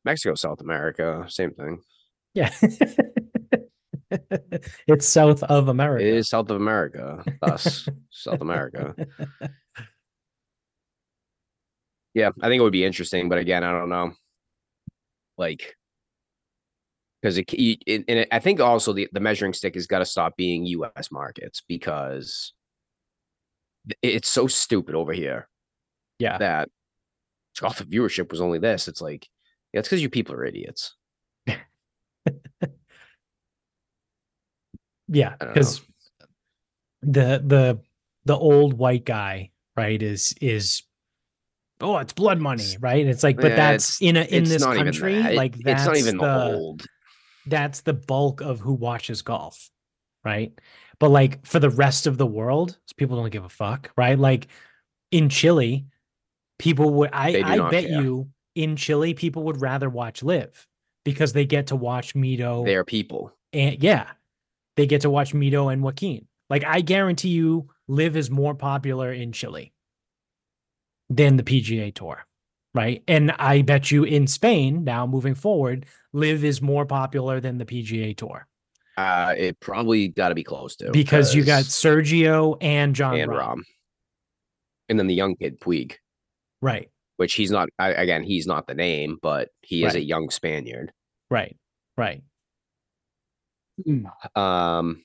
Mexico, 0.05 0.35
South 0.35 0.61
America, 0.61 1.25
same 1.29 1.53
thing. 1.53 1.81
Yeah. 2.35 2.53
it's 4.89 5.07
south 5.07 5.43
of 5.45 5.69
America. 5.69 6.05
It 6.05 6.15
is 6.15 6.29
South 6.29 6.51
of 6.51 6.57
America. 6.57 7.25
Thus, 7.41 7.89
South 8.11 8.41
America. 8.41 8.95
Yeah, 12.15 12.31
I 12.43 12.49
think 12.49 12.61
it 12.61 12.63
would 12.63 12.73
be 12.73 12.85
interesting, 12.85 13.29
but 13.29 13.39
again, 13.39 13.65
I 13.65 13.73
don't 13.73 13.89
know. 13.89 14.13
Like, 15.39 15.77
because 17.21 17.39
it, 17.39 17.51
it, 17.53 18.05
and 18.09 18.19
it, 18.19 18.29
I 18.31 18.39
think 18.39 18.61
also 18.61 18.93
the, 18.93 19.09
the 19.13 19.21
measuring 19.21 19.53
stick 19.53 19.75
has 19.75 19.87
got 19.87 20.01
to 20.01 20.05
stop 20.05 20.37
being 20.37 20.67
U.S. 20.67 21.11
markets 21.11 21.63
because 21.67 22.53
it's 24.03 24.31
so 24.31 24.47
stupid 24.47 24.95
over 24.95 25.13
here 25.13 25.49
Yeah. 26.19 26.39
that 26.39 26.69
oh, 27.63 27.73
the 27.77 27.85
viewership 27.85 28.31
was 28.31 28.41
only 28.41 28.59
this. 28.59 28.89
It's 28.89 29.01
like, 29.01 29.27
yeah, 29.73 29.81
it's 29.81 29.89
because 29.89 30.03
you 30.03 30.11
people 30.11 30.35
are 30.35 30.45
idiots. 30.45 30.95
Yeah. 35.09 35.35
I 35.41 35.45
don't 35.45 35.49
know. 35.49 35.55
Because 35.55 35.83
the 37.03 37.43
the 37.45 37.81
the 38.25 38.37
old 38.37 38.75
white 38.75 39.05
guy, 39.05 39.51
right, 39.77 40.01
is 40.01 40.35
is 40.41 40.85
oh, 41.83 41.99
it's 41.99 42.13
blood 42.13 42.41
money, 42.41 42.77
right? 42.81 43.07
It's 43.07 43.23
like, 43.23 43.37
but 43.37 43.51
Yeah, 43.51 43.57
that's 43.57 44.01
in 44.01 44.17
a 44.17 44.23
in 44.23 44.45
this 44.45 44.65
country, 44.65 45.21
that. 45.21 45.35
Like 45.35 45.57
that's 45.59 45.83
it's 45.83 45.87
not 45.87 45.97
even 45.97 46.17
the 46.19 46.53
old. 46.55 46.87
that's 47.47 47.81
the 47.83 47.93
bulk 47.93 48.41
of 48.41 48.61
who 48.61 48.73
watches 48.73 49.23
golf, 49.23 49.71
right? 50.25 50.53
But 50.99 51.11
like 51.11 51.45
for 51.47 51.59
the 51.59 51.71
rest 51.71 52.07
of 52.07 52.17
the 52.19 52.27
world, 52.27 52.79
people 52.97 53.17
don't 53.17 53.31
give 53.31 53.45
a 53.45 53.49
fuck, 53.49 53.91
right? 53.97 54.19
Like 54.19 54.47
in 55.11 55.29
Chile, 55.29 55.87
people 56.59 56.91
would 56.95 57.11
I 57.13 57.43
I 57.45 57.57
not 57.57 57.71
bet 57.71 57.85
care. 57.87 58.01
you 58.03 58.29
in 58.55 58.77
Chile 58.77 59.15
people 59.15 59.45
would 59.45 59.61
rather 59.61 59.89
watch 59.91 60.23
LIV 60.23 60.67
because 61.05 61.33
they 61.33 61.45
get 61.45 61.69
to 61.69 61.77
watch 61.77 62.15
Mito 62.15 62.65
They're 62.65 62.85
people. 62.85 63.33
and 63.53 63.83
yeah, 63.83 64.11
they 64.77 64.87
get 64.87 65.01
to 65.03 65.11
watch 65.11 65.33
Mito 65.35 65.73
and 65.73 65.83
Joaquin. 65.83 66.27
Like 66.49 66.65
I 66.65 66.81
guarantee 66.83 67.31
you, 67.31 67.69
LIV 67.89 68.17
is 68.17 68.31
more 68.31 68.55
popular 68.55 69.13
in 69.13 69.33
Chile 69.33 69.73
than 71.17 71.37
the 71.37 71.43
PGA 71.43 71.95
Tour, 71.95 72.25
right? 72.75 73.03
And 73.07 73.33
I 73.33 73.63
bet 73.63 73.91
you 73.91 74.05
in 74.05 74.27
Spain 74.27 74.85
now, 74.85 75.07
moving 75.07 75.35
forward, 75.35 75.87
LIV 76.13 76.45
is 76.45 76.63
more 76.63 76.87
popular 76.87 77.41
than 77.41 77.59
the 77.59 77.65
PGA 77.65 78.17
Tour 78.17 78.47
Uh, 78.97 79.35
it 79.37 79.61
probably 79.61 80.09
got 80.09 80.29
to 80.31 80.35
be 80.35 80.45
close 80.45 80.77
to 80.77 80.91
because 80.91 81.35
you 81.35 81.45
got 81.45 81.65
Sergio 81.65 82.57
and 82.61 82.95
John 82.95 83.17
and 83.17 83.31
Rahm. 83.31 83.39
Rom, 83.39 83.65
and 84.89 84.99
then 84.99 85.07
the 85.07 85.15
young 85.15 85.37
kid 85.37 85.61
Puig, 85.61 85.95
right? 86.61 86.89
which 87.17 87.35
he's 87.35 87.51
not. 87.51 87.69
I, 87.79 87.91
again, 87.93 88.23
he's 88.23 88.47
not 88.47 88.67
the 88.67 88.75
name, 88.75 89.19
but 89.23 89.49
he 89.61 89.85
is 89.85 89.95
a 89.95 90.03
young 90.03 90.31
Spaniard. 90.31 90.93
Right, 91.31 91.57
right. 91.97 92.23
Um, 94.37 95.03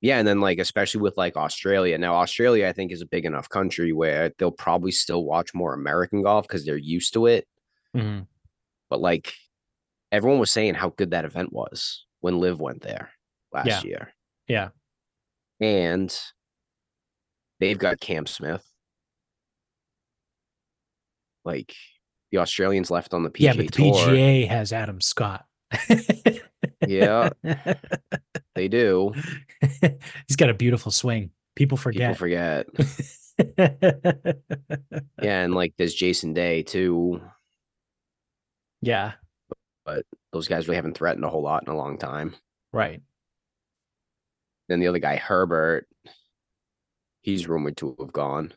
yeah, 0.00 0.18
and 0.18 0.26
then 0.26 0.40
like 0.40 0.58
especially 0.58 1.00
with 1.00 1.16
like 1.16 1.36
Australia. 1.36 1.96
Now 1.98 2.14
Australia, 2.16 2.66
I 2.68 2.72
think, 2.72 2.92
is 2.92 3.02
a 3.02 3.06
big 3.06 3.24
enough 3.24 3.48
country 3.48 3.92
where 3.92 4.32
they'll 4.38 4.50
probably 4.50 4.92
still 4.92 5.24
watch 5.24 5.52
more 5.54 5.74
American 5.74 6.22
golf 6.22 6.46
because 6.48 6.64
they're 6.64 6.76
used 6.76 7.12
to 7.14 7.26
it. 7.26 7.46
Mhm. 7.96 8.26
But 8.88 9.00
like 9.00 9.34
everyone 10.12 10.38
was 10.40 10.50
saying 10.50 10.74
how 10.74 10.90
good 10.90 11.10
that 11.12 11.24
event 11.24 11.52
was 11.52 12.06
when 12.20 12.38
LIV 12.40 12.60
went 12.60 12.82
there 12.82 13.10
last 13.52 13.66
Yeah. 13.66 13.82
year. 13.84 14.12
Yeah. 14.48 14.68
And 15.60 16.18
they've 17.60 17.78
got 17.78 18.00
Cam 18.00 18.26
Smith. 18.26 18.64
Like 21.44 21.74
the 22.32 22.38
Australians 22.38 22.90
left 22.90 23.14
on 23.14 23.22
the 23.22 23.30
PGA 23.30 23.40
yeah, 23.44 23.52
but 23.54 23.66
the 23.66 23.72
Tour. 23.72 23.94
PGA 23.94 24.46
has 24.48 24.72
Adam 24.72 25.00
Scott. 25.00 25.44
Yeah, 26.86 27.30
they 28.54 28.68
do. 28.68 29.12
He's 29.80 30.36
got 30.36 30.50
a 30.50 30.54
beautiful 30.54 30.90
swing. 30.92 31.30
People 31.56 31.76
forget. 31.78 32.10
People 32.16 32.18
forget. 32.18 32.66
Yeah, 35.22 35.42
and 35.42 35.54
like 35.54 35.74
there's 35.78 35.94
Jason 35.94 36.32
Day 36.34 36.62
too. 36.62 37.20
yeah, 38.82 39.12
But 39.86 40.04
Those 40.32 40.46
guys 40.48 40.66
really 40.68 40.76
haven't 40.76 40.96
threatened 40.96 41.24
a 41.24 41.30
whole 41.30 41.42
lot 41.42 41.62
in 41.66 41.72
a 41.72 41.76
long 41.76 41.96
time. 41.98 42.34
right. 42.72 43.00
Then 44.68 44.78
the 44.80 44.86
other 44.88 44.98
guy, 44.98 45.16
Herbert, 45.16 45.88
he's 47.22 47.48
rumored 47.48 47.76
to 47.78 47.96
have 47.98 48.12
gone. 48.12 48.52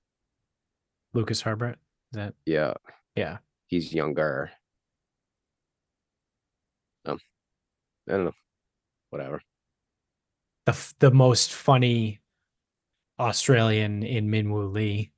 Lucas 1.13 1.41
Herbert. 1.41 1.79
Is 2.11 2.17
that 2.17 2.33
Yeah, 2.45 2.73
yeah. 3.15 3.37
he's 3.67 3.93
younger. 3.93 4.51
Um, 7.05 7.19
I 8.07 8.13
don't 8.13 8.25
know. 8.25 8.33
Whatever. 9.09 9.41
The 10.65 10.71
f- 10.71 10.93
the 10.99 11.11
most 11.11 11.53
funny 11.53 12.21
Australian 13.19 14.03
in 14.03 14.29
Minwoo 14.29 14.71
Lee. 14.71 15.11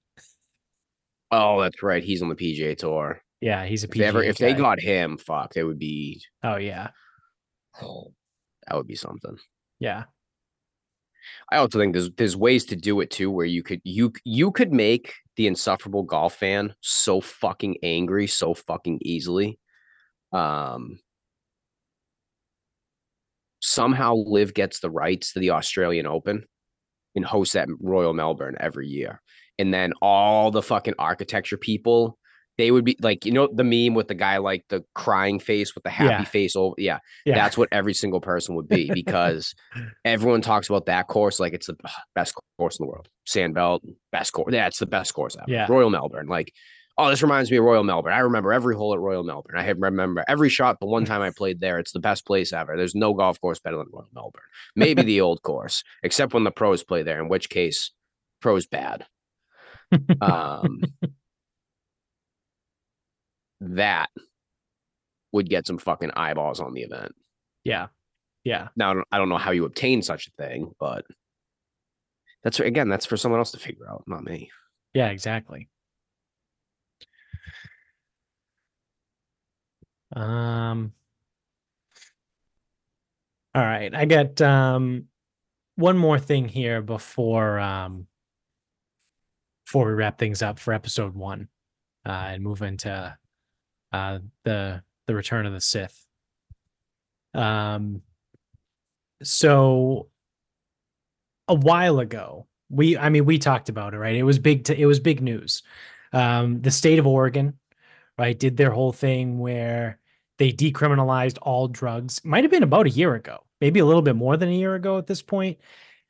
Oh, 1.32 1.62
that's 1.62 1.82
right. 1.84 2.04
He's 2.04 2.22
on 2.22 2.30
the 2.30 2.36
PGA 2.36 2.78
Tour. 2.78 3.22
Yeah, 3.42 3.66
he's 3.66 3.84
a 3.84 3.88
If 3.88 3.94
they, 3.94 4.04
ever, 4.06 4.24
if 4.24 4.38
they 4.38 4.54
got 4.54 4.80
him, 4.80 5.18
fuck, 5.18 5.56
it 5.56 5.64
would 5.64 5.80
be 5.80 6.22
Oh 6.44 6.58
yeah. 6.58 6.90
that 7.82 8.76
would 8.76 8.88
be 8.88 8.96
something. 8.96 9.38
Yeah. 9.80 10.06
I 11.52 11.58
also 11.58 11.80
think 11.80 11.94
there's 11.94 12.12
there's 12.12 12.38
ways 12.38 12.66
to 12.66 12.76
do 12.76 13.02
it 13.02 13.10
too, 13.10 13.32
where 13.32 13.46
you 13.46 13.64
could 13.64 13.82
you 13.84 14.14
you 14.24 14.52
could 14.52 14.72
make 14.72 15.14
the 15.36 15.48
insufferable 15.48 16.04
golf 16.04 16.36
fan 16.36 16.74
so 16.82 17.20
fucking 17.20 17.78
angry 17.84 18.28
so 18.28 18.54
fucking 18.54 19.00
easily. 19.02 19.60
Um, 20.32 21.00
somehow 23.66 24.14
LIV 24.16 24.54
gets 24.54 24.80
the 24.80 24.90
rights 24.92 25.34
to 25.34 25.40
the 25.40 25.52
Australian 25.52 26.06
Open 26.08 26.46
and 27.16 27.26
hosts 27.26 27.54
that 27.54 27.68
Royal 27.80 28.14
Melbourne 28.14 28.56
every 28.60 28.88
year, 28.88 29.22
and 29.58 29.74
then 29.74 29.94
all 30.02 30.52
the 30.52 30.62
fucking 30.64 30.96
architecture 31.00 31.58
people. 31.58 32.18
They 32.58 32.72
would 32.72 32.86
be 32.86 32.96
like, 33.02 33.26
you 33.26 33.34
know, 33.34 33.50
the 33.54 33.66
meme 33.66 33.96
with 33.96 34.08
the 34.08 34.14
guy 34.16 34.38
like 34.38 34.64
the 34.70 34.82
crying 34.96 35.40
face 35.42 35.76
with 35.76 35.84
the 35.84 35.90
happy 35.90 36.10
Yeah. 36.10 36.24
face 36.24 36.56
over. 36.56 36.74
Yeah, 36.78 37.00
Yeah. 37.26 37.36
that's 37.36 37.58
what 37.58 37.68
every 37.74 37.94
single 37.94 38.22
person 38.22 38.56
would 38.56 38.70
be 38.70 38.90
because 38.94 39.54
everyone 40.06 40.40
talks 40.40 40.70
about 40.70 40.86
that 40.86 41.10
course 41.10 41.38
like 41.38 41.52
it's 41.54 41.68
the 41.68 41.76
best 42.16 42.34
course 42.58 42.80
in 42.80 42.86
the 42.86 42.90
world. 42.90 43.10
Sandbelt, 43.28 43.82
best 44.14 44.32
course. 44.32 44.54
Yeah, 44.54 44.68
it's 44.68 44.80
the 44.80 44.86
best 44.86 45.14
course 45.14 45.36
ever. 45.36 45.44
Yeah. 45.52 45.68
Royal 45.70 45.90
Melbourne. 45.90 46.28
Like, 46.28 46.54
oh, 46.98 47.10
this 47.10 47.22
reminds 47.22 47.52
me 47.52 47.58
of 47.58 47.64
Royal 47.64 47.84
Melbourne. 47.84 48.14
I 48.14 48.20
remember 48.20 48.54
every 48.54 48.76
hole 48.76 48.94
at 48.94 49.00
Royal 49.00 49.24
Melbourne. 49.24 49.58
I 49.58 49.68
remember 49.70 50.24
every 50.28 50.50
shot. 50.50 50.80
The 50.80 50.86
one 50.86 51.06
time 51.06 51.22
I 51.22 51.30
played 51.36 51.60
there, 51.60 51.80
it's 51.80 51.92
the 51.92 52.00
best 52.00 52.26
place 52.26 52.54
ever. 52.54 52.78
There's 52.78 52.96
no 52.96 53.14
golf 53.14 53.40
course 53.42 53.60
better 53.60 53.78
than 53.78 53.88
Royal 53.92 54.10
Melbourne. 54.14 54.42
Maybe 54.76 55.02
the 55.02 55.22
old 55.22 55.42
course, 55.42 55.84
except 56.04 56.34
when 56.34 56.44
the 56.44 56.52
pros 56.52 56.84
play 56.84 57.04
there, 57.04 57.22
in 57.22 57.30
which 57.30 57.50
case, 57.50 57.92
pros 58.42 58.66
bad. 58.66 59.06
Um, 60.22 60.82
that 63.62 64.10
would 65.32 65.50
get 65.50 65.68
some 65.68 65.78
fucking 65.78 66.12
eyeballs 66.16 66.60
on 66.60 66.74
the 66.74 66.82
event. 66.82 67.14
yeah. 67.64 67.88
Yeah. 68.44 68.68
Now 68.76 68.92
I 68.92 68.94
don't, 68.94 69.08
I 69.14 69.18
don't 69.18 69.30
know 69.30 69.38
how 69.40 69.50
you 69.52 69.66
obtain 69.66 70.04
such 70.04 70.28
a 70.28 70.32
thing, 70.38 70.72
but 70.80 71.04
that's 72.44 72.60
again 72.60 72.90
that's 72.90 73.08
for 73.08 73.18
someone 73.18 73.40
else 73.40 73.52
to 73.52 73.60
figure 73.60 73.90
out, 73.90 74.04
not 74.06 74.24
me. 74.24 74.52
Yeah, 74.94 75.10
exactly. 75.10 75.68
Um 80.16 80.94
All 83.54 83.62
right, 83.64 83.94
I 83.94 84.06
got 84.06 84.42
um 84.42 85.06
one 85.76 85.98
more 85.98 86.20
thing 86.20 86.48
here 86.48 86.82
before 86.82 87.60
um 87.60 88.08
before 89.66 89.88
we 89.88 89.94
wrap 89.94 90.18
things 90.18 90.42
up 90.42 90.60
for 90.60 90.74
episode 90.74 91.16
1 91.16 91.48
uh 92.06 92.10
and 92.10 92.44
move 92.44 92.62
into 92.62 93.18
uh 93.92 94.20
the 94.44 94.84
the 95.08 95.16
return 95.16 95.46
of 95.46 95.54
the 95.54 95.62
Sith. 95.62 96.06
Um 97.34 98.02
so 99.24 100.10
a 101.48 101.56
while 101.56 102.00
ago, 102.00 102.48
we 102.70 102.98
I 102.98 103.10
mean 103.10 103.26
we 103.26 103.38
talked 103.38 103.70
about 103.70 103.94
it, 103.94 103.98
right? 103.98 104.16
It 104.16 104.24
was 104.24 104.40
big 104.40 104.66
to, 104.66 104.80
it 104.80 104.86
was 104.86 105.00
big 105.00 105.22
news. 105.22 105.64
Um 106.14 106.62
the 106.62 106.72
state 106.72 107.00
of 107.00 107.08
Oregon, 107.08 107.60
right, 108.18 108.38
did 108.38 108.58
their 108.58 108.72
whole 108.72 108.94
thing 108.94 109.40
where 109.40 110.00
they 110.38 110.52
decriminalized 110.52 111.38
all 111.42 111.68
drugs. 111.68 112.24
Might 112.24 112.44
have 112.44 112.52
been 112.52 112.64
about 112.64 112.88
a 112.88 112.92
year 112.92 113.16
ago, 113.16 113.44
maybe 113.62 113.80
a 113.80 113.86
little 113.86 114.02
bit 114.02 114.16
more 114.16 114.38
than 114.38 114.50
a 114.50 114.56
year 114.56 114.76
ago 114.76 114.98
at 114.98 115.08
this 115.08 115.22
point. 115.22 115.58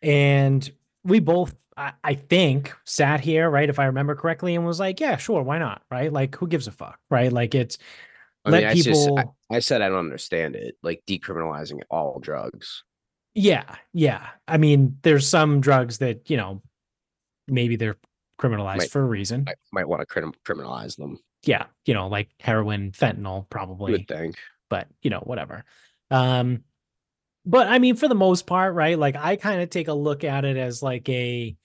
And 0.02 0.70
we 1.04 1.20
both 1.20 1.56
I, 1.78 1.94
I 2.04 2.14
think 2.16 2.74
sat 2.86 3.20
here, 3.20 3.50
right, 3.50 3.70
if 3.70 3.80
I 3.80 3.86
remember 3.86 4.16
correctly, 4.16 4.56
and 4.56 4.66
was 4.66 4.80
like, 4.80 5.00
yeah, 5.00 5.18
sure, 5.18 5.42
why 5.42 5.58
not? 5.60 5.82
Right? 5.92 6.12
Like 6.12 6.36
who 6.36 6.48
gives 6.48 6.68
a 6.68 6.72
fuck, 6.72 7.00
right? 7.10 7.32
Like 7.32 7.54
it's 7.54 7.78
I 8.46 8.50
let 8.52 8.64
mean, 8.64 8.70
I 8.70 8.74
just 8.76 8.88
people 8.88 9.20
I, 9.20 9.56
I 9.56 9.60
said 9.60 9.82
I 9.82 9.90
don't 9.90 10.00
understand 10.00 10.56
it, 10.56 10.76
like 10.84 11.04
decriminalizing 11.08 11.82
all 11.90 12.20
drugs. 12.20 12.84
Yeah, 13.34 13.76
yeah. 13.92 14.28
I 14.48 14.58
mean, 14.58 14.98
there's 15.02 15.28
some 15.28 15.60
drugs 15.60 15.98
that, 15.98 16.30
you 16.30 16.38
know, 16.38 16.62
maybe 17.48 17.76
they're 17.76 17.98
criminalized 18.40 18.78
Might- 18.78 18.92
for 18.92 19.02
a 19.02 19.06
reason. 19.06 19.46
I 19.48 19.54
might 19.74 19.88
want 19.88 20.08
to 20.08 20.32
criminalize 20.46 20.96
them. 20.96 21.20
Yeah, 21.46 21.66
you 21.86 21.94
know, 21.94 22.08
like 22.08 22.30
heroin, 22.40 22.92
fentanyl, 22.92 23.50
probably, 23.50 23.94
would 23.94 24.08
think. 24.08 24.36
but 24.70 24.88
you 25.02 25.10
know, 25.10 25.20
whatever. 25.20 25.64
Um, 26.12 26.64
but 27.46 27.68
I 27.68 27.80
mean, 27.80 27.96
for 27.96 28.08
the 28.08 28.16
most 28.16 28.48
part, 28.48 28.74
right? 28.74 28.98
Like 28.98 29.16
I 29.16 29.36
kind 29.36 29.62
of 29.62 29.70
take 29.70 29.88
a 29.88 29.94
look 29.94 30.24
at 30.24 30.46
it 30.46 30.58
as 30.58 30.82
like 30.82 31.08
a 31.10 31.56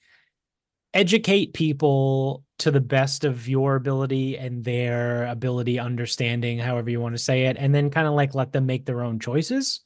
educate 0.92 1.54
people 1.54 2.44
to 2.58 2.70
the 2.70 2.80
best 2.80 3.24
of 3.24 3.48
your 3.48 3.76
ability 3.76 4.36
and 4.36 4.62
their 4.62 5.24
ability, 5.26 5.78
understanding, 5.78 6.58
however 6.58 6.90
you 6.90 7.00
want 7.00 7.14
to 7.14 7.22
say 7.22 7.46
it, 7.46 7.56
and 7.58 7.74
then 7.74 7.90
kind 7.90 8.06
of 8.06 8.14
like 8.14 8.34
let 8.34 8.52
them 8.52 8.66
make 8.66 8.84
their 8.84 9.02
own 9.02 9.18
choices. 9.18 9.80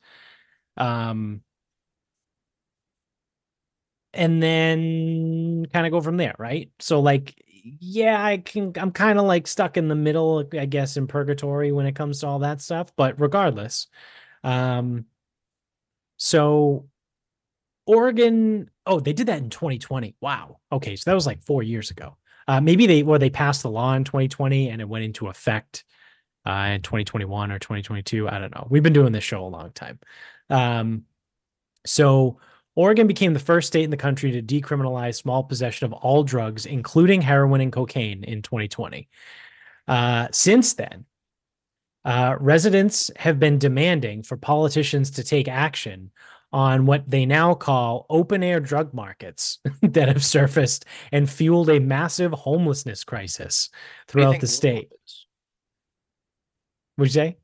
Um, 0.76 1.42
and 4.12 4.42
then 4.42 5.66
kind 5.72 5.86
of 5.86 5.92
go 5.92 6.00
from 6.00 6.16
there, 6.16 6.34
right? 6.38 6.70
So 6.80 7.00
like 7.00 7.34
yeah, 7.64 8.22
I 8.22 8.38
can 8.38 8.72
I'm 8.76 8.92
kind 8.92 9.18
of 9.18 9.24
like 9.24 9.46
stuck 9.46 9.76
in 9.76 9.88
the 9.88 9.94
middle, 9.94 10.46
I 10.52 10.66
guess 10.66 10.96
in 10.96 11.06
purgatory 11.06 11.72
when 11.72 11.86
it 11.86 11.94
comes 11.96 12.20
to 12.20 12.26
all 12.26 12.40
that 12.40 12.60
stuff, 12.60 12.92
but 12.96 13.18
regardless. 13.20 13.86
Um 14.42 15.06
so 16.16 16.88
Oregon, 17.86 18.70
oh, 18.86 19.00
they 19.00 19.12
did 19.12 19.26
that 19.28 19.38
in 19.42 19.50
2020. 19.50 20.16
Wow. 20.20 20.58
Okay, 20.72 20.96
so 20.96 21.10
that 21.10 21.14
was 21.14 21.26
like 21.26 21.42
4 21.42 21.62
years 21.62 21.90
ago. 21.90 22.16
Uh 22.46 22.60
maybe 22.60 22.86
they 22.86 23.02
or 23.02 23.18
they 23.18 23.30
passed 23.30 23.62
the 23.62 23.70
law 23.70 23.94
in 23.94 24.04
2020 24.04 24.68
and 24.68 24.80
it 24.82 24.88
went 24.88 25.04
into 25.04 25.28
effect 25.28 25.84
uh 26.46 26.72
in 26.74 26.82
2021 26.82 27.50
or 27.50 27.58
2022, 27.58 28.28
I 28.28 28.38
don't 28.38 28.54
know. 28.54 28.66
We've 28.70 28.82
been 28.82 28.92
doing 28.92 29.12
this 29.12 29.24
show 29.24 29.44
a 29.44 29.48
long 29.48 29.70
time. 29.72 29.98
Um 30.50 31.04
so 31.86 32.38
Oregon 32.76 33.06
became 33.06 33.34
the 33.34 33.40
first 33.40 33.68
state 33.68 33.84
in 33.84 33.90
the 33.90 33.96
country 33.96 34.32
to 34.32 34.42
decriminalize 34.42 35.14
small 35.14 35.44
possession 35.44 35.86
of 35.86 35.92
all 35.92 36.24
drugs, 36.24 36.66
including 36.66 37.22
heroin 37.22 37.60
and 37.60 37.72
cocaine, 37.72 38.24
in 38.24 38.42
2020. 38.42 39.08
Uh, 39.86 40.28
since 40.32 40.74
then, 40.74 41.04
uh, 42.04 42.36
residents 42.40 43.10
have 43.16 43.38
been 43.38 43.58
demanding 43.58 44.22
for 44.22 44.36
politicians 44.36 45.10
to 45.12 45.24
take 45.24 45.48
action 45.48 46.10
on 46.52 46.86
what 46.86 47.08
they 47.10 47.26
now 47.26 47.54
call 47.54 48.06
open 48.10 48.42
air 48.42 48.60
drug 48.60 48.94
markets 48.94 49.58
that 49.82 50.08
have 50.08 50.24
surfaced 50.24 50.84
and 51.10 51.28
fueled 51.28 51.68
a 51.68 51.80
massive 51.80 52.32
homelessness 52.32 53.02
crisis 53.02 53.70
How 53.72 53.78
do 53.78 54.20
you 54.20 54.26
throughout 54.26 54.40
the 54.40 54.46
state. 54.46 54.88
Would 56.98 57.08
you 57.08 57.12
say? 57.12 57.36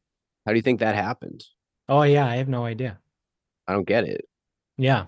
How 0.46 0.52
do 0.52 0.56
you 0.56 0.62
think 0.62 0.80
that 0.80 0.94
happened? 0.94 1.44
Oh, 1.88 2.02
yeah, 2.02 2.26
I 2.26 2.36
have 2.36 2.48
no 2.48 2.64
idea. 2.64 2.98
I 3.66 3.72
don't 3.72 3.86
get 3.86 4.04
it. 4.04 4.28
Yeah. 4.76 5.06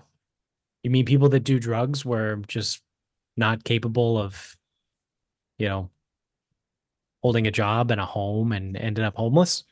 You 0.83 0.91
mean 0.91 1.05
people 1.05 1.29
that 1.29 1.41
do 1.41 1.59
drugs 1.59 2.05
were 2.05 2.41
just 2.47 2.81
not 3.37 3.63
capable 3.63 4.17
of, 4.17 4.57
you 5.57 5.67
know, 5.67 5.89
holding 7.21 7.47
a 7.47 7.51
job 7.51 7.89
and 7.89 8.01
a 8.01 8.05
home 8.05 8.51
and 8.51 8.75
ended 8.75 9.05
up 9.05 9.15
homeless? 9.15 9.63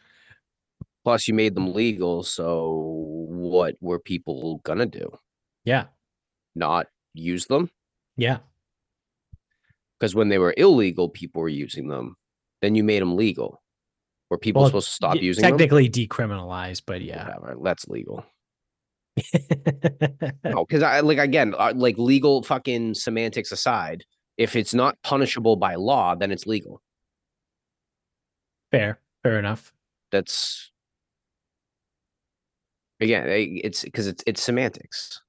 Plus, 1.03 1.27
you 1.27 1.33
made 1.33 1.53
them 1.55 1.73
legal, 1.73 2.23
so 2.23 3.25
what 3.27 3.75
were 3.81 3.99
people 3.99 4.61
gonna 4.63 4.85
do? 4.85 5.11
Yeah. 5.65 5.85
Not 6.55 6.87
use 7.13 7.45
them? 7.47 7.69
Yeah. 8.15 8.37
Because 9.99 10.15
when 10.15 10.29
they 10.29 10.37
were 10.37 10.53
illegal, 10.57 11.09
people 11.09 11.41
were 11.41 11.49
using 11.49 11.87
them. 11.87 12.15
Then 12.61 12.75
you 12.75 12.83
made 12.83 13.01
them 13.01 13.15
legal. 13.15 13.61
Were 14.29 14.37
people 14.37 14.61
Well, 14.61 14.69
supposed 14.69 14.87
to 14.87 14.93
stop 14.93 15.15
using 15.17 15.41
them? 15.41 15.51
technically 15.51 15.89
decriminalized, 15.89 16.83
but 16.85 17.01
yeah. 17.01 17.27
Whatever, 17.27 17.57
that's 17.63 17.87
legal. 17.87 18.25
No, 20.43 20.65
because 20.65 20.83
I 20.83 20.99
like 21.01 21.17
again, 21.17 21.53
uh, 21.57 21.73
like 21.75 21.97
legal 21.97 22.43
fucking 22.43 22.95
semantics 22.95 23.51
aside, 23.51 24.03
if 24.37 24.55
it's 24.55 24.73
not 24.73 24.97
punishable 25.03 25.55
by 25.55 25.75
law, 25.75 26.15
then 26.15 26.31
it's 26.31 26.45
legal. 26.45 26.81
fair. 28.71 28.99
Fair 29.23 29.37
enough. 29.37 29.71
That's 30.11 30.71
again, 32.99 33.25
it's 33.27 33.83
because 33.83 34.07
it's 34.07 34.23
it's 34.25 34.41
semantics. 34.41 35.21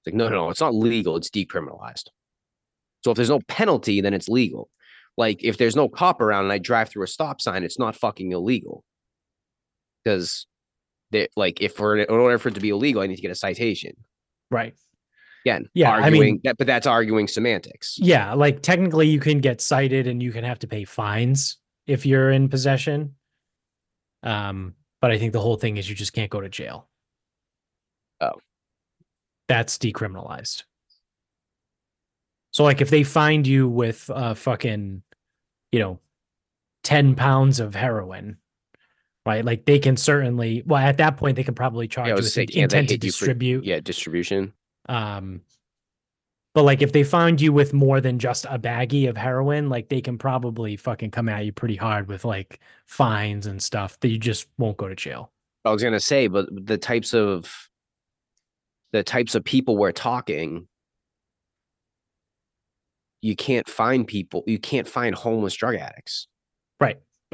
It's 0.00 0.06
like 0.06 0.14
no, 0.14 0.28
no, 0.28 0.36
no, 0.36 0.50
it's 0.50 0.60
not 0.60 0.74
legal. 0.74 1.16
It's 1.16 1.30
decriminalized. 1.30 2.08
So 3.04 3.10
if 3.10 3.16
there's 3.16 3.30
no 3.30 3.40
penalty, 3.48 4.00
then 4.00 4.14
it's 4.14 4.28
legal. 4.28 4.70
Like 5.16 5.42
if 5.44 5.58
there's 5.58 5.76
no 5.76 5.88
cop 5.88 6.20
around 6.20 6.44
and 6.44 6.52
I 6.52 6.58
drive 6.58 6.88
through 6.88 7.04
a 7.04 7.08
stop 7.08 7.40
sign, 7.40 7.62
it's 7.62 7.78
not 7.78 7.96
fucking 7.96 8.32
illegal. 8.32 8.84
Because 10.04 10.46
they 11.10 11.28
like 11.36 11.60
if 11.60 11.74
for 11.74 11.96
in 11.96 12.08
order 12.08 12.38
for 12.38 12.48
it 12.48 12.54
to 12.54 12.60
be 12.60 12.70
illegal, 12.70 13.02
I 13.02 13.06
need 13.06 13.16
to 13.16 13.22
get 13.22 13.30
a 13.30 13.34
citation. 13.36 13.92
Right. 14.50 14.74
Again, 15.44 15.68
Yeah, 15.74 15.92
I 15.92 16.10
mean- 16.10 16.40
that, 16.42 16.56
but 16.58 16.66
that's 16.66 16.86
arguing 16.88 17.28
semantics. 17.28 17.96
Yeah. 18.00 18.34
Like 18.34 18.62
technically 18.62 19.06
you 19.08 19.20
can 19.20 19.38
get 19.40 19.60
cited 19.60 20.08
and 20.08 20.20
you 20.20 20.32
can 20.32 20.42
have 20.42 20.58
to 20.60 20.66
pay 20.66 20.84
fines 20.84 21.58
if 21.86 22.04
you're 22.04 22.32
in 22.32 22.48
possession. 22.48 23.14
Um, 24.24 24.74
but 25.00 25.12
I 25.12 25.18
think 25.18 25.32
the 25.32 25.40
whole 25.40 25.56
thing 25.56 25.76
is 25.76 25.88
you 25.88 25.94
just 25.94 26.12
can't 26.12 26.30
go 26.30 26.40
to 26.40 26.48
jail. 26.48 26.88
Oh. 28.20 28.32
That's 29.46 29.78
decriminalized. 29.78 30.64
So 32.50 32.64
like 32.64 32.80
if 32.80 32.90
they 32.90 33.04
find 33.04 33.46
you 33.46 33.68
with 33.68 34.10
uh 34.10 34.34
fucking, 34.34 35.02
you 35.70 35.78
know, 35.78 36.00
10 36.82 37.14
pounds 37.14 37.60
of 37.60 37.74
heroin, 37.76 38.38
right? 39.26 39.44
Like 39.44 39.66
they 39.66 39.78
can 39.78 39.96
certainly 39.96 40.62
well 40.66 40.80
at 40.80 40.96
that 40.98 41.16
point 41.16 41.36
they 41.36 41.44
can 41.44 41.54
probably 41.54 41.88
charge 41.88 42.08
Yeah, 42.08 42.14
you 42.14 42.22
with 42.22 42.30
say, 42.32 42.46
intent 42.52 42.88
to 42.88 42.94
you 42.94 42.98
for- 42.98 43.06
distribute. 43.06 43.64
Yeah, 43.64 43.80
distribution. 43.80 44.52
Um, 44.88 45.42
but 46.54 46.62
like 46.62 46.80
if 46.80 46.92
they 46.92 47.02
find 47.04 47.38
you 47.38 47.52
with 47.52 47.74
more 47.74 48.00
than 48.00 48.18
just 48.18 48.46
a 48.46 48.58
baggie 48.58 49.10
of 49.10 49.16
heroin, 49.16 49.68
like 49.68 49.90
they 49.90 50.00
can 50.00 50.16
probably 50.16 50.76
fucking 50.76 51.10
come 51.10 51.28
at 51.28 51.44
you 51.44 51.52
pretty 51.52 51.76
hard 51.76 52.08
with 52.08 52.24
like 52.24 52.60
fines 52.86 53.46
and 53.46 53.62
stuff 53.62 54.00
that 54.00 54.08
you 54.08 54.16
just 54.18 54.46
won't 54.56 54.78
go 54.78 54.88
to 54.88 54.94
jail. 54.94 55.30
I 55.66 55.70
was 55.72 55.82
gonna 55.82 56.00
say, 56.00 56.28
but 56.28 56.46
the 56.50 56.78
types 56.78 57.12
of 57.12 57.68
the 58.92 59.02
types 59.02 59.34
of 59.34 59.44
people 59.44 59.76
we're 59.76 59.92
talking, 59.92 60.68
you 63.20 63.34
can't 63.36 63.68
find 63.68 64.06
people. 64.06 64.44
You 64.46 64.58
can't 64.58 64.88
find 64.88 65.14
homeless 65.14 65.54
drug 65.54 65.74
addicts. 65.74 66.28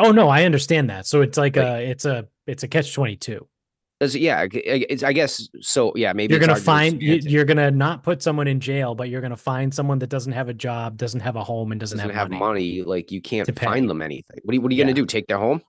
Oh 0.02 0.12
no, 0.12 0.28
I 0.28 0.44
understand 0.44 0.90
that. 0.90 1.06
So 1.06 1.20
it's 1.22 1.38
like 1.38 1.56
Right. 1.56 1.64
a 1.66 1.90
it's 1.90 2.04
a 2.04 2.26
it's 2.46 2.62
a 2.62 2.68
catch 2.68 2.92
twenty 2.94 3.16
two. 3.16 3.46
Yeah, 4.00 4.38
I- 4.40 4.42
I- 4.42 4.86
it's 4.90 5.04
I 5.04 5.12
guess 5.12 5.48
so. 5.60 5.92
Yeah, 5.94 6.12
maybe 6.12 6.32
You're 6.34 6.40
gonna 6.40 6.56
to 6.56 6.60
find 6.60 7.00
it. 7.00 7.22
you're 7.24 7.44
gonna 7.44 7.70
not 7.70 8.02
put 8.02 8.20
someone 8.20 8.48
in 8.48 8.58
jail, 8.58 8.96
but 8.96 9.08
you're 9.08 9.20
gonna 9.20 9.36
find 9.36 9.72
someone 9.72 10.00
that 10.00 10.08
doesn't 10.10 10.32
have 10.32 10.48
a 10.48 10.54
job, 10.54 10.96
doesn't 10.96 11.20
have 11.20 11.36
a 11.36 11.44
home, 11.44 11.70
and 11.70 11.80
doesn't, 11.80 11.98
doesn't 11.98 12.10
have, 12.12 12.30
have 12.32 12.38
money. 12.38 12.82
Like 12.82 13.12
you 13.12 13.20
can't 13.20 13.56
find 13.60 13.88
them 13.88 14.02
anything. 14.02 14.38
What 14.42 14.52
are 14.52 14.54
you, 14.56 14.60
what 14.60 14.72
are 14.72 14.74
you 14.74 14.78
Yeah. 14.80 14.84
gonna 14.86 14.94
do? 14.94 15.06
Take 15.06 15.28
their 15.28 15.38
home? 15.38 15.62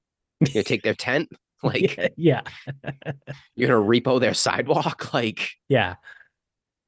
You 0.51 0.63
take 0.63 0.81
their 0.81 0.95
tent? 1.07 1.29
Like 1.61 2.11
yeah, 2.17 2.41
you're 3.55 3.69
gonna 3.69 3.79
repo 3.87 4.19
their 4.19 4.33
sidewalk? 4.33 5.09
Like 5.13 5.47
yeah. 5.69 5.95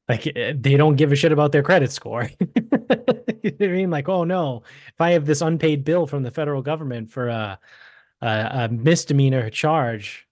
Like 0.08 0.28
eh, 0.36 0.53
they 0.56 0.78
don't 0.78 0.95
give 0.95 1.12
a 1.12 1.16
shit 1.16 1.32
about 1.32 1.51
their 1.51 1.64
credit 1.64 1.91
score. 1.91 2.30
you 2.39 2.68
know 2.72 2.88
what 2.88 3.62
I 3.62 3.68
mean? 3.68 3.89
Like, 3.89 4.10
oh 4.10 4.24
no, 4.24 4.64
if 4.88 5.01
I 5.01 5.12
have 5.12 5.26
this 5.26 5.41
unpaid 5.41 5.84
bill 5.84 6.08
from 6.08 6.24
the 6.24 6.32
federal 6.32 6.62
government 6.62 7.12
for 7.12 7.28
a 7.28 7.60
a, 8.22 8.28
a 8.28 8.70
misdemeanor 8.70 9.49
charge 9.49 10.28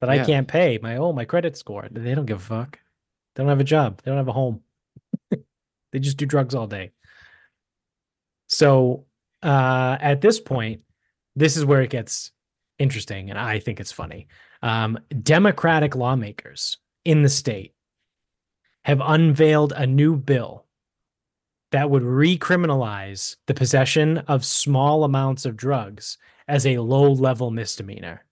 that 0.00 0.10
I 0.10 0.24
can't 0.24 0.48
pay, 0.48 0.78
my 0.82 0.96
oh 0.96 1.12
my 1.12 1.24
credit 1.24 1.56
score. 1.56 1.86
They 1.90 2.14
don't 2.14 2.26
give 2.26 2.38
a 2.38 2.40
fuck. 2.40 2.80
They 3.34 3.42
don't 3.42 3.50
have 3.50 3.60
a 3.60 3.64
job. 3.64 4.00
They 4.02 4.10
don't 4.10 4.18
have 4.18 4.28
a 4.28 4.32
home. 4.32 4.62
they 5.30 5.98
just 5.98 6.16
do 6.16 6.26
drugs 6.26 6.54
all 6.54 6.66
day. 6.66 6.90
So 8.48 9.06
uh, 9.42 9.96
at 10.00 10.20
this 10.20 10.40
point, 10.40 10.82
this 11.36 11.56
is 11.56 11.64
where 11.64 11.82
it 11.82 11.90
gets 11.90 12.32
interesting, 12.78 13.30
and 13.30 13.38
I 13.38 13.58
think 13.58 13.80
it's 13.80 13.92
funny. 13.92 14.26
Um, 14.60 14.98
Democratic 15.22 15.94
lawmakers 15.94 16.78
in 17.04 17.22
the 17.22 17.28
state 17.28 17.71
have 18.84 19.00
unveiled 19.02 19.72
a 19.76 19.86
new 19.86 20.16
bill 20.16 20.66
that 21.70 21.88
would 21.90 22.02
recriminalize 22.02 23.36
the 23.46 23.54
possession 23.54 24.18
of 24.18 24.44
small 24.44 25.04
amounts 25.04 25.44
of 25.44 25.56
drugs 25.56 26.18
as 26.48 26.66
a 26.66 26.78
low 26.78 27.10
level 27.10 27.50
misdemeanor. 27.50 28.24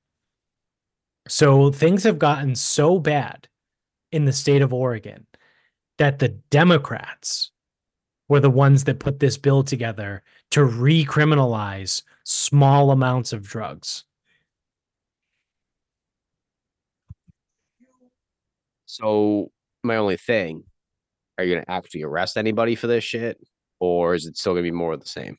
So 1.28 1.70
things 1.70 2.04
have 2.04 2.18
gotten 2.18 2.54
so 2.54 2.98
bad 2.98 3.48
in 4.12 4.24
the 4.24 4.32
state 4.32 4.62
of 4.62 4.74
Oregon 4.74 5.26
that 5.98 6.18
the 6.18 6.28
Democrats 6.28 7.50
were 8.28 8.40
the 8.40 8.50
ones 8.50 8.84
that 8.84 8.98
put 8.98 9.20
this 9.20 9.36
bill 9.36 9.62
together 9.62 10.22
to 10.50 10.60
recriminalize 10.60 12.02
small 12.24 12.90
amounts 12.90 13.32
of 13.32 13.42
drugs. 13.42 14.04
so. 18.86 19.50
My 19.82 19.96
only 19.96 20.16
thing: 20.16 20.64
Are 21.38 21.44
you 21.44 21.54
gonna 21.54 21.66
actually 21.68 22.02
arrest 22.02 22.36
anybody 22.36 22.74
for 22.74 22.86
this 22.86 23.04
shit, 23.04 23.38
or 23.78 24.14
is 24.14 24.26
it 24.26 24.36
still 24.36 24.52
gonna 24.52 24.62
be 24.62 24.70
more 24.70 24.92
of 24.92 25.00
the 25.00 25.08
same? 25.08 25.36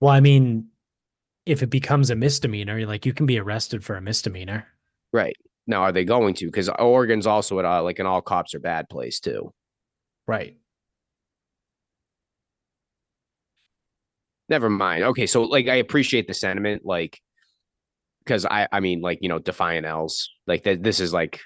Well, 0.00 0.12
I 0.12 0.20
mean, 0.20 0.68
if 1.46 1.62
it 1.62 1.70
becomes 1.70 2.10
a 2.10 2.16
misdemeanor, 2.16 2.84
like 2.86 3.06
you 3.06 3.14
can 3.14 3.26
be 3.26 3.38
arrested 3.38 3.84
for 3.84 3.96
a 3.96 4.00
misdemeanor. 4.02 4.66
Right 5.12 5.36
now, 5.66 5.82
are 5.82 5.92
they 5.92 6.04
going 6.04 6.34
to? 6.34 6.46
Because 6.46 6.68
Oregon's 6.68 7.26
also 7.26 7.58
at 7.58 7.64
uh, 7.64 7.82
like 7.82 7.98
an 7.98 8.06
all 8.06 8.20
cops 8.20 8.54
are 8.54 8.60
bad 8.60 8.88
place 8.88 9.20
too. 9.20 9.52
Right. 10.26 10.56
Never 14.48 14.70
mind. 14.70 15.02
Okay, 15.04 15.26
so 15.26 15.42
like 15.42 15.68
I 15.68 15.76
appreciate 15.76 16.28
the 16.28 16.34
sentiment, 16.34 16.84
like 16.84 17.20
because 18.20 18.44
I 18.44 18.68
I 18.70 18.80
mean 18.80 19.00
like 19.00 19.18
you 19.22 19.28
know 19.28 19.38
defiant 19.38 19.86
L's 19.86 20.30
like 20.46 20.64
that. 20.64 20.82
This 20.82 21.00
is 21.00 21.12
like 21.12 21.40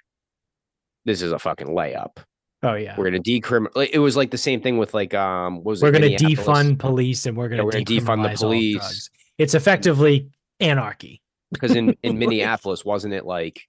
this 1.04 1.22
is 1.22 1.32
a 1.32 1.38
fucking 1.38 1.68
layup. 1.68 2.18
Oh 2.62 2.74
yeah. 2.74 2.94
We're 2.96 3.04
gonna 3.04 3.22
decriminal. 3.22 3.88
It 3.90 3.98
was 3.98 4.16
like 4.16 4.30
the 4.30 4.38
same 4.38 4.60
thing 4.60 4.78
with 4.78 4.92
like 4.92 5.14
um. 5.14 5.56
What 5.56 5.64
was 5.64 5.82
we're 5.82 5.92
to 5.92 6.00
defund 6.00 6.78
police 6.78 7.26
and 7.26 7.36
we're 7.36 7.48
going 7.48 7.64
we're 7.64 7.70
to 7.72 7.84
gonna 7.84 8.00
defund 8.00 8.30
the 8.30 8.36
police. 8.36 9.10
It's 9.38 9.54
effectively 9.54 10.28
anarchy. 10.60 11.22
because 11.52 11.74
in 11.74 11.96
in 12.02 12.18
Minneapolis 12.18 12.84
wasn't 12.84 13.14
it 13.14 13.24
like 13.24 13.62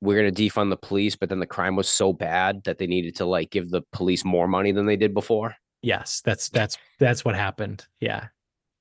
we're 0.00 0.16
gonna 0.16 0.32
defund 0.32 0.70
the 0.70 0.76
police, 0.76 1.16
but 1.16 1.28
then 1.28 1.40
the 1.40 1.46
crime 1.46 1.76
was 1.76 1.88
so 1.88 2.12
bad 2.12 2.64
that 2.64 2.78
they 2.78 2.86
needed 2.86 3.16
to 3.16 3.26
like 3.26 3.50
give 3.50 3.70
the 3.70 3.82
police 3.92 4.24
more 4.24 4.48
money 4.48 4.72
than 4.72 4.86
they 4.86 4.96
did 4.96 5.12
before. 5.12 5.54
Yes, 5.82 6.22
that's 6.24 6.48
that's 6.48 6.78
that's 6.98 7.24
what 7.24 7.34
happened. 7.34 7.86
Yeah. 8.00 8.28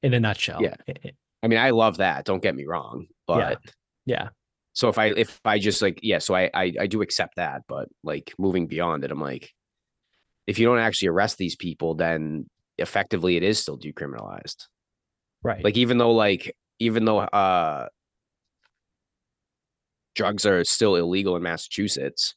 In 0.04 0.14
a 0.14 0.20
nutshell. 0.20 0.62
Yeah. 0.62 0.76
I- 0.88 1.48
mean, 1.48 1.60
I 1.60 1.70
love 1.72 1.98
that. 1.98 2.26
Don't 2.26 2.42
get 2.42 2.56
me 2.56 2.66
wrong, 2.66 3.08
but 3.28 3.60
Yeah. 4.06 4.30
So 4.76 4.90
if 4.90 5.00
I 5.00 5.06
if 5.08 5.40
I 5.46 5.58
just 5.58 5.82
like 5.82 6.02
yeah, 6.04 6.20
so 6.20 6.36
I, 6.36 6.52
I 6.54 6.74
I 6.82 6.88
do 6.88 7.02
accept 7.02 7.38
that, 7.38 7.62
but 7.68 7.88
like 8.04 8.34
moving 8.38 8.68
beyond 8.68 9.06
it, 9.06 9.12
I'm 9.12 9.22
like, 9.22 9.54
if 10.48 10.60
you 10.60 10.66
don't 10.66 10.80
actually 10.80 11.08
arrest 11.08 11.38
these 11.38 11.56
people, 11.56 11.96
then 11.96 12.50
effectively 12.78 13.38
it 13.38 13.44
is 13.44 13.58
still 13.58 13.80
decriminalized. 13.80 14.68
Right. 15.44 15.64
Like 15.64 15.78
even 15.78 15.98
though 15.98 16.12
like 16.12 16.54
even 16.80 17.06
though 17.06 17.20
uh 17.20 17.88
drugs 20.14 20.46
are 20.46 20.66
still 20.66 20.98
illegal 20.98 21.38
in 21.38 21.44
Massachusetts, 21.44 22.36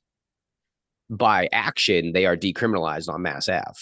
by 1.10 1.48
action 1.52 2.12
they 2.12 2.24
are 2.24 2.36
decriminalized 2.36 3.12
on 3.12 3.22
Mass 3.22 3.48
Ave 3.48 3.80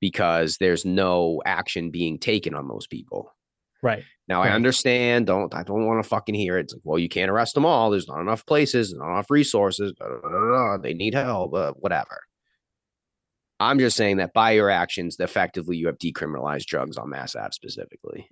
because 0.00 0.56
there's 0.56 0.86
no 0.86 1.42
action 1.44 1.90
being 1.90 2.18
taken 2.18 2.54
on 2.54 2.68
those 2.68 2.86
people. 2.86 3.34
right. 3.82 4.02
Now 4.30 4.42
Right. 4.42 4.52
I 4.52 4.54
understand. 4.54 5.26
Don't 5.26 5.52
I 5.52 5.64
don't 5.64 5.86
want 5.86 6.00
to 6.02 6.08
fucking 6.08 6.36
hear 6.36 6.56
it. 6.56 6.62
It's 6.62 6.72
like, 6.72 6.82
well, 6.84 7.00
you 7.00 7.08
can't 7.08 7.32
arrest 7.32 7.54
them 7.54 7.66
all. 7.66 7.90
There's 7.90 8.06
not 8.06 8.20
enough 8.20 8.46
places, 8.46 8.94
not 8.94 9.10
enough 9.10 9.28
resources. 9.28 9.92
da, 9.98 10.06
da, 10.06 10.28
da, 10.28 10.76
They 10.78 10.94
need 10.94 11.14
help. 11.14 11.52
Uh, 11.52 11.72
whatever. 11.72 12.20
I'm 13.58 13.80
just 13.80 13.96
saying 13.96 14.18
that 14.18 14.32
by 14.32 14.52
your 14.52 14.70
actions, 14.70 15.16
effectively, 15.18 15.76
you 15.76 15.88
have 15.88 15.98
decriminalized 15.98 16.66
drugs 16.66 16.96
on 16.96 17.10
Mass 17.10 17.34
Ave 17.34 17.50
specifically 17.50 18.28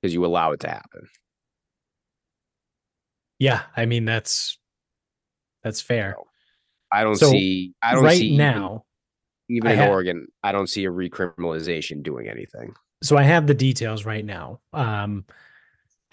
because 0.00 0.14
you 0.14 0.24
allow 0.24 0.52
it 0.52 0.60
to 0.60 0.68
happen. 0.68 1.08
Yeah, 3.38 3.64
I 3.76 3.84
mean 3.84 4.06
that's 4.06 4.58
that's 5.62 5.82
fair. 5.82 6.16
I 6.90 7.04
don't 7.04 7.16
So, 7.16 7.30
see. 7.30 7.74
I 7.82 7.92
don't 7.92 8.04
right 8.04 8.16
see 8.16 8.34
now, 8.34 8.84
even, 9.50 9.70
I 9.70 9.74
in 9.74 9.90
Oregon. 9.90 10.26
I 10.42 10.52
don't 10.52 10.68
see 10.70 10.86
a 10.86 10.90
recriminalization 10.90 12.02
doing 12.02 12.28
anything. 12.30 12.72
So 13.04 13.16
I 13.16 13.22
have 13.22 13.46
the 13.46 13.54
details 13.54 14.04
right 14.04 14.24
now. 14.24 14.60
Um, 14.72 15.24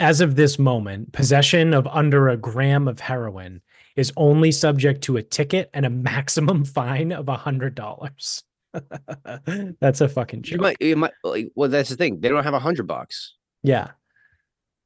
as 0.00 0.20
of 0.20 0.36
this 0.36 0.58
moment, 0.58 1.12
possession 1.12 1.72
of 1.74 1.86
under 1.86 2.28
a 2.28 2.36
gram 2.36 2.88
of 2.88 3.00
heroin 3.00 3.60
is 3.96 4.12
only 4.16 4.50
subject 4.52 5.02
to 5.04 5.16
a 5.16 5.22
ticket 5.22 5.70
and 5.74 5.86
a 5.86 5.90
maximum 5.90 6.64
fine 6.78 7.12
of 7.12 7.28
a 7.28 7.36
hundred 7.36 7.74
dollars. 7.74 8.42
That's 9.80 10.00
a 10.00 10.08
fucking 10.08 10.40
You 10.44 10.52
joke. 10.52 10.60
might, 10.60 10.76
you 10.80 10.96
might, 10.96 11.12
like, 11.24 11.50
well, 11.54 11.68
that's 11.68 11.90
the 11.90 11.96
thing. 11.96 12.20
They 12.20 12.28
don't 12.30 12.42
have 12.42 12.54
a 12.54 12.58
hundred 12.58 12.86
bucks. 12.86 13.34
Yeah. 13.62 13.90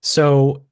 So 0.02 0.64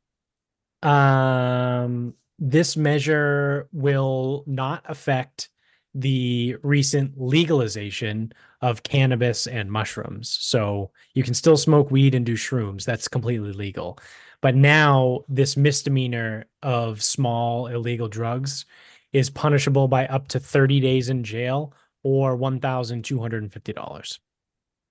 um 0.82 2.14
this 2.38 2.76
measure 2.76 3.68
will 3.72 4.44
not 4.46 4.82
affect 4.86 5.48
the 5.94 6.56
recent 6.62 7.20
legalization 7.20 8.32
of 8.60 8.82
cannabis 8.82 9.46
and 9.46 9.70
mushrooms. 9.70 10.36
So 10.40 10.90
you 11.14 11.22
can 11.22 11.34
still 11.34 11.56
smoke 11.56 11.90
weed 11.90 12.14
and 12.14 12.26
do 12.26 12.34
shrooms. 12.34 12.84
That's 12.84 13.08
completely 13.08 13.52
legal. 13.52 13.98
But 14.40 14.56
now 14.56 15.20
this 15.28 15.56
misdemeanor 15.56 16.46
of 16.62 17.02
small 17.02 17.68
illegal 17.68 18.08
drugs 18.08 18.66
is 19.12 19.30
punishable 19.30 19.88
by 19.88 20.06
up 20.06 20.28
to 20.28 20.40
30 20.40 20.80
days 20.80 21.08
in 21.08 21.22
jail 21.22 21.72
or 22.02 22.36
$1,250. 22.36 24.18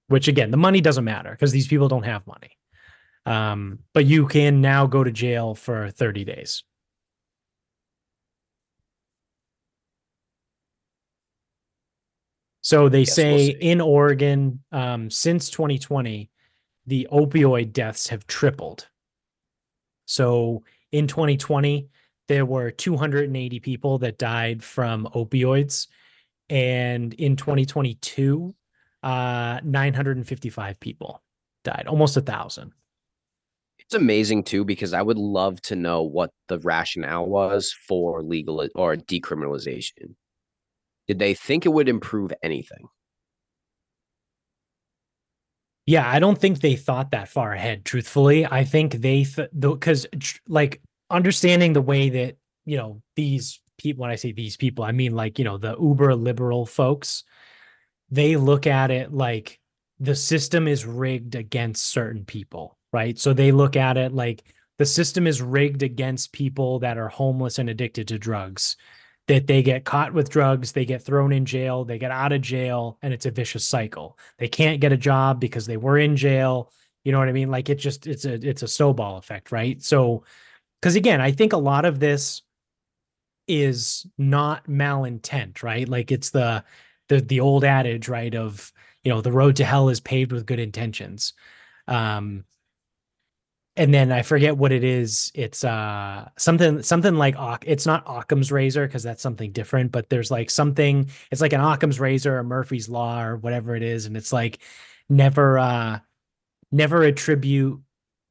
Which 0.08 0.28
again, 0.28 0.52
the 0.52 0.58
money 0.58 0.82
doesn't 0.82 1.04
matter 1.04 1.32
because 1.32 1.52
these 1.52 1.68
people 1.68 1.88
don't 1.88 2.04
have 2.04 2.26
money. 2.26 2.58
Um, 3.26 3.80
but 3.94 4.06
you 4.06 4.28
can 4.28 4.62
now 4.62 4.86
go 4.86 5.04
to 5.04 5.12
jail 5.12 5.56
for 5.56 5.90
30 5.92 6.26
days. 6.26 6.64
So 12.64 12.88
they 12.88 13.04
Guess 13.04 13.18
we'll 13.18 13.38
say 13.38 13.48
in 13.60 13.82
Oregon, 13.82 14.64
um, 14.72 15.10
since 15.10 15.50
2020, 15.50 16.30
the 16.88 17.08
opioid 17.12 17.74
deaths 17.74 18.08
have 18.08 18.26
tripled. 18.26 18.88
So 20.06 20.64
in 20.94 21.08
2020, 21.08 21.90
there 22.30 22.46
were 22.46 22.72
280 22.72 23.60
people 23.60 23.98
that 24.00 24.18
died 24.18 24.64
from 24.64 25.10
opioids. 25.14 25.88
And 26.50 27.14
in 27.16 27.36
2022, 27.36 28.56
uh, 29.04 29.60
955 29.62 30.80
people 30.80 31.22
died, 31.66 31.86
almost 31.88 32.16
a 32.16 32.22
thousand. 32.22 32.72
It's 33.78 33.94
amazing 33.94 34.44
too 34.44 34.64
because 34.64 34.94
I 34.94 35.02
would 35.02 35.18
love 35.18 35.62
to 35.64 35.76
know 35.76 36.04
what 36.04 36.32
the 36.48 36.60
rationale 36.60 37.26
was 37.26 37.76
for 37.88 38.24
legal 38.24 38.66
or 38.74 38.96
decriminalization. 38.96 40.16
Did 41.08 41.20
they 41.20 41.34
think 41.34 41.66
it 41.66 41.70
would 41.70 41.90
improve 41.90 42.32
anything? 42.42 42.88
Yeah, 45.86 46.10
I 46.10 46.20
don't 46.20 46.38
think 46.38 46.62
they 46.62 46.76
thought 46.76 47.12
that 47.12 47.28
far 47.28 47.52
ahead, 47.52 47.84
truthfully. 47.84 48.46
I 48.46 48.64
think 48.64 48.94
they, 48.94 49.26
th- 49.26 49.50
because 49.58 50.08
like 50.48 50.82
understanding 51.10 51.74
the 51.74 51.82
way 51.82 52.10
that, 52.10 52.38
you 52.66 52.78
know, 52.78 53.02
these 53.18 53.60
people, 53.78 54.04
when 54.04 54.12
I 54.12 54.16
say 54.16 54.32
these 54.32 54.56
people, 54.56 54.86
I 54.86 54.94
mean 54.94 55.14
like, 55.14 55.40
you 55.40 55.46
know, 55.46 55.58
the 55.58 55.76
uber 55.78 56.16
liberal 56.16 56.66
folks, 56.66 57.26
they 58.10 58.38
look 58.38 58.66
at 58.66 58.92
it 58.92 59.12
like 59.12 59.60
the 60.00 60.16
system 60.16 60.68
is 60.68 60.86
rigged 60.86 61.36
against 61.36 61.84
certain 61.86 62.24
people, 62.24 62.78
right? 62.94 63.20
So 63.20 63.34
they 63.34 63.52
look 63.52 63.76
at 63.76 63.98
it 63.98 64.14
like 64.14 64.44
the 64.78 64.86
system 64.86 65.28
is 65.28 65.42
rigged 65.42 65.84
against 65.84 66.32
people 66.32 66.80
that 66.80 66.98
are 66.98 67.10
homeless 67.10 67.60
and 67.60 67.70
addicted 67.70 68.08
to 68.08 68.18
drugs 68.18 68.78
that 69.28 69.48
they 69.48 69.64
get 69.64 69.86
caught 69.86 70.14
with 70.14 70.30
drugs, 70.30 70.72
they 70.72 70.86
get 70.86 71.02
thrown 71.02 71.32
in 71.32 71.46
jail, 71.46 71.86
they 71.86 71.98
get 71.98 72.12
out 72.12 72.34
of 72.34 72.42
jail, 72.42 72.98
and 73.02 73.14
it's 73.14 73.26
a 73.26 73.32
vicious 73.32 73.66
cycle. 73.66 74.18
They 74.38 74.48
can't 74.48 74.82
get 74.82 74.92
a 74.92 74.98
job 74.98 75.40
because 75.40 75.66
they 75.66 75.78
were 75.78 75.98
in 75.98 76.16
jail. 76.16 76.72
You 77.04 77.12
know 77.12 77.20
what 77.20 77.30
I 77.30 77.34
mean? 77.34 77.50
Like 77.50 77.70
it 77.70 77.76
just 77.76 78.06
it's 78.08 78.26
a 78.26 78.34
it's 78.34 78.64
a 78.64 78.68
snowball 78.68 79.18
effect, 79.18 79.52
right? 79.52 79.82
So 79.82 80.24
because 80.82 80.96
again, 80.96 81.22
I 81.22 81.32
think 81.32 81.54
a 81.54 81.58
lot 81.58 81.86
of 81.86 82.00
this 82.00 82.42
is 83.48 84.06
not 84.18 84.68
malintent, 84.68 85.64
right? 85.64 85.88
Like 85.88 86.12
it's 86.12 86.32
the 86.32 86.64
the 87.10 87.22
the 87.22 87.40
old 87.40 87.64
adage, 87.64 88.10
right? 88.10 88.34
Of 88.34 88.72
you 89.04 89.12
know, 89.12 89.22
the 89.22 89.32
road 89.32 89.58
to 89.58 89.66
hell 89.66 89.90
is 89.90 90.00
paved 90.00 90.32
with 90.32 90.46
good 90.46 90.60
intentions. 90.60 91.34
Um, 91.88 92.46
and 93.76 93.94
then 93.94 94.12
I 94.12 94.22
forget 94.22 94.58
what 94.58 94.72
it 94.72 94.84
is. 94.84 95.32
It's 95.34 95.64
uh 95.64 96.30
something 96.38 96.84
something 96.84 97.16
like 97.16 97.36
it's 97.66 97.86
not 97.86 98.04
Occam's 98.06 98.52
razor 98.52 98.86
because 98.86 99.04
that's 99.04 99.22
something 99.22 99.52
different, 99.52 99.92
but 99.92 100.10
there's 100.10 100.30
like 100.30 100.50
something 100.50 101.10
it's 101.32 101.42
like 101.42 101.54
an 101.54 101.62
Occam's 101.62 102.00
razor 102.00 102.38
or 102.38 102.44
Murphy's 102.44 102.88
law 102.90 103.24
or 103.24 103.38
whatever 103.38 103.76
it 103.76 103.84
is, 103.84 104.06
and 104.06 104.16
it's 104.16 104.32
like 104.32 104.60
never 105.10 105.58
uh 105.58 106.00
never 106.72 107.04
attribute 107.04 107.82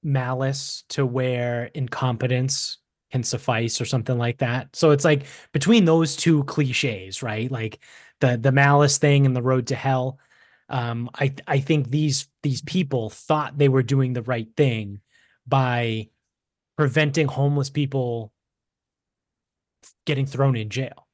malice 0.03 0.85
to 0.91 1.05
where 1.07 1.67
incompetence 1.75 2.79
can 3.11 3.23
suffice 3.23 3.81
or 3.81 3.85
something 3.85 4.19
like 4.19 4.39
that. 4.39 4.75
So 4.75 4.91
it's 4.93 5.05
like 5.05 5.27
between 5.53 5.85
those 5.85 6.17
two 6.17 6.45
cliches, 6.45 7.23
right? 7.23 7.51
Like 7.51 7.81
the 8.21 8.37
the 8.37 8.53
malice 8.53 8.99
thing 8.99 9.27
and 9.27 9.35
the 9.37 9.43
road 9.43 9.69
to 9.69 9.75
hell. 9.75 10.19
Um, 10.69 11.11
I 11.15 11.35
I 11.49 11.61
think 11.61 11.91
these 11.91 12.29
these 12.45 12.63
people 12.63 13.11
thought 13.11 13.59
they 13.59 13.69
were 13.69 13.83
doing 13.83 14.13
the 14.13 14.23
right 14.23 14.49
thing 14.57 15.01
by 15.47 16.09
preventing 16.77 17.29
homeless 17.29 17.71
people 17.71 18.33
getting 20.07 20.27
thrown 20.27 20.57
in 20.57 20.69
jail, 20.69 21.07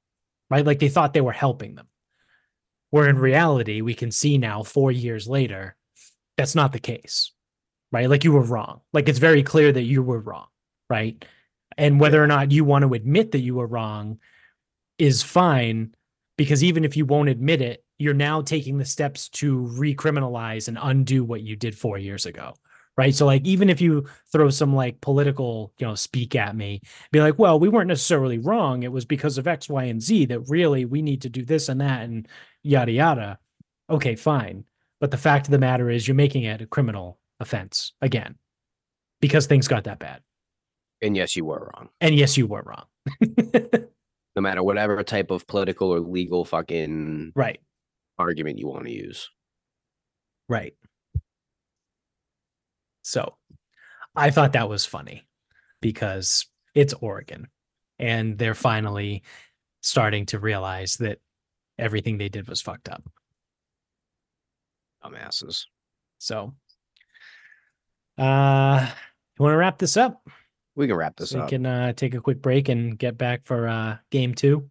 right? 0.50 0.64
Like 0.64 0.78
they 0.78 0.88
thought 0.88 1.12
they 1.12 1.20
were 1.20 1.32
helping 1.32 1.74
them. 1.74 1.88
Where 2.90 3.08
in 3.08 3.18
reality, 3.18 3.82
we 3.82 3.94
can 3.94 4.10
see 4.10 4.38
now, 4.38 4.62
four 4.62 4.90
years 4.90 5.28
later, 5.28 5.76
that's 6.36 6.54
not 6.54 6.72
the 6.72 6.78
case, 6.78 7.32
right? 7.92 8.08
Like 8.08 8.24
you 8.24 8.32
were 8.32 8.42
wrong. 8.42 8.80
Like 8.92 9.08
it's 9.08 9.18
very 9.18 9.42
clear 9.42 9.72
that 9.72 9.82
you 9.82 10.02
were 10.02 10.20
wrong, 10.20 10.46
right? 10.88 11.22
And 11.76 12.00
whether 12.00 12.22
or 12.22 12.26
not 12.26 12.50
you 12.50 12.64
want 12.64 12.84
to 12.84 12.94
admit 12.94 13.32
that 13.32 13.40
you 13.40 13.56
were 13.56 13.66
wrong 13.66 14.18
is 14.98 15.22
fine 15.22 15.94
because 16.38 16.64
even 16.64 16.84
if 16.84 16.96
you 16.96 17.04
won't 17.04 17.28
admit 17.28 17.60
it, 17.60 17.84
you're 17.98 18.14
now 18.14 18.40
taking 18.40 18.78
the 18.78 18.84
steps 18.84 19.28
to 19.28 19.58
recriminalize 19.76 20.68
and 20.68 20.78
undo 20.80 21.24
what 21.24 21.42
you 21.42 21.56
did 21.56 21.76
four 21.76 21.98
years 21.98 22.26
ago 22.26 22.54
right? 22.98 23.14
So 23.14 23.24
like 23.24 23.46
even 23.46 23.70
if 23.70 23.80
you 23.80 24.04
throw 24.30 24.50
some 24.50 24.74
like 24.74 25.00
political 25.00 25.72
you 25.78 25.86
know 25.86 25.94
speak 25.94 26.34
at 26.34 26.54
me 26.54 26.82
be 27.12 27.20
like 27.20 27.38
well 27.38 27.58
we 27.58 27.68
weren't 27.68 27.88
necessarily 27.88 28.38
wrong. 28.38 28.82
It 28.82 28.92
was 28.92 29.06
because 29.06 29.38
of 29.38 29.46
x 29.46 29.70
y 29.70 29.84
and 29.84 30.02
z 30.02 30.26
that 30.26 30.40
really 30.40 30.84
we 30.84 31.00
need 31.00 31.22
to 31.22 31.30
do 31.30 31.44
this 31.44 31.70
and 31.70 31.80
that 31.80 32.02
and 32.02 32.28
yada 32.62 32.92
yada. 32.92 33.38
Okay 33.88 34.16
fine. 34.16 34.64
But 35.00 35.12
the 35.12 35.16
fact 35.16 35.46
of 35.46 35.52
the 35.52 35.58
matter 35.58 35.88
is 35.88 36.06
you're 36.06 36.16
making 36.16 36.42
it 36.42 36.60
a 36.60 36.66
criminal 36.66 37.20
offense 37.40 37.92
again 38.02 38.34
because 39.20 39.46
things 39.46 39.68
got 39.68 39.84
that 39.84 40.00
bad. 40.00 40.20
And 41.00 41.16
yes 41.16 41.36
you 41.36 41.44
were 41.44 41.72
wrong. 41.72 41.88
And 42.00 42.16
yes 42.16 42.36
you 42.36 42.46
were 42.46 42.64
wrong. 42.66 42.84
No 44.36 44.42
matter 44.42 44.62
whatever 44.62 45.02
type 45.02 45.32
of 45.32 45.48
political 45.48 45.92
or 45.92 45.98
legal 45.98 46.44
fucking 46.44 47.32
right. 47.34 47.58
argument 48.20 48.60
you 48.60 48.68
want 48.68 48.84
to 48.84 48.92
use. 48.92 49.28
Right 50.48 50.74
so 53.08 53.34
I 54.14 54.28
thought 54.28 54.52
that 54.52 54.68
was 54.68 54.84
funny 54.84 55.26
because 55.80 56.44
it's 56.74 56.92
Oregon 56.92 57.48
and 57.98 58.36
they're 58.36 58.54
finally 58.54 59.22
starting 59.80 60.26
to 60.26 60.38
realize 60.38 60.96
that 60.96 61.18
everything 61.78 62.18
they 62.18 62.28
did 62.28 62.46
was 62.46 62.60
fucked 62.60 62.86
up. 62.86 63.02
Dumbasses. 65.02 65.64
So, 66.18 66.54
uh, 68.18 68.86
you 69.38 69.42
want 69.42 69.54
to 69.54 69.56
wrap 69.56 69.78
this 69.78 69.96
up? 69.96 70.28
We 70.76 70.86
can 70.86 70.96
wrap 70.96 71.16
this 71.16 71.30
so 71.30 71.40
up. 71.40 71.46
We 71.46 71.50
can 71.50 71.64
uh, 71.64 71.92
take 71.94 72.12
a 72.12 72.20
quick 72.20 72.42
break 72.42 72.68
and 72.68 72.98
get 72.98 73.16
back 73.16 73.46
for 73.46 73.68
uh, 73.68 73.96
game 74.10 74.34
two. 74.34 74.68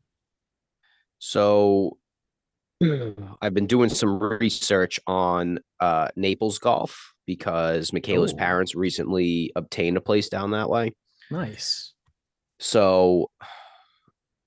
So, 1.18 1.98
I've 3.42 3.56
been 3.56 3.66
doing 3.66 3.90
some 3.90 4.20
research 4.20 5.00
on 5.08 5.58
uh, 5.80 6.10
Naples 6.16 6.60
golf 6.60 7.16
because 7.28 7.94
Michaela's 7.94 8.34
oh. 8.34 8.38
parents 8.38 8.74
recently 8.74 9.52
obtained 9.56 9.98
a 9.98 10.02
place 10.02 10.30
down 10.30 10.52
that 10.52 10.70
way. 10.70 10.94
Nice. 11.30 11.94
So, 12.60 13.30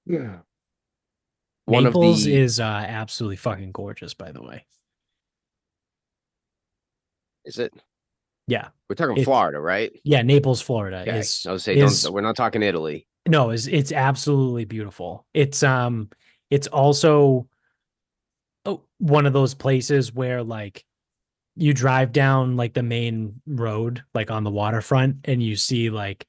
yeah. 0.06 0.38
One 1.66 1.84
Naples 1.84 2.24
the, 2.24 2.34
is 2.34 2.58
uh, 2.58 2.64
absolutely 2.64 3.36
fucking 3.36 3.70
gorgeous, 3.70 4.14
by 4.14 4.32
the 4.32 4.42
way. 4.42 4.66
Is 7.44 7.58
it? 7.58 7.72
Yeah. 8.48 8.68
We're 8.88 8.96
talking 8.96 9.22
Florida, 9.22 9.60
right? 9.60 9.92
Yeah, 10.02 10.22
Naples, 10.22 10.60
Florida. 10.60 11.02
Okay. 11.02 11.20
Is, 11.20 11.46
I 11.48 11.52
was 11.52 11.62
say, 11.62 11.76
is, 11.76 12.10
we're 12.10 12.22
not 12.22 12.34
talking 12.34 12.62
Italy. 12.62 13.06
No, 13.28 13.50
it's 13.50 13.66
it's 13.66 13.92
absolutely 13.92 14.64
beautiful. 14.64 15.26
It's 15.34 15.62
um, 15.62 16.10
it's 16.50 16.66
also 16.66 17.48
oh, 18.64 18.82
one 18.98 19.26
of 19.26 19.32
those 19.32 19.54
places 19.54 20.12
where 20.12 20.42
like 20.42 20.84
you 21.60 21.74
drive 21.74 22.12
down 22.12 22.56
like 22.56 22.72
the 22.72 22.82
main 22.82 23.40
road, 23.46 24.02
like 24.14 24.30
on 24.30 24.44
the 24.44 24.50
waterfront, 24.50 25.16
and 25.24 25.42
you 25.42 25.56
see 25.56 25.90
like 25.90 26.26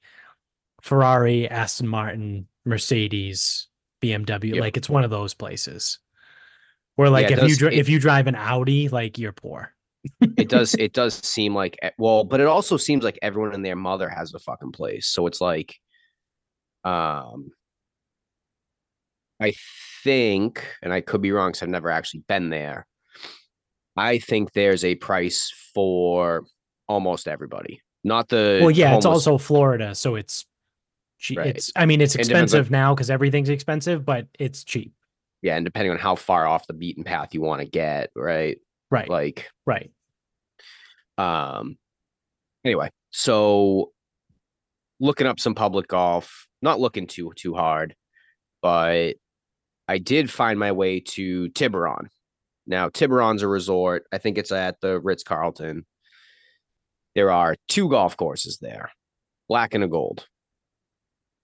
Ferrari, 0.82 1.50
Aston 1.50 1.88
Martin, 1.88 2.48
Mercedes, 2.66 3.68
BMW. 4.02 4.56
Yep. 4.56 4.62
Like 4.62 4.78
it's 4.78 4.90
one 4.90 5.04
of 5.06 5.10
those 5.10 5.34
places 5.34 6.00
where 6.96 7.10
like 7.10 7.30
yeah, 7.30 7.36
if 7.36 7.40
does, 7.40 7.50
you 7.50 7.56
dr- 7.56 7.74
it, 7.74 7.80
if 7.80 7.90
you 7.90 8.00
drive 8.00 8.28
an 8.28 8.36
Audi, 8.36 8.90
like 8.90 9.18
you're 9.18 9.32
poor. 9.32 9.74
it 10.38 10.50
does 10.50 10.74
it 10.80 10.92
does 10.92 11.16
seem 11.16 11.56
like 11.56 11.80
well, 11.98 12.26
but 12.26 12.42
it 12.42 12.48
also 12.48 12.76
seems 12.76 13.04
like 13.04 13.18
everyone 13.22 13.54
and 13.54 13.66
their 13.66 13.76
mother 13.76 14.10
has 14.10 14.34
a 14.34 14.40
fucking 14.40 14.74
place. 14.74 15.08
So 15.08 15.28
it's 15.28 15.40
like 15.40 15.76
um 16.84 17.52
I 19.40 19.54
think, 20.04 20.68
and 20.84 20.94
I 20.94 21.02
could 21.02 21.22
be 21.22 21.32
wrong 21.32 21.50
because 21.50 21.64
I've 21.64 21.70
never 21.70 21.90
actually 21.90 22.24
been 22.28 22.50
there. 22.50 22.86
I 23.98 24.20
think 24.20 24.54
there's 24.54 24.86
a 24.86 24.96
price 24.96 25.52
for 25.74 26.46
almost 26.88 27.28
everybody. 27.28 27.82
Not 28.04 28.30
the 28.30 28.60
well, 28.62 28.72
yeah, 28.72 28.88
homeless. 28.88 29.06
it's 29.06 29.06
also 29.06 29.38
Florida, 29.38 29.94
so 29.94 30.16
it's 30.16 30.46
cheap. 31.20 31.38
Right. 31.38 31.48
It's 31.48 31.72
I 31.76 31.86
mean, 31.86 32.02
it's 32.02 32.16
expensive 32.16 32.68
on, 32.68 32.72
now 32.72 32.96
because 32.96 33.10
everything's 33.10 33.50
expensive, 33.50 34.06
but 34.06 34.28
it's 34.40 34.64
cheap. 34.64 34.94
Yeah, 35.42 35.56
and 35.56 35.66
depending 35.66 35.92
on 35.92 36.00
how 36.00 36.16
far 36.16 36.48
off 36.48 36.68
the 36.68 36.74
beaten 36.74 37.04
path 37.04 37.34
you 37.34 37.42
want 37.42 37.62
to 37.62 37.68
get, 37.68 38.12
right? 38.16 38.60
Right. 38.90 39.10
Like 39.10 39.50
right. 39.66 39.92
Um. 41.18 41.78
Anyway, 42.66 42.90
so 43.12 43.92
looking 45.00 45.28
up 45.28 45.40
some 45.40 45.56
public 45.56 45.88
golf, 45.88 46.48
not 46.62 46.80
looking 46.80 47.08
too 47.08 47.34
too 47.36 47.54
hard, 47.54 47.96
but 48.62 49.14
I 49.88 49.98
did 49.98 50.32
find 50.32 50.58
my 50.58 50.72
way 50.72 51.02
to 51.02 51.50
Tiburon. 51.50 52.10
Now, 52.68 52.90
Tiburon's 52.90 53.42
a 53.42 53.48
resort. 53.48 54.06
I 54.12 54.18
think 54.18 54.38
it's 54.38 54.52
at 54.52 54.80
the 54.82 55.00
Ritz 55.00 55.24
Carlton. 55.24 55.86
There 57.16 57.32
are 57.32 57.56
two 57.68 57.90
golf 57.90 58.16
courses 58.16 58.60
there, 58.62 58.92
black 59.50 59.74
and 59.74 59.84
a 59.84 59.88
gold. 59.88 60.28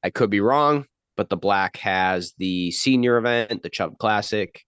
I 0.03 0.09
could 0.09 0.29
be 0.29 0.39
wrong, 0.39 0.85
but 1.17 1.29
the 1.29 1.37
black 1.37 1.77
has 1.77 2.33
the 2.37 2.71
senior 2.71 3.17
event, 3.17 3.63
the 3.63 3.69
Chubb 3.69 3.97
Classic, 3.97 4.61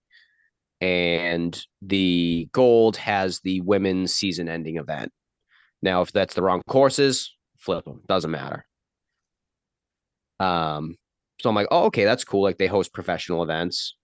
and 0.80 1.58
the 1.80 2.48
gold 2.52 2.96
has 2.96 3.40
the 3.40 3.60
women's 3.62 4.14
season 4.14 4.48
ending 4.48 4.76
event. 4.76 5.12
Now, 5.82 6.02
if 6.02 6.12
that's 6.12 6.34
the 6.34 6.42
wrong 6.42 6.62
courses, 6.68 7.34
flip 7.58 7.84
them. 7.84 8.02
Doesn't 8.06 8.30
matter. 8.30 8.66
Um, 10.38 10.96
so 11.40 11.48
I'm 11.48 11.54
like, 11.54 11.68
oh, 11.70 11.84
okay, 11.86 12.04
that's 12.04 12.24
cool. 12.24 12.42
Like 12.42 12.58
they 12.58 12.66
host 12.66 12.92
professional 12.92 13.42
events. 13.42 13.96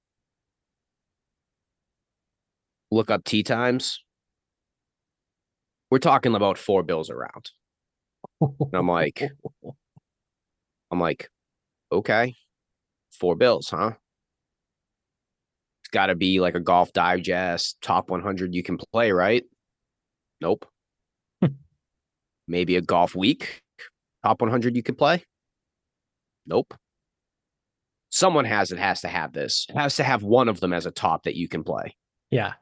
Look 2.91 3.11
up 3.11 3.25
tee 3.25 3.43
times. 3.43 4.01
We're 5.91 5.99
talking 5.99 6.35
about 6.35 6.59
four 6.59 6.83
bills 6.83 7.11
around. 7.11 7.51
And 8.41 8.75
I'm 8.75 8.89
like, 8.89 9.23
I'm 10.91 11.01
like, 11.01 11.29
okay, 11.93 12.35
four 13.13 13.37
bills, 13.37 13.69
huh? 13.71 13.93
It's 15.83 15.91
got 15.91 16.07
to 16.07 16.15
be 16.15 16.41
like 16.41 16.55
a 16.55 16.61
golf 16.61 16.93
digest 16.93 17.79
top 17.81 18.11
100 18.11 18.55
you 18.55 18.63
can 18.63 18.79
play, 18.93 19.13
right? 19.13 19.45
Nope. 20.41 20.67
Maybe 22.49 22.77
a 22.77 22.81
golf 22.81 23.15
week 23.15 23.63
top 24.25 24.41
100 24.41 24.75
you 24.75 24.83
can 24.83 24.97
play. 24.97 25.23
Nope. 26.47 26.75
Someone 28.11 28.45
has 28.45 28.73
it 28.73 28.79
has 28.79 29.01
to 29.03 29.09
have 29.09 29.33
this. 29.33 29.67
It 29.69 29.77
has 29.77 29.97
to 29.97 30.05
have 30.05 30.23
one 30.23 30.49
of 30.49 30.61
them 30.61 30.73
as 30.73 30.87
a 30.87 30.91
top 30.91 31.25
that 31.25 31.37
you 31.37 31.49
can 31.49 31.63
play. 31.63 31.95
Yeah. 32.31 32.55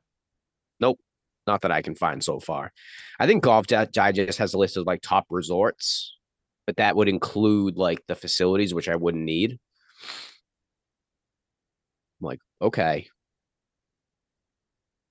Not 0.81 1.61
that 1.61 1.71
I 1.71 1.83
can 1.83 1.95
find 1.95 2.25
so 2.25 2.41
far. 2.41 2.73
I 3.21 3.27
think 3.27 3.43
Golf 3.43 3.67
Digest 3.67 4.39
has 4.39 4.55
a 4.55 4.59
list 4.59 4.79
of 4.79 4.87
like 4.87 5.03
top 5.03 5.27
resorts, 5.29 6.17
but 6.67 6.77
that 6.77 6.97
would 6.97 7.09
include 7.09 7.77
like 7.77 8.01
the 8.09 8.15
facilities, 8.15 8.73
which 8.73 8.89
I 8.89 8.97
wouldn't 8.97 9.25
need. 9.25 9.59
I'm 12.21 12.27
like, 12.29 12.41
okay. 12.63 13.09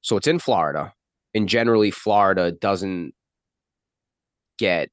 So 0.01 0.17
it's 0.17 0.25
in 0.25 0.39
Florida, 0.39 0.93
and 1.35 1.47
generally 1.47 1.91
Florida 1.91 2.51
doesn't 2.51 3.13
get 4.57 4.89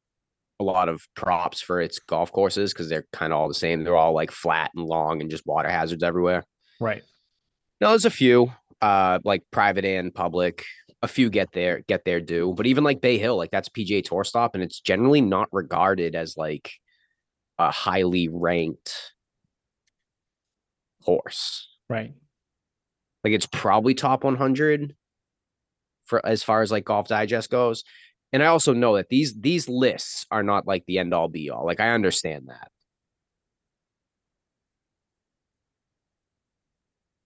a 0.60 0.62
lot 0.62 0.90
of 0.90 1.00
props 1.16 1.62
for 1.62 1.80
its 1.80 1.98
golf 2.00 2.30
courses 2.32 2.74
because 2.74 2.90
they're 2.90 3.06
kind 3.14 3.32
of 3.32 3.38
all 3.38 3.48
the 3.48 3.54
same. 3.54 3.82
They're 3.82 3.96
all 3.96 4.12
like 4.12 4.30
flat 4.30 4.70
and 4.76 4.84
long 4.84 5.22
and 5.22 5.30
just 5.30 5.46
water 5.46 5.70
hazards 5.70 6.02
everywhere. 6.02 6.44
Right. 6.80 7.02
No, 7.80 7.88
there's 7.88 8.04
a 8.04 8.10
few, 8.10 8.52
uh, 8.80 9.18
like 9.24 9.42
private 9.50 9.84
and 9.84 10.14
public. 10.14 10.64
A 11.02 11.08
few 11.08 11.30
get 11.30 11.52
there, 11.52 11.80
get 11.88 12.04
their 12.04 12.20
due, 12.20 12.52
but 12.54 12.66
even 12.66 12.84
like 12.84 13.00
Bay 13.00 13.16
Hill, 13.16 13.38
like 13.38 13.50
that's 13.50 13.70
PGA 13.70 14.04
Tour 14.04 14.22
stop, 14.22 14.54
and 14.54 14.62
it's 14.62 14.80
generally 14.80 15.22
not 15.22 15.48
regarded 15.50 16.14
as 16.14 16.36
like 16.36 16.72
a 17.58 17.70
highly 17.70 18.28
ranked 18.28 18.94
horse. 21.02 21.68
Right. 21.88 22.12
Like 23.24 23.32
it's 23.32 23.46
probably 23.46 23.94
top 23.94 24.24
100 24.24 24.94
for 26.04 26.24
as 26.26 26.42
far 26.42 26.62
as 26.62 26.70
like 26.72 26.84
Golf 26.84 27.08
Digest 27.08 27.50
goes. 27.50 27.84
And 28.32 28.42
I 28.42 28.46
also 28.46 28.72
know 28.72 28.96
that 28.96 29.08
these 29.08 29.34
these 29.40 29.68
lists 29.68 30.26
are 30.30 30.42
not 30.42 30.66
like 30.66 30.84
the 30.86 30.98
end 30.98 31.12
all 31.14 31.28
be 31.28 31.50
all. 31.50 31.64
Like 31.66 31.80
I 31.80 31.90
understand 31.90 32.48
that. 32.48 32.70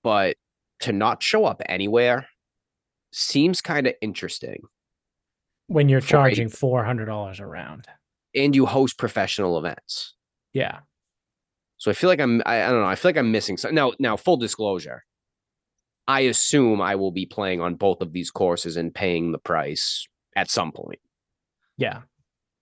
But 0.02 0.36
to 0.80 0.92
not 0.92 1.22
show 1.22 1.44
up 1.44 1.62
anywhere 1.66 2.26
seems 3.12 3.60
kind 3.60 3.86
of 3.86 3.94
interesting. 4.00 4.62
When 5.68 5.88
you're 5.88 6.00
charging 6.00 6.48
four 6.48 6.84
hundred 6.84 7.06
dollars 7.06 7.40
a 7.40 7.46
round. 7.46 7.86
And 8.34 8.54
you 8.54 8.66
host 8.66 8.98
professional 8.98 9.58
events. 9.58 10.14
Yeah. 10.52 10.80
So 11.76 11.90
I 11.90 11.94
feel 11.94 12.10
like 12.10 12.20
I'm 12.20 12.42
I, 12.44 12.62
I 12.64 12.70
don't 12.70 12.80
know, 12.80 12.86
I 12.86 12.96
feel 12.96 13.10
like 13.10 13.16
I'm 13.16 13.30
missing 13.32 13.56
something. 13.56 13.74
Now 13.74 13.92
now 13.98 14.16
full 14.16 14.36
disclosure. 14.36 15.04
I 16.06 16.20
assume 16.20 16.82
I 16.82 16.96
will 16.96 17.12
be 17.12 17.26
playing 17.26 17.60
on 17.60 17.76
both 17.76 18.02
of 18.02 18.12
these 18.12 18.30
courses 18.30 18.76
and 18.76 18.94
paying 18.94 19.32
the 19.32 19.38
price 19.38 20.06
at 20.36 20.50
some 20.50 20.72
point. 20.72 20.98
Yeah. 21.78 22.02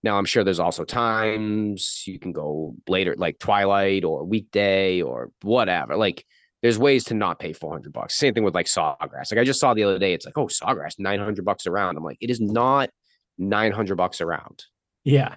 Now 0.03 0.17
I'm 0.17 0.25
sure 0.25 0.43
there's 0.43 0.59
also 0.59 0.85
times 0.85 2.03
you 2.05 2.19
can 2.19 2.31
go 2.31 2.75
later, 2.87 3.15
like 3.17 3.39
twilight 3.39 4.03
or 4.03 4.23
weekday 4.23 5.01
or 5.01 5.31
whatever. 5.41 5.97
Like 5.97 6.25
there's 6.63 6.79
ways 6.79 7.03
to 7.03 7.13
not 7.13 7.39
pay 7.39 7.51
400 7.51 7.91
bucks. 7.91 8.17
Same 8.17 8.33
thing 8.33 8.45
with 8.45 8.55
like 8.55 8.67
Sawgrass. 8.67 9.31
Like 9.31 9.37
I 9.37 9.43
just 9.43 9.59
saw 9.59 9.73
the 9.73 9.83
other 9.83 9.99
day, 9.99 10.13
it's 10.13 10.25
like, 10.25 10.37
oh, 10.37 10.47
Sawgrass, 10.47 10.97
900 10.97 11.43
bucks 11.43 11.67
around. 11.67 11.97
I'm 11.97 12.05
like, 12.05 12.17
it 12.21 12.29
is 12.29 12.39
not 12.39 12.89
900 13.37 13.97
bucks 13.97 14.21
around. 14.21 14.63
Yeah. 15.03 15.35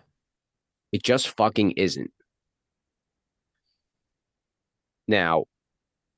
It 0.93 1.03
just 1.03 1.37
fucking 1.37 1.73
isn't. 1.73 2.13
Now, 5.09 5.47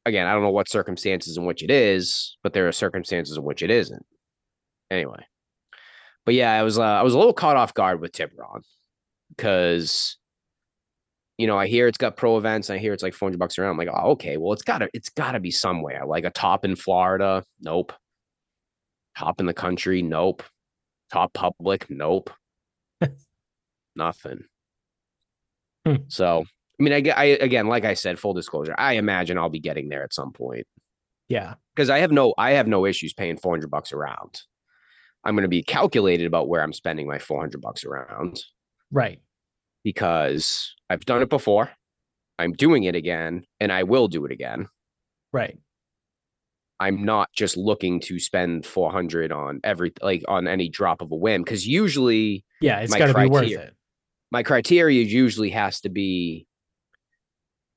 again, 0.05 0.27
I 0.27 0.35
don't 0.35 0.43
know 0.43 0.51
what 0.51 0.69
circumstances 0.69 1.39
in 1.39 1.47
which 1.47 1.63
it 1.63 1.71
is, 1.71 2.37
but 2.43 2.53
there 2.53 2.69
are 2.69 2.73
circumstances 2.73 3.39
in 3.39 3.43
which 3.43 3.63
it 3.63 3.71
isn't. 3.71 4.05
Anyway, 4.91 5.25
but 6.27 6.35
yeah, 6.35 6.53
I 6.53 6.63
was 6.63 6.79
uh, 6.79 6.83
I 6.83 7.03
was 7.03 7.15
a 7.15 7.19
little 7.19 7.35
caught 7.35 7.57
off 7.57 7.75
guard 7.75 8.01
with 8.01 8.13
Tiburon 8.13 8.63
because 9.31 10.18
you 11.39 11.47
know 11.47 11.59
I 11.59 11.67
hear 11.67 11.87
it's 11.89 11.99
got 11.99 12.17
pro 12.17 12.37
events. 12.37 12.69
I 12.69 12.79
hear 12.79 12.93
it's 12.93 13.03
like 13.03 13.15
400 13.15 13.39
bucks 13.39 13.59
around. 13.59 13.71
I'm 13.73 13.79
like, 13.79 13.89
oh, 13.89 14.11
okay, 14.13 14.37
well, 14.37 14.53
it's 14.53 14.63
gotta 14.63 14.89
it's 14.93 15.09
gotta 15.09 15.41
be 15.41 15.51
somewhere 15.51 16.05
like 16.07 16.25
a 16.25 16.31
top 16.31 16.65
in 16.65 16.77
Florida. 16.77 17.45
Nope. 17.61 17.93
Top 19.17 19.41
in 19.41 19.47
the 19.47 19.55
country. 19.55 20.03
Nope. 20.03 20.43
Top 21.13 21.33
public. 21.33 21.87
Nope. 21.89 22.31
Nothing. 23.97 24.45
Hmm. 25.87 25.97
So 26.09 26.45
I 26.81 26.83
mean, 26.83 26.93
I, 26.93 27.11
I 27.11 27.25
again, 27.25 27.67
like 27.67 27.85
I 27.85 27.95
said, 27.95 28.19
full 28.19 28.35
disclosure, 28.35 28.75
I 28.79 28.95
imagine 28.95 29.39
I'll 29.39 29.49
be 29.49 29.59
getting 29.61 29.89
there 29.89 30.05
at 30.05 30.15
some 30.15 30.33
point 30.33 30.67
Yeah. 31.29 31.55
because 31.75 31.91
I 31.91 31.99
have 31.99 32.13
no, 32.13 32.35
I 32.39 32.53
have 32.53 32.69
no 32.69 32.87
issues 32.87 33.13
paying 33.13 33.37
400 33.37 33.69
bucks 33.71 33.93
around. 33.93 34.43
I'm 35.25 35.35
going 35.35 35.43
to 35.43 35.49
be 35.49 35.65
calculated 35.65 36.27
about 36.27 36.49
where 36.49 36.63
I'm 36.63 36.73
spending 36.73 37.09
my 37.09 37.19
400 37.19 37.61
bucks 37.61 37.85
around. 37.85 38.41
Right. 38.93 39.21
Because 39.85 40.75
I've 40.91 41.05
done 41.05 41.23
it 41.23 41.29
before. 41.31 41.71
I'm 42.39 42.53
doing 42.53 42.85
it 42.85 42.95
again 42.95 43.45
and 43.61 43.73
I 43.73 43.83
will 43.83 44.09
do 44.09 44.25
it 44.25 44.33
again. 44.33 44.69
Right. 45.33 45.59
I'm 46.81 47.05
not 47.05 47.31
just 47.35 47.57
looking 47.57 47.99
to 48.03 48.21
spend 48.21 48.65
400 48.65 49.33
on 49.33 49.61
every, 49.65 49.93
like 50.01 50.23
on 50.29 50.47
any 50.47 50.69
drop 50.69 51.03
of 51.03 51.11
a 51.11 51.17
whim 51.17 51.43
because 51.43 51.67
usually 51.67 52.45
Yeah. 52.61 52.79
It's 52.81 52.95
got 52.95 53.07
to 53.09 53.15
be 53.15 53.27
worth 53.29 53.51
it. 53.51 53.75
my 54.31 54.43
criteria 54.43 55.03
usually 55.03 55.51
has 55.51 55.81
to 55.81 55.89
be 55.89 56.47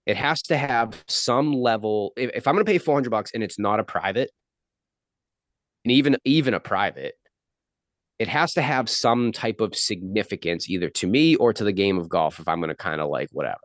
it 0.06 0.18
has 0.18 0.42
to 0.44 0.58
have 0.58 1.04
some 1.08 1.54
level 1.54 2.12
if, 2.18 2.32
if 2.34 2.48
i'm 2.48 2.56
going 2.56 2.66
to 2.66 2.72
pay 2.72 2.80
400 2.80 3.10
bucks 3.12 3.32
and 3.34 3.44
it's 3.44 3.60
not 3.60 3.80
a 3.80 3.84
private 3.84 4.32
and 5.86 5.92
even 5.92 6.18
even 6.26 6.54
a 6.56 6.60
private 6.60 7.14
it 8.22 8.28
has 8.28 8.54
to 8.54 8.62
have 8.62 8.88
some 8.88 9.32
type 9.32 9.60
of 9.62 9.76
significance 9.76 10.70
either 10.70 10.90
to 10.90 11.08
me 11.08 11.36
or 11.38 11.52
to 11.54 11.64
the 11.64 11.72
game 11.72 11.98
of 11.98 12.08
golf 12.08 12.40
if 12.40 12.48
i'm 12.48 12.60
going 12.60 12.70
to 12.70 12.76
kind 12.76 13.02
of 13.02 13.10
like 13.10 13.30
whatever 13.32 13.60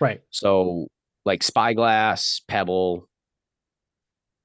Right. 0.00 0.20
so 0.30 0.88
like 1.24 1.42
spyglass 1.42 2.40
pebble 2.48 3.08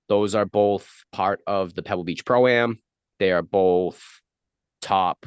those 0.10 0.36
are 0.36 0.46
both 0.46 0.88
part 1.12 1.40
of 1.48 1.74
the 1.74 1.82
pebble 1.82 2.04
beach 2.04 2.24
pro 2.24 2.46
am 2.48 2.80
they 3.20 3.32
are 3.32 3.42
both 3.42 4.04
top 4.82 5.26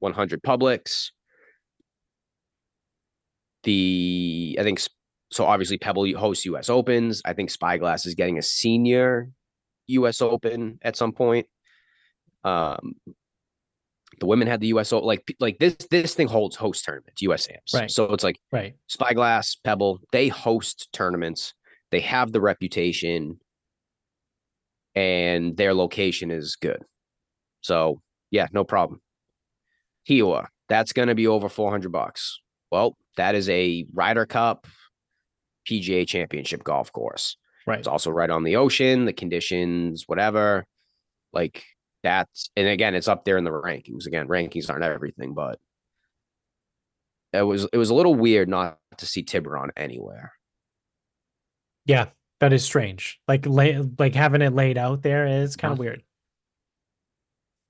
100 0.00 0.42
publics 0.42 1.12
the 3.62 4.56
I 4.58 4.62
think 4.62 4.80
so. 5.30 5.44
Obviously, 5.44 5.78
Pebble 5.78 6.10
hosts 6.16 6.44
U.S. 6.46 6.70
Opens. 6.70 7.22
I 7.24 7.34
think 7.34 7.50
Spyglass 7.50 8.06
is 8.06 8.14
getting 8.14 8.38
a 8.38 8.42
senior 8.42 9.30
U.S. 9.88 10.20
Open 10.22 10.78
at 10.82 10.96
some 10.96 11.12
point. 11.12 11.46
Um, 12.42 12.94
the 14.20 14.26
women 14.26 14.46
had 14.46 14.60
the 14.60 14.68
U.S. 14.68 14.92
Open. 14.92 15.06
Like 15.06 15.34
like 15.40 15.58
this 15.58 15.74
this 15.90 16.14
thing 16.14 16.28
holds 16.28 16.54
host 16.54 16.84
tournaments, 16.84 17.22
USAMs. 17.22 17.74
Right. 17.74 17.90
So 17.90 18.04
it's 18.12 18.22
like 18.22 18.38
Right. 18.52 18.74
Spyglass, 18.86 19.56
Pebble. 19.56 19.98
They 20.12 20.28
host 20.28 20.88
tournaments. 20.92 21.54
They 21.90 22.00
have 22.00 22.30
the 22.30 22.40
reputation, 22.40 23.40
and 24.94 25.56
their 25.56 25.74
location 25.74 26.30
is 26.30 26.56
good. 26.56 26.82
So 27.62 28.00
yeah, 28.30 28.46
no 28.52 28.62
problem. 28.62 29.00
Kiawah, 30.08 30.46
that's 30.68 30.92
going 30.92 31.08
to 31.08 31.14
be 31.14 31.26
over 31.26 31.48
400 31.48 31.90
bucks. 31.90 32.40
Well, 32.70 32.96
that 33.16 33.34
is 33.34 33.48
a 33.48 33.86
Ryder 33.92 34.26
Cup 34.26 34.66
PGA 35.68 36.06
Championship 36.06 36.62
golf 36.62 36.92
course. 36.92 37.36
Right. 37.66 37.78
It's 37.78 37.88
also 37.88 38.10
right 38.10 38.30
on 38.30 38.44
the 38.44 38.56
ocean, 38.56 39.04
the 39.04 39.12
conditions, 39.12 40.04
whatever. 40.06 40.64
Like 41.32 41.64
that's, 42.02 42.50
and 42.56 42.68
again, 42.68 42.94
it's 42.94 43.08
up 43.08 43.24
there 43.24 43.38
in 43.38 43.44
the 43.44 43.50
rankings. 43.50 44.06
Again, 44.06 44.28
rankings 44.28 44.70
aren't 44.70 44.84
everything, 44.84 45.34
but 45.34 45.58
it 47.32 47.42
was 47.42 47.68
it 47.72 47.76
was 47.76 47.90
a 47.90 47.94
little 47.94 48.14
weird 48.14 48.48
not 48.48 48.78
to 48.98 49.06
see 49.06 49.22
Tiburon 49.22 49.70
anywhere. 49.76 50.32
Yeah. 51.86 52.06
That 52.40 52.54
is 52.54 52.64
strange. 52.64 53.20
Like 53.28 53.44
lay, 53.46 53.78
like 53.98 54.14
having 54.14 54.40
it 54.40 54.54
laid 54.54 54.78
out 54.78 55.02
there 55.02 55.26
is 55.26 55.56
kind 55.56 55.72
of 55.72 55.78
weird. 55.78 56.02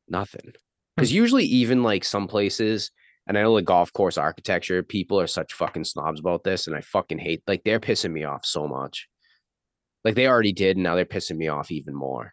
Nothing. 0.09 0.43
Hmm. 0.45 0.51
Because 0.97 1.13
usually, 1.13 1.45
even 1.45 1.83
like 1.83 2.05
some 2.05 2.29
places, 2.29 2.93
and 3.27 3.37
I 3.37 3.43
know 3.43 3.57
the 3.57 3.63
golf 3.63 3.93
course 3.93 4.17
architecture, 4.17 4.83
people 4.83 5.21
are 5.21 5.27
such 5.27 5.55
fucking 5.55 5.85
snobs 5.85 6.21
about 6.21 6.45
this, 6.45 6.69
and 6.69 6.77
I 6.77 6.83
fucking 6.83 7.19
hate 7.19 7.43
like 7.49 7.65
they're 7.65 7.81
pissing 7.81 8.13
me 8.13 8.23
off 8.23 8.47
so 8.47 8.69
much. 8.69 9.09
Like 10.05 10.15
they 10.15 10.29
already 10.29 10.53
did, 10.53 10.77
and 10.77 10.85
now 10.85 10.95
they're 10.95 11.05
pissing 11.05 11.37
me 11.37 11.49
off 11.49 11.73
even 11.73 11.95
more. 11.95 12.33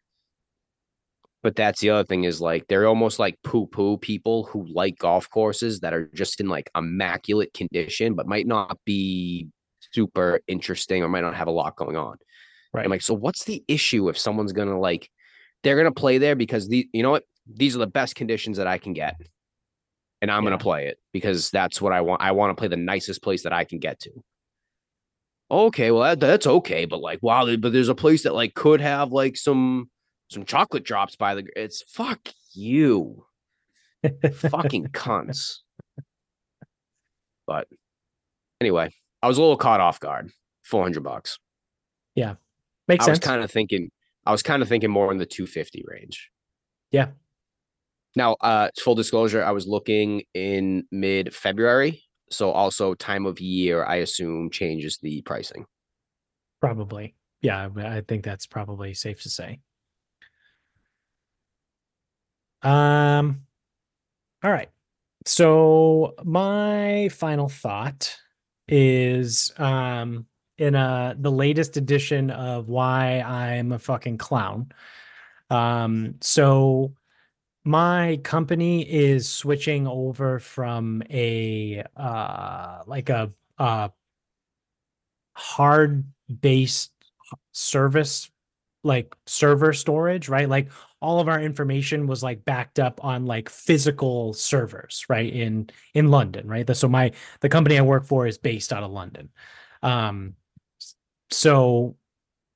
But 1.47 1.55
that's 1.55 1.79
the 1.79 1.91
other 1.91 2.03
thing 2.03 2.25
is 2.25 2.41
like 2.41 2.67
they're 2.67 2.87
almost 2.87 3.19
like 3.19 3.41
poo 3.41 3.67
poo 3.67 3.95
people 3.95 4.43
who 4.43 4.67
like 4.69 4.97
golf 4.97 5.29
courses 5.29 5.79
that 5.79 5.93
are 5.93 6.07
just 6.13 6.41
in 6.41 6.49
like 6.49 6.69
immaculate 6.75 7.53
condition, 7.53 8.15
but 8.15 8.27
might 8.27 8.45
not 8.45 8.77
be 8.83 9.47
super 9.93 10.41
interesting 10.49 11.03
or 11.03 11.07
might 11.07 11.21
not 11.21 11.35
have 11.35 11.47
a 11.47 11.51
lot 11.51 11.77
going 11.77 11.95
on. 11.95 12.17
Right. 12.73 12.83
I'm 12.83 12.91
like, 12.91 13.01
so 13.01 13.13
what's 13.13 13.45
the 13.45 13.63
issue 13.69 14.09
if 14.09 14.17
someone's 14.17 14.51
gonna 14.51 14.77
like 14.77 15.09
they're 15.63 15.77
gonna 15.77 15.93
play 15.93 16.17
there 16.17 16.35
because 16.35 16.67
the 16.67 16.85
you 16.91 17.01
know 17.01 17.11
what? 17.11 17.23
These 17.49 17.77
are 17.77 17.79
the 17.79 17.87
best 17.87 18.15
conditions 18.15 18.57
that 18.57 18.67
I 18.67 18.77
can 18.77 18.91
get. 18.91 19.15
And 20.21 20.29
I'm 20.29 20.43
Yeah. 20.43 20.49
gonna 20.49 20.57
play 20.61 20.87
it 20.87 20.99
because 21.13 21.49
that's 21.49 21.81
what 21.81 21.93
I 21.93 22.01
want. 22.01 22.21
I 22.21 22.33
want 22.33 22.57
to 22.57 22.59
play 22.59 22.67
the 22.67 22.75
nicest 22.75 23.23
place 23.23 23.43
that 23.43 23.53
I 23.53 23.63
can 23.63 23.79
get 23.79 24.01
to. 24.01 24.11
Okay, 25.49 25.91
well 25.91 26.01
that, 26.03 26.19
that's 26.19 26.45
okay, 26.45 26.83
but 26.83 26.99
like 26.99 27.19
wow, 27.23 27.45
but 27.55 27.71
there's 27.71 27.87
a 27.87 27.95
place 27.95 28.23
that 28.23 28.35
like 28.35 28.53
could 28.53 28.81
have 28.81 29.13
like 29.13 29.37
some 29.37 29.89
some 30.29 30.45
chocolate 30.45 30.83
drops 30.83 31.15
by 31.15 31.35
the 31.35 31.47
it's 31.55 31.83
fuck 31.87 32.29
you. 32.53 33.25
Fucking 34.33 34.87
cunts. 34.93 35.57
But 37.45 37.67
anyway, 38.61 38.91
I 39.21 39.27
was 39.27 39.37
a 39.37 39.41
little 39.41 39.57
caught 39.57 39.79
off 39.79 39.99
guard. 39.99 40.31
400 40.63 41.01
bucks. 41.01 41.39
Yeah 42.13 42.35
makes 42.87 43.07
I 43.07 43.11
was 43.11 43.17
sense. 43.17 43.25
kind 43.25 43.43
of 43.43 43.51
thinking 43.51 43.91
I 44.25 44.31
was 44.31 44.43
kind 44.43 44.61
of 44.61 44.67
thinking 44.67 44.89
more 44.89 45.11
in 45.11 45.17
the 45.17 45.25
250 45.25 45.83
range. 45.87 46.29
Yeah. 46.91 47.07
Now, 48.15 48.33
uh 48.41 48.69
full 48.79 48.95
disclosure, 48.95 49.43
I 49.43 49.51
was 49.51 49.67
looking 49.67 50.23
in 50.33 50.85
mid 50.91 51.33
February, 51.33 52.03
so 52.29 52.51
also 52.51 52.93
time 52.93 53.25
of 53.25 53.39
year 53.39 53.85
I 53.85 53.97
assume 53.97 54.49
changes 54.49 54.97
the 55.01 55.21
pricing. 55.21 55.65
Probably. 56.59 57.15
Yeah, 57.41 57.69
I 57.75 57.97
I 57.97 58.01
think 58.01 58.23
that's 58.23 58.47
probably 58.47 58.93
safe 58.93 59.21
to 59.23 59.29
say. 59.29 59.59
Um, 62.61 63.41
all 64.43 64.51
right. 64.51 64.69
So 65.25 66.15
my 66.23 67.09
final 67.09 67.49
thought 67.49 68.15
is 68.69 69.53
um 69.57 70.25
in 70.57 70.75
uh 70.75 71.15
the 71.17 71.31
latest 71.31 71.77
edition 71.77 72.29
of 72.31 72.67
why 72.69 73.19
I'm 73.21 73.71
a 73.71 73.79
fucking 73.79 74.17
clown. 74.17 74.71
Um, 75.49 76.15
so 76.21 76.93
my 77.65 78.19
company 78.23 78.81
is 78.89 79.27
switching 79.27 79.87
over 79.87 80.39
from 80.39 81.03
a 81.09 81.83
uh 81.95 82.83
like 82.85 83.09
a 83.09 83.31
uh 83.57 83.89
hard 85.35 86.05
based 86.41 86.91
service 87.51 88.29
like 88.87 89.15
server 89.25 89.73
storage 89.73 90.29
right? 90.29 90.49
Like 90.49 90.71
all 91.01 91.19
of 91.19 91.27
our 91.27 91.39
information 91.39 92.07
was 92.07 92.23
like 92.23 92.45
backed 92.45 92.79
up 92.79 93.03
on 93.03 93.25
like 93.25 93.49
physical 93.49 94.33
servers 94.33 95.05
right 95.09 95.31
in 95.31 95.69
in 95.93 96.09
london 96.09 96.47
right? 96.47 96.75
So 96.75 96.87
my 96.87 97.11
the 97.41 97.49
company 97.49 97.77
i 97.77 97.81
work 97.81 98.05
for 98.05 98.25
is 98.25 98.37
based 98.37 98.73
out 98.73 98.83
of 98.83 98.91
london. 98.91 99.29
Um 99.83 100.33
so 101.29 101.95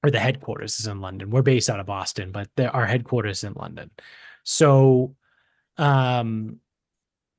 or 0.04 0.10
the 0.10 0.20
headquarters 0.20 0.80
is 0.80 0.88
in 0.88 1.02
london. 1.02 1.30
We're 1.30 1.44
based 1.44 1.70
out 1.70 1.80
of 1.80 1.86
boston 1.86 2.32
but 2.32 2.50
the, 2.56 2.70
our 2.72 2.88
headquarters 2.88 3.44
in 3.44 3.54
london. 3.54 3.92
So 4.44 5.16
um 5.78 6.60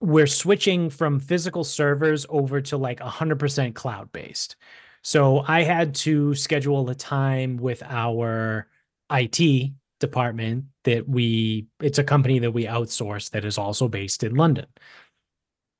we're 0.01 0.26
switching 0.26 0.90
from 0.90 1.20
physical 1.20 1.62
servers 1.62 2.26
over 2.28 2.61
to 2.61 2.76
like 2.76 2.99
100% 2.99 3.72
cloud 3.74 4.11
based. 4.11 4.57
So 5.03 5.45
I 5.47 5.62
had 5.62 5.95
to 5.97 6.34
schedule 6.34 6.90
a 6.90 6.95
time 6.95 7.57
with 7.57 7.82
our 7.84 8.66
IT 9.13 9.73
department 10.01 10.65
that 10.85 11.09
we 11.09 11.67
it's 11.81 11.99
a 11.99 12.05
company 12.05 12.41
that 12.41 12.51
we 12.51 12.65
outsource 12.65 13.31
that 13.31 13.45
is 13.45 13.59
also 13.59 13.89
based 13.89 14.25
in 14.25 14.35
London. 14.35 14.67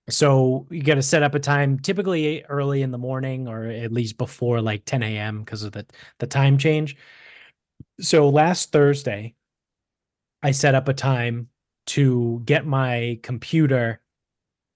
So 0.09 0.67
you 0.71 0.83
got 0.83 0.95
to 0.97 1.03
set 1.03 1.23
up 1.23 1.35
a 1.35 1.41
time 1.41 1.79
typically 1.79 2.45
early 2.45 2.83
in 2.83 2.91
the 2.91 2.99
morning 2.99 3.49
or 3.49 3.65
at 3.65 3.93
least 3.93 4.19
before 4.19 4.61
like 4.61 4.85
10 4.85 5.03
a.m. 5.03 5.41
because 5.41 5.63
of 5.63 5.73
the 5.73 5.87
the 6.19 6.27
time 6.27 6.59
change. 6.59 6.97
So 8.01 8.29
last 8.29 8.73
Thursday, 8.73 9.35
I 10.43 10.51
set 10.51 10.75
up 10.75 10.89
a 10.89 10.95
time 10.95 11.49
to 11.87 12.43
get 12.45 12.67
my 12.67 13.19
computer 13.23 14.01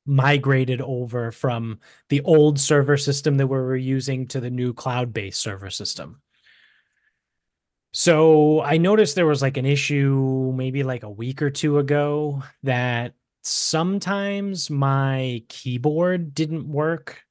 migrated 0.07 0.81
over 0.81 1.33
from 1.33 1.81
the 2.09 2.21
old 2.23 2.61
server 2.61 2.97
system 2.97 3.37
that 3.37 3.49
we 3.49 3.59
were 3.59 3.77
using 3.77 4.27
to 4.29 4.41
the 4.41 4.51
new 4.51 4.73
cloud-based 4.73 5.41
server 5.41 5.71
system. 5.71 6.21
So 7.99 8.61
I 8.61 8.77
noticed 8.77 9.15
there 9.15 9.25
was 9.25 9.41
like 9.41 9.57
an 9.57 9.65
issue 9.65 10.53
maybe 10.55 10.83
like 10.83 11.03
a 11.03 11.09
week 11.09 11.41
or 11.41 11.49
two 11.49 11.79
ago 11.79 12.43
that 12.63 13.15
sometimes 13.43 14.69
my 14.69 15.43
keyboard 15.49 16.35
didn't 16.35 16.69
work. 16.69 17.23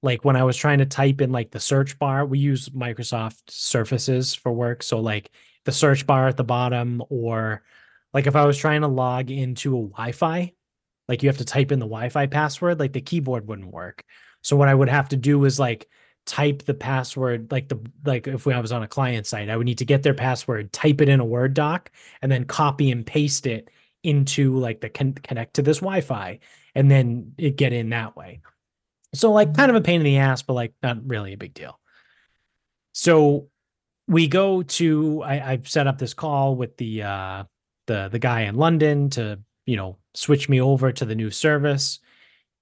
Like 0.00 0.24
when 0.24 0.36
I 0.36 0.44
was 0.44 0.56
trying 0.56 0.78
to 0.78 0.86
type 0.86 1.20
in 1.20 1.32
like 1.32 1.50
the 1.50 1.58
search 1.58 1.98
bar, 1.98 2.24
we 2.24 2.38
use 2.38 2.68
Microsoft 2.68 3.50
Surfaces 3.50 4.36
for 4.36 4.52
work. 4.52 4.84
So 4.84 5.00
like 5.00 5.32
the 5.64 5.72
search 5.72 6.06
bar 6.06 6.28
at 6.28 6.36
the 6.36 6.44
bottom, 6.44 7.02
or 7.08 7.64
like 8.14 8.28
if 8.28 8.36
I 8.36 8.46
was 8.46 8.56
trying 8.56 8.82
to 8.82 8.86
log 8.88 9.32
into 9.32 9.76
a 9.76 9.82
Wi-Fi, 9.82 10.52
like 11.08 11.24
you 11.24 11.28
have 11.28 11.38
to 11.38 11.44
type 11.44 11.72
in 11.72 11.80
the 11.80 11.86
Wi-Fi 11.86 12.28
password, 12.28 12.78
like 12.78 12.92
the 12.92 13.00
keyboard 13.00 13.48
wouldn't 13.48 13.72
work. 13.72 14.04
So 14.42 14.54
what 14.54 14.68
I 14.68 14.76
would 14.76 14.90
have 14.90 15.08
to 15.08 15.16
do 15.16 15.44
is 15.44 15.58
like 15.58 15.88
type 16.28 16.64
the 16.64 16.74
password, 16.74 17.50
like 17.50 17.68
the 17.68 17.80
like 18.04 18.28
if 18.28 18.46
I 18.46 18.60
was 18.60 18.70
on 18.70 18.82
a 18.82 18.88
client 18.88 19.26
site, 19.26 19.48
I 19.48 19.56
would 19.56 19.64
need 19.64 19.78
to 19.78 19.84
get 19.84 20.02
their 20.02 20.14
password, 20.14 20.72
type 20.72 21.00
it 21.00 21.08
in 21.08 21.20
a 21.20 21.24
Word 21.24 21.54
doc, 21.54 21.90
and 22.22 22.30
then 22.30 22.44
copy 22.44 22.90
and 22.90 23.04
paste 23.04 23.46
it 23.46 23.70
into 24.04 24.56
like 24.56 24.80
the 24.80 24.90
con- 24.90 25.14
connect 25.14 25.54
to 25.54 25.62
this 25.62 25.78
Wi-Fi, 25.78 26.38
and 26.74 26.90
then 26.90 27.32
it 27.38 27.56
get 27.56 27.72
in 27.72 27.88
that 27.90 28.14
way. 28.16 28.40
So 29.14 29.32
like 29.32 29.56
kind 29.56 29.70
of 29.70 29.76
a 29.76 29.80
pain 29.80 30.00
in 30.00 30.04
the 30.04 30.18
ass, 30.18 30.42
but 30.42 30.52
like 30.52 30.74
not 30.82 30.98
really 31.06 31.32
a 31.32 31.38
big 31.38 31.54
deal. 31.54 31.80
So 32.92 33.48
we 34.06 34.28
go 34.28 34.62
to 34.62 35.22
I, 35.22 35.52
I've 35.52 35.68
set 35.68 35.86
up 35.86 35.98
this 35.98 36.14
call 36.14 36.54
with 36.54 36.76
the 36.76 37.02
uh 37.02 37.44
the 37.86 38.08
the 38.12 38.18
guy 38.18 38.42
in 38.42 38.54
London 38.54 39.10
to 39.10 39.40
you 39.64 39.76
know 39.76 39.96
switch 40.14 40.48
me 40.48 40.60
over 40.60 40.92
to 40.92 41.04
the 41.04 41.14
new 41.14 41.30
service 41.30 42.00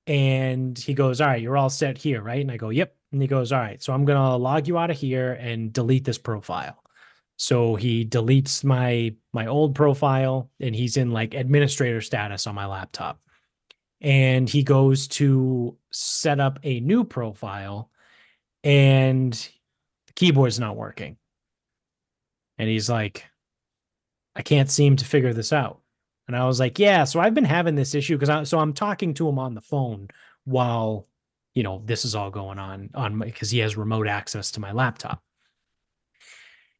and 0.06 0.78
he 0.78 0.94
goes 0.94 1.20
all 1.20 1.26
right 1.26 1.42
you're 1.42 1.56
all 1.56 1.70
set 1.70 1.98
here 1.98 2.22
right 2.22 2.40
and 2.40 2.50
i 2.50 2.56
go 2.56 2.70
yep 2.70 2.95
and 3.12 3.22
he 3.22 3.28
goes 3.28 3.52
all 3.52 3.60
right 3.60 3.82
so 3.82 3.92
i'm 3.92 4.04
going 4.04 4.18
to 4.18 4.36
log 4.36 4.66
you 4.66 4.76
out 4.78 4.90
of 4.90 4.96
here 4.96 5.32
and 5.32 5.72
delete 5.72 6.04
this 6.04 6.18
profile. 6.18 6.82
So 7.36 7.74
he 7.74 8.04
deletes 8.04 8.64
my 8.64 9.14
my 9.32 9.46
old 9.46 9.74
profile 9.74 10.50
and 10.58 10.74
he's 10.74 10.96
in 10.96 11.10
like 11.10 11.34
administrator 11.34 12.00
status 12.00 12.46
on 12.46 12.54
my 12.54 12.66
laptop. 12.66 13.20
And 14.00 14.48
he 14.48 14.62
goes 14.62 15.08
to 15.08 15.76
set 15.92 16.40
up 16.40 16.58
a 16.62 16.80
new 16.80 17.04
profile 17.04 17.90
and 18.64 19.32
the 20.06 20.12
keyboard's 20.14 20.60
not 20.60 20.76
working. 20.76 21.16
And 22.58 22.68
he's 22.68 22.88
like 22.88 23.24
i 24.34 24.42
can't 24.42 24.70
seem 24.70 24.96
to 24.96 25.04
figure 25.04 25.32
this 25.32 25.52
out. 25.52 25.80
And 26.28 26.36
I 26.36 26.46
was 26.46 26.58
like, 26.58 26.78
yeah, 26.78 27.04
so 27.04 27.20
I've 27.20 27.34
been 27.34 27.44
having 27.44 27.76
this 27.76 27.94
issue 27.94 28.16
because 28.16 28.28
I 28.30 28.44
so 28.44 28.58
I'm 28.58 28.72
talking 28.72 29.14
to 29.14 29.28
him 29.28 29.38
on 29.38 29.54
the 29.54 29.60
phone 29.60 30.08
while 30.44 31.06
you 31.56 31.62
know 31.62 31.82
this 31.86 32.04
is 32.04 32.14
all 32.14 32.30
going 32.30 32.58
on 32.58 32.90
on 32.94 33.18
because 33.18 33.50
he 33.50 33.58
has 33.60 33.78
remote 33.78 34.06
access 34.06 34.52
to 34.52 34.60
my 34.60 34.72
laptop. 34.72 35.22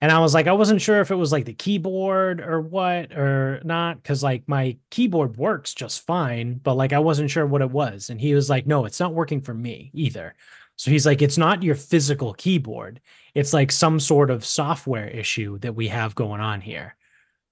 And 0.03 0.13
I 0.13 0.19
was 0.19 0.35
like, 0.35 0.47
I 0.47 0.53
wasn't 0.53 0.83
sure 0.83 1.01
if 1.01 1.11
it 1.11 1.15
was 1.15 1.33
like 1.33 1.47
the 1.47 1.55
keyboard 1.55 2.43
or 2.43 2.61
what 2.61 3.13
or 3.13 3.63
not, 3.65 4.03
because 4.03 4.23
like 4.23 4.47
my 4.47 4.77
keyboard 4.91 5.39
works 5.39 5.73
just 5.73 6.05
fine, 6.05 6.61
but 6.63 6.75
like 6.75 6.93
I 6.93 6.99
wasn't 6.99 7.31
sure 7.31 7.47
what 7.47 7.63
it 7.63 7.71
was. 7.71 8.11
And 8.11 8.21
he 8.21 8.35
was 8.35 8.51
like, 8.51 8.67
no, 8.67 8.85
it's 8.85 9.01
not 9.01 9.15
working 9.15 9.41
for 9.41 9.55
me 9.55 9.91
either. 9.95 10.35
So 10.77 10.91
he's 10.91 11.07
like, 11.07 11.23
it's 11.23 11.39
not 11.39 11.63
your 11.63 11.75
physical 11.75 12.35
keyboard. 12.35 13.01
It's 13.35 13.55
like 13.55 13.73
some 13.73 13.99
sort 13.99 14.31
of 14.31 14.45
software 14.45 15.09
issue 15.09 15.59
that 15.61 15.75
we 15.75 15.89
have 15.89 16.15
going 16.15 16.43
on 16.43 16.61
here. 16.61 16.95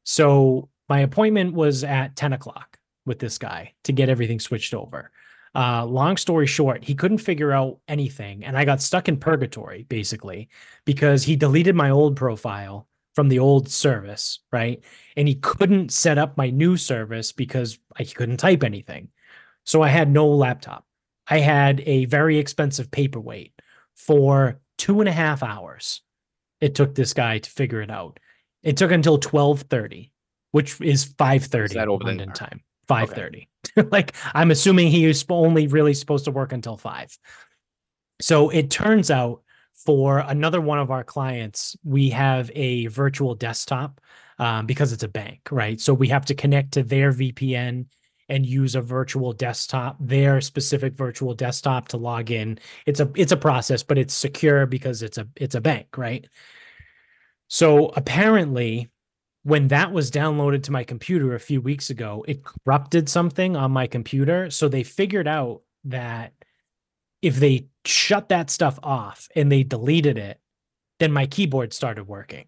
So 0.02 0.68
my 0.90 1.00
appointment 1.00 1.54
was 1.54 1.84
at 1.84 2.16
10 2.16 2.34
o'clock 2.34 2.78
with 3.06 3.18
this 3.18 3.38
guy 3.38 3.72
to 3.84 3.92
get 3.92 4.10
everything 4.10 4.38
switched 4.38 4.74
over. 4.74 5.10
Uh, 5.54 5.86
long 5.86 6.16
story 6.16 6.46
short, 6.46 6.82
he 6.82 6.94
couldn't 6.94 7.18
figure 7.18 7.52
out 7.52 7.78
anything, 7.86 8.44
and 8.44 8.56
I 8.58 8.64
got 8.64 8.82
stuck 8.82 9.08
in 9.08 9.16
purgatory 9.16 9.84
basically 9.84 10.48
because 10.84 11.22
he 11.22 11.36
deleted 11.36 11.74
my 11.74 11.90
old 11.90 12.16
profile 12.16 12.88
from 13.14 13.28
the 13.28 13.38
old 13.38 13.68
service, 13.68 14.40
right? 14.52 14.82
And 15.16 15.28
he 15.28 15.36
couldn't 15.36 15.92
set 15.92 16.18
up 16.18 16.36
my 16.36 16.50
new 16.50 16.76
service 16.76 17.30
because 17.30 17.78
I 17.96 18.04
couldn't 18.04 18.38
type 18.38 18.64
anything. 18.64 19.10
So 19.62 19.82
I 19.82 19.88
had 19.88 20.10
no 20.10 20.28
laptop. 20.28 20.84
I 21.28 21.38
had 21.38 21.80
a 21.86 22.06
very 22.06 22.38
expensive 22.38 22.90
paperweight 22.90 23.52
for 23.94 24.60
two 24.76 25.00
and 25.00 25.08
a 25.08 25.12
half 25.12 25.42
hours. 25.44 26.02
It 26.60 26.74
took 26.74 26.94
this 26.94 27.14
guy 27.14 27.38
to 27.38 27.50
figure 27.50 27.80
it 27.80 27.90
out. 27.90 28.18
It 28.64 28.76
took 28.76 28.90
until 28.90 29.14
1230 29.14 30.10
which 30.54 30.80
is 30.80 31.04
5:30 31.04 31.74
that 31.74 31.88
over 31.88 32.04
London 32.04 32.30
there? 32.86 33.30
time. 33.30 33.46
5:30. 33.76 33.90
like 33.90 34.14
I'm 34.34 34.50
assuming 34.50 34.88
he 34.88 35.06
was 35.06 35.24
only 35.28 35.66
really 35.66 35.94
supposed 35.94 36.26
to 36.26 36.30
work 36.30 36.52
until 36.52 36.76
5. 36.76 37.18
So 38.20 38.50
it 38.50 38.70
turns 38.70 39.10
out 39.10 39.42
for 39.74 40.18
another 40.18 40.60
one 40.60 40.78
of 40.78 40.90
our 40.90 41.04
clients, 41.04 41.76
we 41.84 42.10
have 42.10 42.50
a 42.54 42.86
virtual 42.86 43.34
desktop 43.34 44.00
um, 44.38 44.66
because 44.66 44.92
it's 44.92 45.02
a 45.02 45.08
bank, 45.08 45.40
right? 45.50 45.80
So 45.80 45.92
we 45.92 46.08
have 46.08 46.24
to 46.26 46.34
connect 46.34 46.72
to 46.72 46.82
their 46.82 47.12
VPN 47.12 47.86
and 48.28 48.46
use 48.46 48.74
a 48.74 48.80
virtual 48.80 49.32
desktop, 49.32 49.96
their 50.00 50.40
specific 50.40 50.94
virtual 50.94 51.34
desktop 51.34 51.88
to 51.88 51.98
log 51.98 52.30
in. 52.30 52.58
It's 52.86 53.00
a 53.00 53.10
it's 53.14 53.32
a 53.32 53.36
process, 53.36 53.82
but 53.82 53.98
it's 53.98 54.14
secure 54.14 54.66
because 54.66 55.02
it's 55.02 55.18
a 55.18 55.28
it's 55.36 55.54
a 55.54 55.60
bank, 55.60 55.98
right? 55.98 56.26
So 57.48 57.88
apparently 57.88 58.88
when 59.44 59.68
that 59.68 59.92
was 59.92 60.10
downloaded 60.10 60.62
to 60.64 60.72
my 60.72 60.84
computer 60.84 61.34
a 61.34 61.40
few 61.40 61.60
weeks 61.60 61.90
ago, 61.90 62.24
it 62.26 62.42
corrupted 62.42 63.08
something 63.08 63.56
on 63.56 63.70
my 63.70 63.86
computer. 63.86 64.50
So 64.50 64.68
they 64.68 64.82
figured 64.82 65.28
out 65.28 65.60
that 65.84 66.32
if 67.20 67.36
they 67.36 67.66
shut 67.84 68.30
that 68.30 68.48
stuff 68.48 68.78
off 68.82 69.28
and 69.36 69.52
they 69.52 69.62
deleted 69.62 70.16
it, 70.16 70.40
then 70.98 71.12
my 71.12 71.26
keyboard 71.26 71.74
started 71.74 72.08
working. 72.08 72.46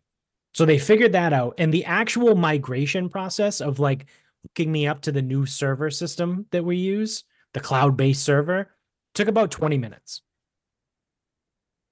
So 0.55 0.65
they 0.65 0.79
figured 0.79 1.13
that 1.13 1.35
out. 1.35 1.55
And 1.59 1.73
the 1.73 1.85
actual 1.85 2.35
migration 2.35 3.11
process 3.11 3.61
of 3.61 3.79
like 3.79 4.07
hooking 4.43 4.73
me 4.73 4.87
up 4.87 5.03
to 5.03 5.13
the 5.13 5.23
new 5.23 5.45
server 5.45 5.91
system 5.91 6.47
that 6.51 6.65
we 6.65 6.77
use, 6.77 7.25
the 7.53 7.61
cloud 7.61 7.99
based 7.99 8.25
server, 8.25 8.71
took 9.15 9.29
about 9.29 9.51
20 9.51 9.77
minutes. 9.77 10.23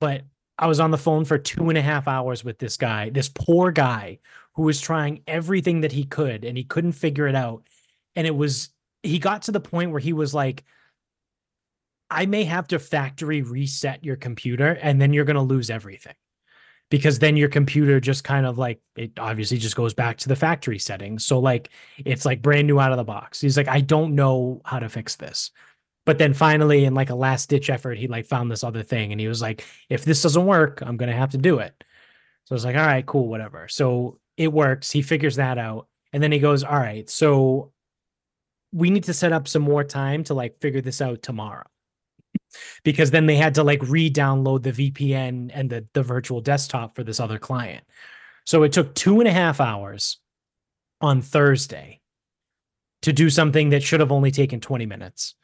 But 0.00 0.22
I 0.58 0.66
was 0.66 0.80
on 0.80 0.92
the 0.92 0.98
phone 0.98 1.26
for 1.26 1.36
two 1.36 1.68
and 1.68 1.76
a 1.76 1.82
half 1.82 2.08
hours 2.08 2.42
with 2.42 2.58
this 2.58 2.78
guy, 2.78 3.10
this 3.10 3.28
poor 3.28 3.70
guy 3.70 4.20
who 4.54 4.62
was 4.62 4.80
trying 4.80 5.22
everything 5.26 5.80
that 5.80 5.92
he 5.92 6.04
could 6.04 6.44
and 6.44 6.56
he 6.56 6.64
couldn't 6.64 6.92
figure 6.92 7.26
it 7.26 7.34
out. 7.34 7.64
And 8.16 8.26
it 8.26 8.34
was, 8.34 8.70
he 9.02 9.18
got 9.18 9.42
to 9.42 9.52
the 9.52 9.60
point 9.60 9.90
where 9.90 10.00
he 10.00 10.12
was 10.12 10.32
like, 10.32 10.64
I 12.10 12.26
may 12.26 12.44
have 12.44 12.68
to 12.68 12.78
factory 12.78 13.42
reset 13.42 14.04
your 14.04 14.16
computer 14.16 14.78
and 14.80 15.00
then 15.00 15.12
you're 15.12 15.24
going 15.24 15.36
to 15.36 15.42
lose 15.42 15.70
everything 15.70 16.14
because 16.90 17.18
then 17.18 17.36
your 17.36 17.48
computer 17.48 17.98
just 17.98 18.22
kind 18.22 18.46
of 18.46 18.58
like 18.58 18.80
it 18.96 19.18
obviously 19.18 19.58
just 19.58 19.74
goes 19.74 19.94
back 19.94 20.18
to 20.18 20.28
the 20.28 20.36
factory 20.36 20.78
settings. 20.78 21.24
So 21.24 21.38
like 21.38 21.70
it's 22.04 22.24
like 22.24 22.42
brand 22.42 22.66
new 22.66 22.78
out 22.78 22.92
of 22.92 22.98
the 22.98 23.04
box. 23.04 23.40
He's 23.40 23.56
like, 23.56 23.68
I 23.68 23.80
don't 23.80 24.14
know 24.14 24.60
how 24.64 24.78
to 24.78 24.88
fix 24.88 25.16
this. 25.16 25.50
But 26.06 26.18
then 26.18 26.34
finally, 26.34 26.84
in 26.84 26.94
like 26.94 27.10
a 27.10 27.14
last 27.14 27.48
ditch 27.48 27.70
effort, 27.70 27.96
he 27.96 28.06
like 28.06 28.26
found 28.26 28.50
this 28.50 28.62
other 28.62 28.82
thing 28.82 29.10
and 29.10 29.20
he 29.20 29.26
was 29.26 29.40
like, 29.40 29.64
if 29.88 30.04
this 30.04 30.22
doesn't 30.22 30.46
work, 30.46 30.82
I'm 30.86 30.96
gonna 30.96 31.16
have 31.16 31.30
to 31.30 31.38
do 31.38 31.58
it. 31.58 31.82
So 32.44 32.52
I 32.52 32.54
was 32.54 32.64
like, 32.64 32.76
all 32.76 32.86
right, 32.86 33.04
cool, 33.04 33.26
whatever. 33.26 33.68
So 33.68 34.20
it 34.36 34.52
works. 34.52 34.90
He 34.90 35.02
figures 35.02 35.36
that 35.36 35.58
out. 35.58 35.88
And 36.12 36.22
then 36.22 36.32
he 36.32 36.38
goes, 36.38 36.64
All 36.64 36.78
right, 36.78 37.08
so 37.08 37.72
we 38.72 38.90
need 38.90 39.04
to 39.04 39.14
set 39.14 39.32
up 39.32 39.46
some 39.46 39.62
more 39.62 39.84
time 39.84 40.24
to 40.24 40.34
like 40.34 40.60
figure 40.60 40.80
this 40.80 41.00
out 41.00 41.22
tomorrow. 41.22 41.66
because 42.84 43.10
then 43.10 43.26
they 43.26 43.36
had 43.36 43.54
to 43.54 43.64
like 43.64 43.82
re-download 43.82 44.62
the 44.62 44.90
VPN 44.90 45.50
and 45.54 45.70
the, 45.70 45.86
the 45.92 46.02
virtual 46.02 46.40
desktop 46.40 46.94
for 46.94 47.04
this 47.04 47.20
other 47.20 47.38
client. 47.38 47.84
So 48.44 48.62
it 48.62 48.72
took 48.72 48.94
two 48.94 49.20
and 49.20 49.28
a 49.28 49.32
half 49.32 49.60
hours 49.60 50.18
on 51.00 51.22
Thursday 51.22 52.00
to 53.02 53.12
do 53.12 53.30
something 53.30 53.70
that 53.70 53.82
should 53.82 54.00
have 54.00 54.12
only 54.12 54.30
taken 54.30 54.60
20 54.60 54.86
minutes. 54.86 55.34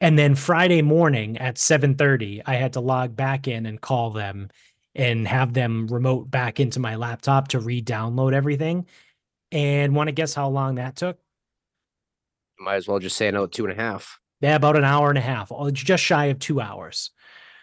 And 0.00 0.18
then 0.18 0.34
Friday 0.34 0.80
morning 0.80 1.36
at 1.38 1.56
7:30, 1.56 2.42
I 2.46 2.54
had 2.54 2.72
to 2.72 2.80
log 2.80 3.14
back 3.14 3.46
in 3.46 3.66
and 3.66 3.80
call 3.80 4.10
them 4.10 4.48
and 4.94 5.26
have 5.26 5.52
them 5.52 5.86
remote 5.88 6.30
back 6.30 6.60
into 6.60 6.80
my 6.80 6.96
laptop 6.96 7.48
to 7.48 7.60
re-download 7.60 8.32
everything. 8.32 8.86
And 9.52 9.94
want 9.94 10.08
to 10.08 10.12
guess 10.12 10.34
how 10.34 10.48
long 10.48 10.76
that 10.76 10.96
took? 10.96 11.18
Might 12.58 12.76
as 12.76 12.88
well 12.88 12.98
just 12.98 13.16
say 13.16 13.28
another 13.28 13.48
two 13.48 13.64
and 13.64 13.72
a 13.72 13.82
half. 13.82 14.20
Yeah, 14.40 14.56
about 14.56 14.76
an 14.76 14.84
hour 14.84 15.08
and 15.08 15.18
a 15.18 15.22
half, 15.22 15.52
oh, 15.52 15.70
just 15.70 16.02
shy 16.02 16.26
of 16.26 16.38
two 16.38 16.60
hours. 16.60 17.10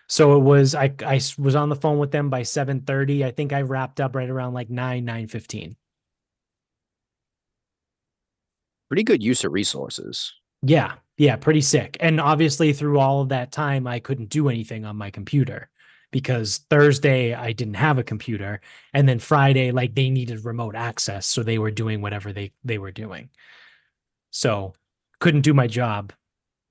So 0.10 0.38
it 0.38 0.42
was 0.42 0.74
I 0.74 0.94
I 1.06 1.20
was 1.38 1.56
on 1.56 1.70
the 1.70 1.76
phone 1.76 1.98
with 2.00 2.12
them 2.12 2.30
by 2.30 2.42
7:30. 2.42 3.26
I 3.26 3.32
think 3.32 3.52
I 3.52 3.62
wrapped 3.62 4.00
up 4.00 4.16
right 4.16 4.30
around 4.30 4.54
like 4.54 4.70
9, 4.70 5.06
9:15. 5.06 5.76
Pretty 8.90 9.04
good 9.04 9.22
use 9.22 9.44
of 9.44 9.52
resources. 9.52 10.34
Yeah, 10.62 10.94
yeah, 11.18 11.36
pretty 11.36 11.62
sick. 11.62 11.98
And 12.00 12.22
obviously 12.22 12.72
through 12.72 13.00
all 13.00 13.22
of 13.22 13.30
that 13.30 13.52
time, 13.52 13.86
I 13.86 14.00
couldn't 14.00 14.30
do 14.30 14.48
anything 14.48 14.86
on 14.86 14.96
my 14.96 15.12
computer 15.12 15.70
because 16.12 16.60
Thursday 16.70 17.34
I 17.34 17.52
didn't 17.52 17.76
have 17.76 17.98
a 17.98 18.04
computer. 18.04 18.62
And 18.94 19.08
then 19.08 19.20
Friday, 19.20 19.72
like 19.72 19.96
they 19.96 20.10
needed 20.10 20.46
remote 20.46 20.76
access. 20.76 21.26
So 21.26 21.44
they 21.44 21.58
were 21.58 21.72
doing 21.72 22.02
whatever 22.02 22.34
they 22.34 22.54
they 22.64 22.78
were 22.78 22.92
doing. 22.92 23.30
So 24.32 24.74
couldn't 25.20 25.42
do 25.42 25.54
my 25.54 25.68
job 25.68 26.14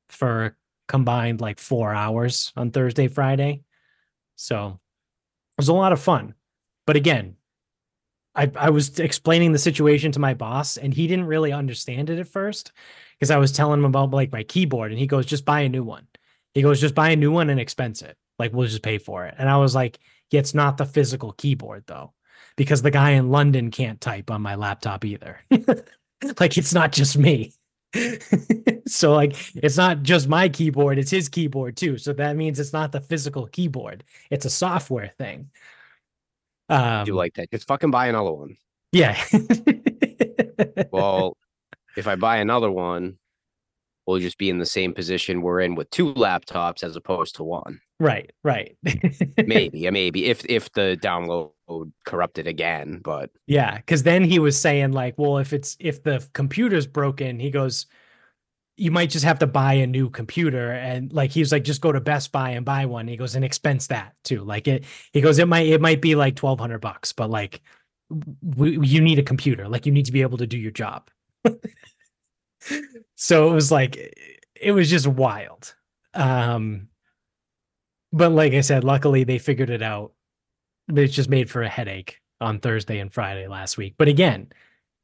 for 0.08 0.56
combined 0.88 1.40
like 1.40 1.58
four 1.58 1.92
hours 1.94 2.52
on 2.56 2.70
Thursday, 2.70 3.08
Friday. 3.08 3.62
So 4.36 4.68
it 4.68 5.58
was 5.58 5.68
a 5.68 5.74
lot 5.74 5.92
of 5.92 6.00
fun. 6.00 6.34
But 6.86 6.96
again, 6.96 7.36
I, 8.34 8.50
I 8.54 8.70
was 8.70 9.00
explaining 9.00 9.52
the 9.52 9.58
situation 9.58 10.12
to 10.12 10.20
my 10.20 10.34
boss 10.34 10.76
and 10.76 10.92
he 10.92 11.06
didn't 11.06 11.26
really 11.26 11.52
understand 11.52 12.10
it 12.10 12.18
at 12.18 12.28
first 12.28 12.72
because 13.18 13.30
I 13.30 13.38
was 13.38 13.50
telling 13.50 13.80
him 13.80 13.86
about 13.86 14.10
like 14.10 14.30
my 14.30 14.42
keyboard 14.44 14.92
and 14.92 15.00
he 15.00 15.06
goes, 15.06 15.26
just 15.26 15.44
buy 15.44 15.60
a 15.60 15.68
new 15.68 15.82
one. 15.82 16.06
He 16.52 16.62
goes, 16.62 16.80
just 16.80 16.94
buy 16.94 17.10
a 17.10 17.16
new 17.16 17.32
one 17.32 17.50
and 17.50 17.58
expense 17.58 18.02
it. 18.02 18.16
Like 18.38 18.52
we'll 18.52 18.68
just 18.68 18.82
pay 18.82 18.98
for 18.98 19.26
it. 19.26 19.34
And 19.38 19.48
I 19.48 19.56
was 19.56 19.74
like, 19.74 19.98
yeah, 20.30 20.40
it's 20.40 20.54
not 20.54 20.76
the 20.76 20.84
physical 20.84 21.32
keyboard 21.32 21.84
though, 21.86 22.12
because 22.56 22.82
the 22.82 22.90
guy 22.90 23.10
in 23.10 23.30
London 23.30 23.70
can't 23.70 24.00
type 24.00 24.30
on 24.30 24.42
my 24.42 24.54
laptop 24.54 25.04
either. 25.04 25.40
like 26.40 26.58
it's 26.58 26.74
not 26.74 26.92
just 26.92 27.16
me. 27.16 27.52
so 28.86 29.14
like 29.14 29.34
it's 29.56 29.76
not 29.76 30.02
just 30.02 30.28
my 30.28 30.48
keyboard, 30.48 30.98
it's 30.98 31.10
his 31.10 31.28
keyboard 31.28 31.76
too. 31.76 31.98
So 31.98 32.12
that 32.14 32.36
means 32.36 32.58
it's 32.58 32.72
not 32.72 32.92
the 32.92 33.00
physical 33.00 33.46
keyboard. 33.46 34.04
It's 34.30 34.44
a 34.44 34.50
software 34.50 35.12
thing. 35.18 35.50
Um 36.68 37.04
do 37.04 37.14
like 37.14 37.34
that. 37.34 37.50
Just 37.50 37.68
fucking 37.68 37.90
buy 37.90 38.08
another 38.08 38.32
one. 38.32 38.56
Yeah. 38.92 39.22
well, 40.90 41.36
if 41.96 42.06
I 42.06 42.16
buy 42.16 42.38
another 42.38 42.70
one, 42.70 43.18
we'll 44.06 44.20
just 44.20 44.38
be 44.38 44.50
in 44.50 44.58
the 44.58 44.66
same 44.66 44.94
position 44.94 45.42
we're 45.42 45.60
in 45.60 45.74
with 45.74 45.90
two 45.90 46.14
laptops 46.14 46.82
as 46.82 46.96
opposed 46.96 47.36
to 47.36 47.44
one. 47.44 47.80
Right, 47.98 48.30
right. 48.44 48.76
maybe, 49.46 49.90
maybe 49.90 50.26
if 50.26 50.44
if 50.46 50.70
the 50.72 50.98
download 51.02 51.52
corrupted 52.04 52.46
again, 52.46 53.00
but 53.02 53.30
yeah, 53.46 53.76
because 53.76 54.02
then 54.02 54.22
he 54.22 54.38
was 54.38 54.60
saying 54.60 54.92
like, 54.92 55.14
well, 55.16 55.38
if 55.38 55.52
it's 55.52 55.76
if 55.80 56.02
the 56.02 56.26
computer's 56.34 56.86
broken, 56.86 57.40
he 57.40 57.50
goes, 57.50 57.86
you 58.76 58.90
might 58.90 59.08
just 59.08 59.24
have 59.24 59.38
to 59.38 59.46
buy 59.46 59.74
a 59.74 59.86
new 59.86 60.10
computer, 60.10 60.72
and 60.72 61.10
like 61.12 61.30
he 61.30 61.40
was 61.40 61.52
like, 61.52 61.64
just 61.64 61.80
go 61.80 61.90
to 61.90 62.00
Best 62.00 62.32
Buy 62.32 62.50
and 62.50 62.66
buy 62.66 62.84
one. 62.84 63.08
He 63.08 63.16
goes 63.16 63.34
and 63.34 63.44
expense 63.44 63.86
that 63.86 64.14
too. 64.24 64.44
Like 64.44 64.68
it, 64.68 64.84
he 65.12 65.22
goes, 65.22 65.38
it 65.38 65.48
might 65.48 65.66
it 65.66 65.80
might 65.80 66.02
be 66.02 66.14
like 66.14 66.36
twelve 66.36 66.60
hundred 66.60 66.80
bucks, 66.80 67.12
but 67.12 67.30
like 67.30 67.62
we, 68.42 68.78
you 68.86 69.00
need 69.00 69.18
a 69.18 69.22
computer, 69.22 69.68
like 69.68 69.86
you 69.86 69.92
need 69.92 70.06
to 70.06 70.12
be 70.12 70.22
able 70.22 70.38
to 70.38 70.46
do 70.46 70.58
your 70.58 70.70
job. 70.70 71.08
so 73.14 73.50
it 73.50 73.54
was 73.54 73.70
like 73.70 73.96
it 74.60 74.72
was 74.72 74.90
just 74.90 75.06
wild. 75.06 75.74
Um 76.14 76.88
but 78.12 78.32
like 78.32 78.54
I 78.54 78.60
said, 78.60 78.84
luckily 78.84 79.24
they 79.24 79.38
figured 79.38 79.70
it 79.70 79.82
out. 79.82 80.12
It's 80.88 81.14
just 81.14 81.28
made 81.28 81.50
for 81.50 81.62
a 81.62 81.68
headache 81.68 82.20
on 82.40 82.60
Thursday 82.60 82.98
and 82.98 83.12
Friday 83.12 83.48
last 83.48 83.76
week. 83.76 83.94
But 83.98 84.08
again, 84.08 84.48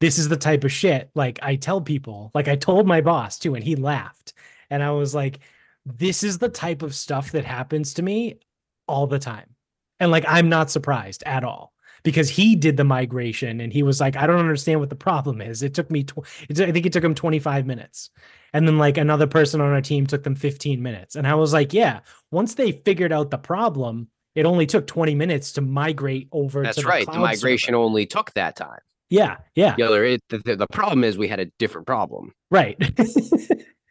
this 0.01 0.19
is 0.19 0.29
the 0.29 0.37
type 0.37 0.65
of 0.65 0.73
shit 0.73 1.11
like 1.15 1.39
I 1.43 1.57
tell 1.57 1.81
people, 1.81 2.31
like 2.35 2.49
I 2.49 2.57
told 2.57 2.87
my 2.87 3.01
boss 3.01 3.39
too, 3.39 3.55
and 3.55 3.65
he 3.65 3.77
laughed. 3.77 4.33
And 4.71 4.83
I 4.83 4.91
was 4.93 5.15
like, 5.15 5.41
this 5.85 6.23
is 6.23 6.39
the 6.39 6.49
type 6.49 6.83
of 6.83 6.95
stuff 6.95 7.33
that 7.33 7.45
happens 7.45 7.95
to 7.95 8.03
me 8.03 8.39
all 8.87 9.07
the 9.07 9.19
time. 9.19 9.55
And 10.01 10.11
like, 10.11 10.25
I'm 10.27 10.49
not 10.49 10.71
surprised 10.71 11.23
at 11.27 11.45
all 11.45 11.72
because 12.03 12.29
he 12.29 12.57
did 12.57 12.77
the 12.77 12.85
migration 12.85 13.61
and 13.61 13.73
he 13.73 13.83
was 13.83 14.01
like, 14.01 14.17
I 14.17 14.27
don't 14.27 14.39
understand 14.39 14.81
what 14.81 14.91
the 14.91 14.97
problem 14.97 15.41
is. 15.41 15.63
It 15.63 15.75
took 15.75 15.91
me, 15.91 16.05
tw- 16.05 16.27
I 16.51 16.73
think 16.73 16.87
it 16.87 16.93
took 16.93 17.05
him 17.05 17.15
25 17.15 17.67
minutes. 17.67 18.11
And 18.53 18.67
then 18.67 18.79
like 18.79 18.99
another 18.99 19.27
person 19.27 19.61
on 19.61 19.73
our 19.73 19.81
team 19.81 20.07
took 20.07 20.25
them 20.25 20.35
15 20.35 20.83
minutes. 20.83 21.17
And 21.17 21.27
I 21.27 21.35
was 21.35 21.53
like, 21.53 21.73
yeah, 21.73 22.01
once 22.31 22.55
they 22.55 22.73
figured 22.73 23.13
out 23.13 23.31
the 23.31 23.39
problem, 23.39 24.09
it 24.35 24.47
only 24.47 24.67
took 24.67 24.87
20 24.87 25.15
minutes 25.15 25.53
to 25.53 25.61
migrate 25.61 26.29
over. 26.33 26.63
To 26.63 26.67
That's 26.67 26.85
right. 26.85 27.07
The, 27.07 27.13
the 27.13 27.19
migration 27.19 27.73
server. 27.73 27.83
only 27.83 28.07
took 28.07 28.33
that 28.35 28.57
time. 28.57 28.81
Yeah. 29.11 29.39
Yeah. 29.55 29.75
The 29.77 29.83
other, 29.83 30.05
it, 30.05 30.23
the, 30.29 30.57
the 30.57 30.67
problem 30.67 31.05
is 31.05 31.19
we 31.19 31.29
had 31.29 31.41
a 31.41 31.47
different 31.59 31.87
problem. 31.87 32.33
Right. 32.51 32.79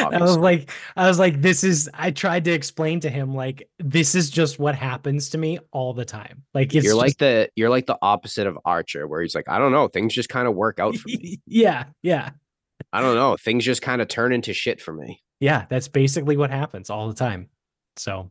I 0.00 0.18
was 0.20 0.36
like, 0.36 0.70
I 0.96 1.08
was 1.08 1.18
like, 1.18 1.42
this 1.42 1.64
is. 1.64 1.90
I 1.94 2.10
tried 2.10 2.44
to 2.44 2.52
explain 2.52 3.00
to 3.00 3.10
him 3.10 3.34
like, 3.34 3.68
this 3.78 4.14
is 4.14 4.30
just 4.30 4.58
what 4.58 4.74
happens 4.74 5.30
to 5.30 5.38
me 5.38 5.58
all 5.72 5.92
the 5.92 6.04
time. 6.04 6.42
Like, 6.54 6.72
you're 6.72 6.82
just, 6.82 6.96
like 6.96 7.18
the 7.18 7.50
you're 7.56 7.70
like 7.70 7.86
the 7.86 7.98
opposite 8.00 8.46
of 8.46 8.58
Archer, 8.64 9.06
where 9.06 9.22
he's 9.22 9.34
like, 9.34 9.48
I 9.48 9.58
don't 9.58 9.72
know, 9.72 9.88
things 9.88 10.14
just 10.14 10.28
kind 10.28 10.48
of 10.48 10.54
work 10.54 10.78
out 10.78 10.96
for 10.96 11.08
me. 11.08 11.40
yeah, 11.46 11.84
yeah. 12.02 12.30
I 12.92 13.00
don't 13.00 13.14
know, 13.16 13.36
things 13.36 13.64
just 13.64 13.82
kind 13.82 14.00
of 14.00 14.08
turn 14.08 14.32
into 14.32 14.52
shit 14.52 14.80
for 14.80 14.92
me. 14.92 15.22
Yeah, 15.40 15.66
that's 15.68 15.88
basically 15.88 16.36
what 16.36 16.50
happens 16.50 16.90
all 16.90 17.08
the 17.08 17.14
time. 17.14 17.48
So 17.96 18.30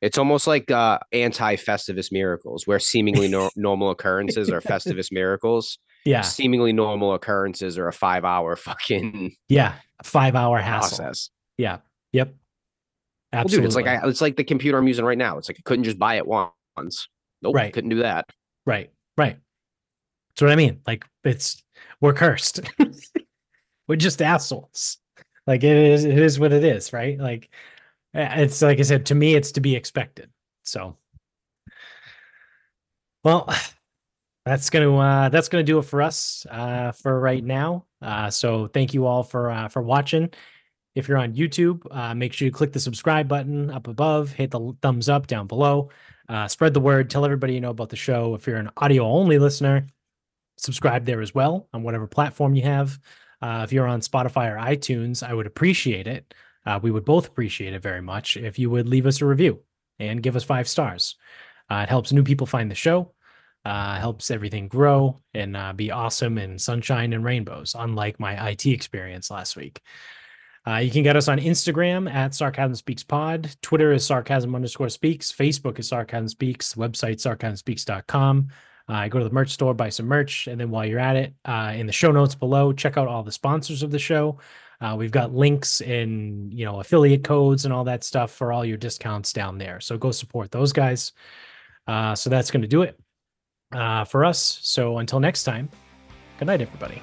it's 0.00 0.18
almost 0.18 0.46
like 0.46 0.70
uh, 0.70 0.98
anti-Festivus 1.12 2.12
miracles, 2.12 2.66
where 2.66 2.78
seemingly 2.78 3.28
no- 3.28 3.50
normal 3.56 3.90
occurrences 3.90 4.50
are 4.50 4.60
Festivus 4.62 5.12
miracles. 5.12 5.78
Yeah, 6.04 6.22
seemingly 6.22 6.72
normal 6.72 7.14
occurrences 7.14 7.78
are 7.78 7.88
a 7.88 7.92
five-hour 7.92 8.56
fucking 8.56 9.34
yeah 9.48 9.74
five 10.02 10.34
hour 10.34 10.58
hassle. 10.58 10.98
Process. 10.98 11.30
Yeah. 11.58 11.78
Yep. 12.12 12.34
Absolutely. 13.32 13.56
Well, 13.56 13.62
dude, 13.62 13.66
it's 13.66 13.76
like 13.76 13.86
I, 13.86 14.08
it's 14.08 14.20
like 14.20 14.36
the 14.36 14.44
computer 14.44 14.78
I'm 14.78 14.88
using 14.88 15.04
right 15.04 15.18
now. 15.18 15.38
It's 15.38 15.48
like 15.48 15.58
I 15.58 15.62
couldn't 15.64 15.84
just 15.84 15.98
buy 15.98 16.16
it 16.16 16.26
once. 16.26 17.08
Nope. 17.40 17.54
Right. 17.54 17.72
Couldn't 17.72 17.90
do 17.90 18.02
that. 18.02 18.28
Right. 18.66 18.90
Right. 19.16 19.38
That's 20.30 20.42
what 20.42 20.50
I 20.50 20.56
mean. 20.56 20.80
Like 20.86 21.06
it's 21.24 21.62
we're 22.00 22.12
cursed. 22.12 22.60
we're 23.88 23.96
just 23.96 24.20
assholes. 24.20 24.98
Like 25.46 25.64
it 25.64 25.76
is. 25.76 26.04
It 26.04 26.18
is 26.18 26.38
what 26.38 26.52
it 26.52 26.64
is. 26.64 26.92
Right. 26.92 27.18
Like 27.18 27.50
it's 28.14 28.60
like 28.60 28.78
I 28.78 28.82
said 28.82 29.06
to 29.06 29.14
me. 29.14 29.34
It's 29.34 29.52
to 29.52 29.60
be 29.60 29.76
expected. 29.76 30.30
So. 30.64 30.96
Well, 33.24 33.48
that's 34.44 34.70
gonna 34.70 34.96
uh, 34.96 35.28
that's 35.28 35.48
gonna 35.48 35.62
do 35.62 35.78
it 35.78 35.84
for 35.84 36.02
us 36.02 36.46
uh, 36.50 36.92
for 36.92 37.20
right 37.20 37.44
now. 37.44 37.86
Uh, 38.00 38.30
so 38.30 38.66
thank 38.66 38.92
you 38.92 39.06
all 39.06 39.22
for 39.22 39.50
uh, 39.50 39.68
for 39.68 39.82
watching. 39.82 40.30
If 40.94 41.08
you're 41.08 41.18
on 41.18 41.32
YouTube, 41.32 41.86
uh, 41.90 42.14
make 42.14 42.32
sure 42.32 42.44
you 42.46 42.52
click 42.52 42.72
the 42.72 42.80
subscribe 42.80 43.28
button 43.28 43.70
up 43.70 43.88
above, 43.88 44.32
hit 44.32 44.50
the 44.50 44.76
thumbs 44.82 45.08
up 45.08 45.26
down 45.26 45.46
below, 45.46 45.90
uh, 46.28 46.48
spread 46.48 46.74
the 46.74 46.80
word, 46.80 47.08
tell 47.08 47.24
everybody 47.24 47.54
you 47.54 47.60
know 47.60 47.70
about 47.70 47.88
the 47.88 47.96
show. 47.96 48.34
If 48.34 48.46
you're 48.46 48.58
an 48.58 48.70
audio 48.76 49.04
only 49.04 49.38
listener, 49.38 49.86
subscribe 50.58 51.06
there 51.06 51.22
as 51.22 51.34
well 51.34 51.68
on 51.72 51.82
whatever 51.82 52.06
platform 52.06 52.54
you 52.54 52.62
have. 52.62 52.98
If 53.42 53.72
you're 53.72 53.88
on 53.88 54.00
Spotify 54.02 54.52
or 54.52 54.56
iTunes, 54.56 55.26
I 55.26 55.32
would 55.34 55.46
appreciate 55.46 56.06
it. 56.06 56.34
We 56.82 56.90
would 56.90 57.04
both 57.04 57.26
appreciate 57.26 57.72
it 57.72 57.82
very 57.82 58.02
much 58.02 58.36
if 58.36 58.58
you 58.58 58.68
would 58.70 58.88
leave 58.88 59.06
us 59.06 59.20
a 59.20 59.26
review 59.26 59.60
and 59.98 60.22
give 60.22 60.36
us 60.36 60.44
five 60.44 60.68
stars. 60.68 61.16
It 61.70 61.88
helps 61.88 62.12
new 62.12 62.22
people 62.22 62.46
find 62.46 62.70
the 62.70 62.74
show, 62.74 63.14
uh, 63.64 63.98
helps 63.98 64.30
everything 64.30 64.68
grow 64.68 65.20
and 65.34 65.56
uh, 65.56 65.72
be 65.72 65.90
awesome 65.90 66.38
and 66.38 66.60
sunshine 66.60 67.12
and 67.12 67.24
rainbows, 67.24 67.76
unlike 67.78 68.18
my 68.18 68.50
IT 68.50 68.66
experience 68.66 69.30
last 69.30 69.56
week. 69.56 69.80
Uh, 70.66 70.76
you 70.76 70.90
can 70.90 71.02
get 71.02 71.16
us 71.16 71.28
on 71.28 71.38
Instagram 71.38 72.12
at 72.12 72.34
Sarcasm 72.34 72.74
Speaks 72.76 73.02
Pod. 73.02 73.54
Twitter 73.62 73.92
is 73.92 74.06
sarcasm 74.06 74.54
underscore 74.54 74.88
speaks. 74.88 75.32
Facebook 75.32 75.78
is 75.78 75.88
sarcasm 75.88 76.28
speaks. 76.28 76.74
Website 76.74 77.16
sarcasmspeaks.com. 77.16 78.48
Uh, 78.88 79.08
go 79.08 79.18
to 79.18 79.24
the 79.24 79.34
merch 79.34 79.50
store, 79.50 79.74
buy 79.74 79.88
some 79.88 80.06
merch, 80.06 80.48
and 80.48 80.60
then 80.60 80.70
while 80.70 80.84
you're 80.84 80.98
at 80.98 81.16
it, 81.16 81.34
uh, 81.44 81.72
in 81.74 81.86
the 81.86 81.92
show 81.92 82.12
notes 82.12 82.34
below, 82.34 82.72
check 82.72 82.96
out 82.96 83.08
all 83.08 83.22
the 83.22 83.32
sponsors 83.32 83.82
of 83.82 83.90
the 83.90 83.98
show. 83.98 84.38
Uh, 84.80 84.96
we've 84.96 85.12
got 85.12 85.32
links 85.32 85.80
and 85.80 86.52
you 86.52 86.64
know 86.64 86.80
affiliate 86.80 87.22
codes 87.22 87.64
and 87.64 87.72
all 87.72 87.84
that 87.84 88.02
stuff 88.02 88.32
for 88.32 88.52
all 88.52 88.64
your 88.64 88.76
discounts 88.76 89.32
down 89.32 89.56
there. 89.56 89.80
So 89.80 89.96
go 89.96 90.10
support 90.10 90.50
those 90.50 90.72
guys. 90.72 91.12
Uh, 91.86 92.14
so 92.14 92.30
that's 92.30 92.50
going 92.50 92.62
to 92.62 92.68
do 92.68 92.82
it 92.82 92.98
uh, 93.72 94.04
for 94.04 94.24
us. 94.24 94.58
So 94.62 94.98
until 94.98 95.20
next 95.20 95.44
time, 95.44 95.68
good 96.38 96.46
night, 96.46 96.60
everybody. 96.60 97.00